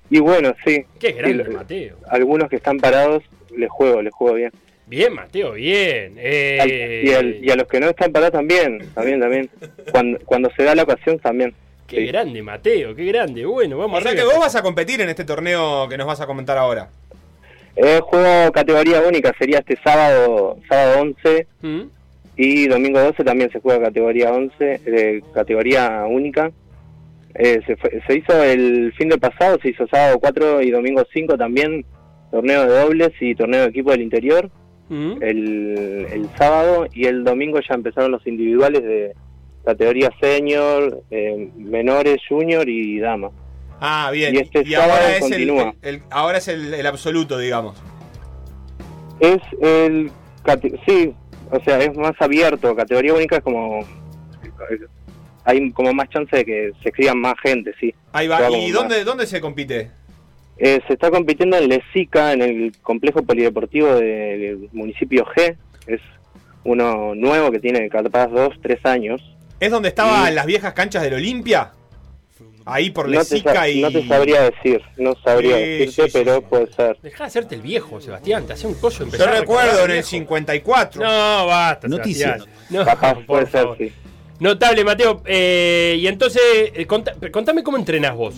[0.09, 0.85] Y bueno, sí.
[0.99, 1.95] Qué grande, Sí, Mateo.
[2.09, 3.23] Algunos que están parados,
[3.55, 4.51] les juego, les juego bien.
[4.89, 6.15] Bien, Mateo, bien.
[6.17, 9.49] Eh, Y, al- y a los que no están parados también, también, también.
[9.91, 11.53] Cuando, cuando se da la ocasión también.
[11.87, 13.45] Qué grande, Mateo, qué grande.
[13.45, 16.21] Bueno, vamos O sea que vos vas a competir en este torneo que nos vas
[16.21, 16.89] a comentar ahora.
[17.75, 21.81] Eh, juego categoría única, sería este sábado, sábado 11 ¿Mm?
[22.35, 26.51] y domingo 12 también se juega categoría 11, eh, categoría única.
[27.35, 31.03] Eh, se, fue- se hizo el fin del pasado, se hizo sábado 4 y domingo
[31.13, 31.85] 5 también,
[32.31, 34.49] torneo de dobles y torneo de equipo del interior
[34.89, 39.13] El, el sábado y el domingo ya empezaron los individuales de
[39.65, 43.29] categoría senior, eh, menores, junior y dama.
[43.79, 44.35] Ah, bien.
[44.35, 45.73] Y este sábado ahora es, el, continúa.
[45.81, 47.81] el- el- ahora es el, el absoluto, digamos.
[49.19, 50.11] Es el.
[50.87, 51.13] Sí,
[51.51, 52.75] o sea, es más abierto.
[52.75, 53.79] Categoría única es como.
[55.45, 57.93] Hay como más chance de que se escriban más gente, sí.
[58.11, 58.49] Ahí va.
[58.49, 58.73] ¿Y más.
[58.73, 59.91] dónde, dónde se compite?
[60.61, 65.55] Eh, se está compitiendo en Lesica, en el complejo polideportivo del municipio G.
[65.87, 66.01] Es
[66.65, 69.21] uno nuevo que tiene capaz dos, tres años.
[69.59, 71.71] ¿Es donde estaban las viejas canchas del Olimpia?
[72.65, 73.81] Ahí por Lesica y.
[73.81, 76.97] no te sabría decir, no sabría Sí, decirte, sí, sí, pero puede ser.
[77.01, 78.45] Dejá de hacerte el viejo, Sebastián.
[78.45, 80.07] Te hace un coso Yo empezar a recuerdo en el viejo.
[80.09, 81.01] 54.
[81.01, 82.45] No, basta, Noticias.
[82.69, 83.91] No, Capaz por puede ser, sí.
[84.39, 85.21] Notable, Mateo.
[85.25, 86.41] Eh, y entonces,
[86.75, 88.35] eh, conta- contame cómo entrenás vos.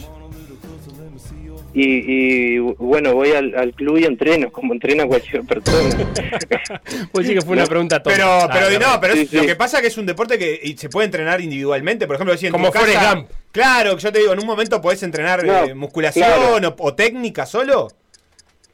[1.73, 5.95] Y, y, bueno, voy al, al club y entreno, como entrena cualquier persona.
[7.11, 8.15] Pues sí que fue una pregunta tonta.
[8.17, 9.37] Pero, Ah, pero la no, pero Sí, es- sí.
[9.37, 12.07] lo que pasa es que es un deporte que y se puede entrenar individualmente.
[12.07, 13.29] Por ejemplo, decía en Como tu casa- Forrest Gump.
[13.51, 16.75] Claro, que yo te digo, en un momento podés entrenar No, eh, musculación claro.
[16.77, 17.87] o, o técnica solo.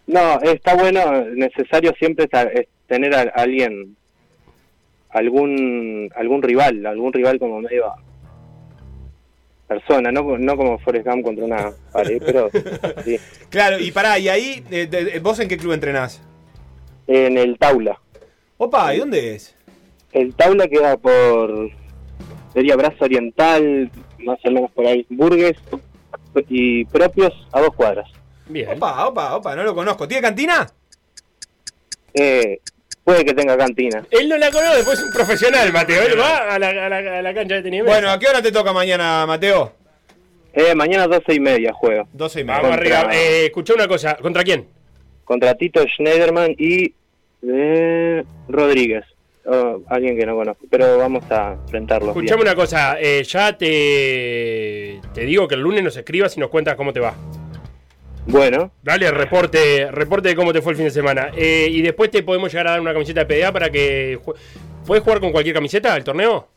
[0.08, 3.96] No, está bueno, necesario siempre es tener a, alguien,
[5.10, 7.86] algún algún rival, algún rival como medio
[9.68, 12.50] persona, no, no como Forrest Gump contra una pared, pero
[13.06, 13.18] sí.
[13.50, 16.22] Claro, y pará, y ahí, eh, de- de- ¿vos en qué club entrenás?
[17.08, 18.00] en el Taula.
[18.58, 19.56] Opa, ¿y dónde es?
[20.12, 21.70] El Taula queda por,
[22.54, 23.90] sería Brazo Oriental,
[24.20, 25.56] más o menos por ahí, Burgues
[26.50, 28.10] y propios a dos cuadras.
[28.48, 28.70] Bien.
[28.76, 30.08] Opa, opa, opa, no lo conozco.
[30.08, 30.68] ¿Tiene cantina?
[32.14, 32.60] Eh,
[33.08, 34.04] puede que tenga cantina.
[34.12, 36.02] Él no la conoce, después es un profesional, Mateo.
[36.04, 37.86] Él va a la, a la- a la cancha de tenis.
[37.86, 39.72] Bueno, ¿a qué hora te toca mañana, Mateo?
[40.54, 42.06] Eh, mañana 12 y media juego.
[42.12, 42.62] 12 y media.
[42.62, 43.16] Vamos contra- arriba.
[43.16, 44.16] Eh, escuchá una cosa.
[44.22, 44.68] ¿Contra quién?
[45.24, 46.94] contra Tito Schneiderman y
[47.48, 49.06] eh, Rodríguez.
[49.46, 52.14] Oh, alguien que no conozco, pero vamos a enfrentarlos.
[52.14, 52.26] bien.
[52.26, 52.98] Escuchame una cosa.
[53.00, 57.00] eh, ya te, te digo que el lunes nos escribas y nos cuentas cómo te
[57.00, 57.14] va.
[58.28, 61.30] Bueno, Dale, reporte, reporte de cómo te fue el fin de semana.
[61.36, 64.20] Eh, y después te podemos llegar a dar una camiseta de PDA para que...
[64.86, 66.48] ¿Puedes jugar con cualquier camiseta el torneo?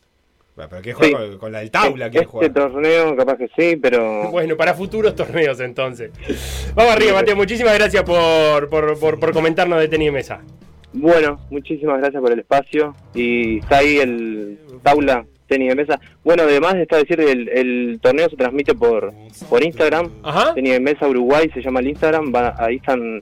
[0.56, 2.10] ¿Pero qué juega con, con la del Taula?
[2.10, 2.52] ¿Quién este juega?
[2.52, 6.10] torneo capaz que sí, pero Bueno, para futuros torneos entonces.
[6.74, 7.34] Vamos arriba, Mateo.
[7.36, 10.40] Muchísimas gracias por, por, por- por comentarnos de tenis de mesa.
[10.92, 16.00] bueno, muchísimas gracias por el espacio y está ahí el Taula tenis de mesa.
[16.24, 19.12] Bueno, además está decir el, el torneo se transmite por
[19.50, 20.08] por Instagram.
[20.22, 20.54] Ajá.
[20.54, 22.32] Tenis de mesa Uruguay se llama el Instagram.
[22.34, 23.20] Va- ahí están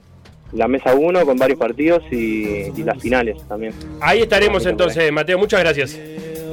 [0.53, 3.73] la mesa 1 con varios partidos y, y las finales también.
[4.01, 5.37] Ahí estaremos entonces, Mateo.
[5.37, 5.99] Muchas gracias.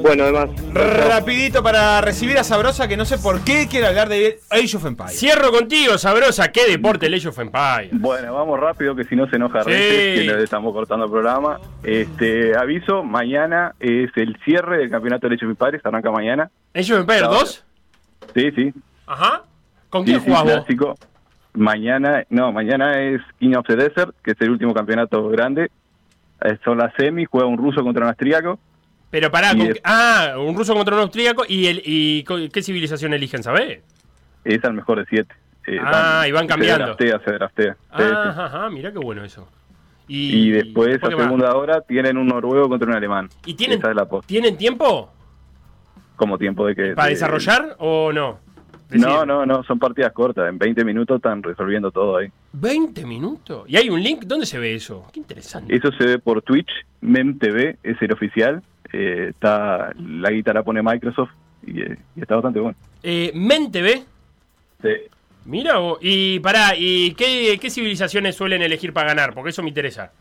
[0.03, 0.49] Bueno, además.
[0.75, 4.85] Rapidito para recibir a Sabrosa, que no sé por qué quiere hablar de Age of
[4.87, 5.19] Empires.
[5.19, 6.53] Cierro contigo, Sabrosa.
[6.53, 7.91] ¿Qué deporte el Age of Empires?
[7.93, 9.71] Bueno, vamos rápido que si no se enoja Sí.
[9.71, 11.59] Reyes, que le estamos cortando el programa.
[11.83, 16.51] Este, aviso, mañana es el cierre del campeonato de Leche Pares, arranca mañana.
[16.75, 17.65] ¿Age of Empires 2?
[18.35, 18.73] Sí, sí.
[19.07, 19.43] Ajá.
[19.91, 20.53] ¿Con Sí, quién sí, jugás vos?
[20.53, 20.95] clásico.
[21.55, 25.71] Mañana, no, mañana es King of the Desert, que es el último campeonato grande.
[26.43, 28.59] Eh, Son las semis, juega un ruso contra un austriaco.
[29.17, 32.23] Pero pará, Y con- es- ah, un ruso contra un austríaco y, el, y
[32.53, 33.81] ¿qué civilización eligen, sabés?
[34.45, 35.35] Es el mejor de siete.
[35.67, 36.95] Eh, Ah, y van cambiando.
[36.99, 37.77] Se draftea, se draftea.
[37.91, 39.49] Ah, ajá, mirá qué bueno eso.
[40.07, 43.31] Y, después, después a segunda hora, tienen un noruego contra un alemán.
[43.47, 44.27] ¿Y tienen- Esa es la posta.
[44.29, 45.11] ¿Tienen tiempo
[46.17, 46.95] Como tiempo de que...
[46.95, 48.39] para de- desarrollar o no?
[48.91, 50.47] No, no, no, son partidas cortas.
[50.49, 52.29] En 20 minutos están resolviendo todo ahí.
[52.53, 53.65] 20 minutos.
[53.67, 54.25] ¿Y hay un link?
[54.27, 55.07] ¿Dónde se ve eso?
[55.13, 55.75] Qué interesante.
[55.75, 56.69] Eso se ve por Twitch,
[57.01, 58.63] MemTV es el oficial.
[58.93, 61.31] Eh, está La guitarra pone Microsoft
[61.67, 62.77] y, eh, y está bastante bueno.
[63.03, 64.03] Eh, Men TV.
[64.83, 64.89] Sí.
[65.45, 69.33] Mira, y pará, ¿y qué, qué civilizaciones suelen elegir para ganar?
[69.35, 70.13] Porque eso me interesa.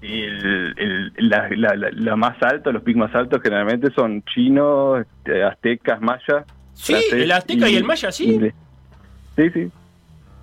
[0.00, 4.22] Y el, el- la, la- la- la más alta, los picos más altos generalmente son
[4.22, 6.44] chinos, este, aztecas, mayas.
[6.72, 8.38] Sí, el azteca y el maya, sí.
[9.36, 9.70] Sí, sí.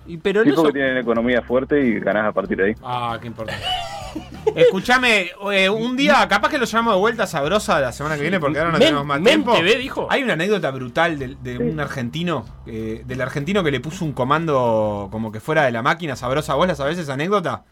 [0.06, 2.74] Y, pero son- tienen economía fuerte y ganás a partir de ahí.
[2.82, 3.62] Ah, qué importante.
[4.54, 8.40] Escúchame, eh, un día, capaz que lo llamamos de vuelta sabrosa la semana que viene
[8.40, 9.52] porque ahora no Men- tenemos más tiempo.
[9.54, 10.06] TV dijo.
[10.10, 14.12] Hay una anécdota brutal de, de un argentino, eh, del argentino que le puso un
[14.12, 16.54] comando como que fuera de la máquina sabrosa.
[16.54, 17.64] ¿Vos la sabés esa anécdota?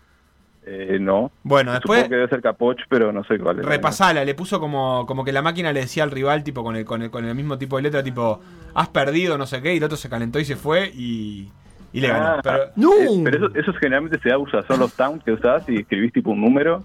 [0.67, 1.31] Eh, no.
[1.43, 3.67] Bueno, después- Supongo que debe ser Capoch, pero no sé cuál es.
[3.67, 6.85] Repasala, le puso como, como que la máquina le decía al rival, tipo, con el,
[6.85, 8.41] con el, con el mismo tipo de letra, tipo,
[8.75, 11.51] has perdido, no sé qué, y el otro se calentó y se fue y,
[11.95, 12.27] y le ganó.
[12.27, 12.61] Ah, Pero,
[12.93, 16.31] eh, pero eso, eso generalmente se usa, son los towns que usás y escribís tipo
[16.31, 16.83] un número,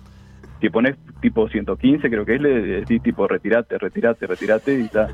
[0.61, 5.07] que pones tipo 115, creo que es, le decís tipo retirate, retirate, retirate y está.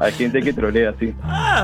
[0.00, 1.14] Hay gente que trolea así.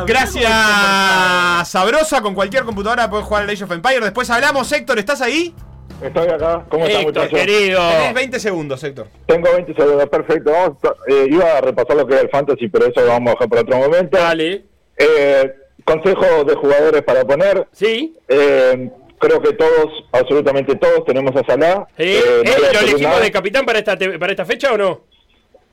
[0.07, 2.23] Gracias, Sabrosa.
[2.23, 4.03] Con cualquier computadora puedes jugar al Age of Empires.
[4.03, 5.01] Después hablamos, Héctor.
[5.01, 5.53] ¿Estás ahí?
[6.01, 6.65] Estoy acá.
[6.69, 7.41] ¿Cómo están, muchachos?
[7.41, 9.09] Tenés 20 segundos, Héctor.
[9.27, 10.53] Tengo 20 segundos, perfecto.
[10.53, 10.77] Vamos
[11.09, 13.49] eh, iba a repasar lo que es el fantasy, pero eso lo vamos a dejar
[13.49, 14.19] para otro momento.
[14.19, 14.67] Dale.
[14.99, 15.53] Eh,
[15.87, 17.67] consejo de jugadores para poner.
[17.73, 18.15] Sí.
[18.29, 21.87] Eh, creo que todos, absolutamente todos, tenemos a Salah.
[21.97, 25.01] Eh, Eh, no ¿Lo elegimos de capitán para esta, para esta fecha o no?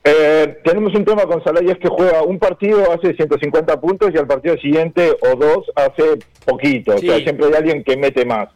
[0.04, 4.10] Eh, tenemos un tema con Salah y es que juega un partido, hace 150 puntos
[4.14, 6.96] y al partido siguiente o dos hace poquito.
[6.98, 7.08] Sí.
[7.08, 8.48] O sea, siempre hay alguien que mete más.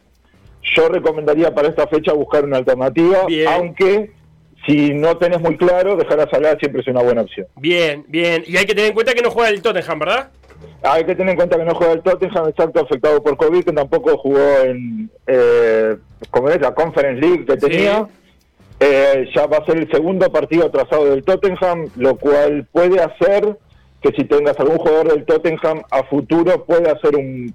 [0.75, 4.11] Yo recomendaría para esta fecha buscar una alternativa, aunque
[4.67, 7.47] si no tenés muy claro, dejar a Salah siempre es una buena opción.
[7.55, 8.43] Bien, bien.
[8.45, 10.29] Y hay que tener en cuenta que no juega el Tottenham, ¿verdad?
[10.81, 13.73] Hay que tener en cuenta que no juega el Tottenham, exacto, afectado por COVID, que
[13.73, 15.97] tampoco jugó en eh,
[16.31, 18.07] como es, la Conference League que tenía.
[18.79, 23.57] Eh, ya va a ser el segundo partido atrasado del Tottenham, lo cual puede hacer
[24.01, 27.53] que si tengas algún jugador del Tottenham a futuro puede hacer un,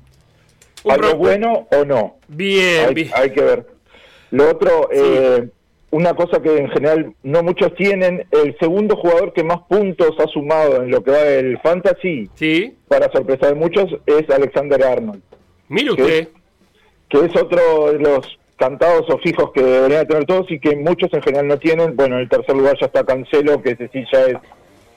[0.90, 2.16] algo bueno o no.
[2.28, 3.10] Bien, hay, bien.
[3.14, 3.66] hay que ver.
[4.30, 5.48] Lo otro, eh,
[5.94, 10.26] una cosa que en general no muchos tienen, el segundo jugador que más puntos ha
[10.26, 12.28] sumado en lo que va del fantasy,
[12.88, 15.22] para sorpresa de muchos, es Alexander Arnold.
[15.68, 16.18] Mire que usted.
[16.20, 16.28] es-
[17.08, 21.12] que es otro de los cantados o fijos que deberían tener todos y que muchos
[21.12, 21.94] en general no tienen.
[21.94, 24.36] Bueno, en el tercer lugar ya está Cancelo, que ese sí ya es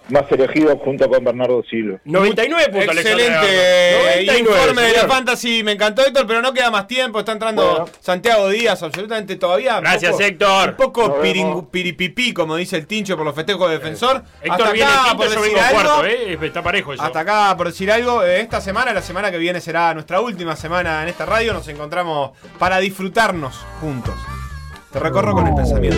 [0.10, 2.00] más elegido junto con Bernardo Silva.
[2.06, 4.28] 99 puntos, Excelente Alexander Arnold.
[4.28, 5.08] 99, informe de la.
[5.08, 5.64] Fantasy.
[5.64, 7.20] Me encantó, Héctor, pero no queda más tiempo.
[7.20, 9.80] Está entrando Santiago Díaz, absolutamente todavía.
[9.80, 10.70] Gracias, poco- Héctor.
[10.70, 11.22] Un poco
[11.72, 14.24] piripipí, como dice el tincho por los festejos de defensor.
[14.42, 15.82] Héctor Hasta viene acá, quinto, por yo decir algo.
[15.82, 16.40] cuarto, ¿eh?
[16.42, 17.04] Está parejo eso.
[17.04, 20.56] Hasta acá, por decir algo, eh, esta semana, la semana que viene será nuestra última
[20.56, 21.54] semana en esta radio.
[21.54, 24.16] Nos encontramos para disfrutarnos juntos.
[24.92, 25.98] Te recorro con el pensamiento.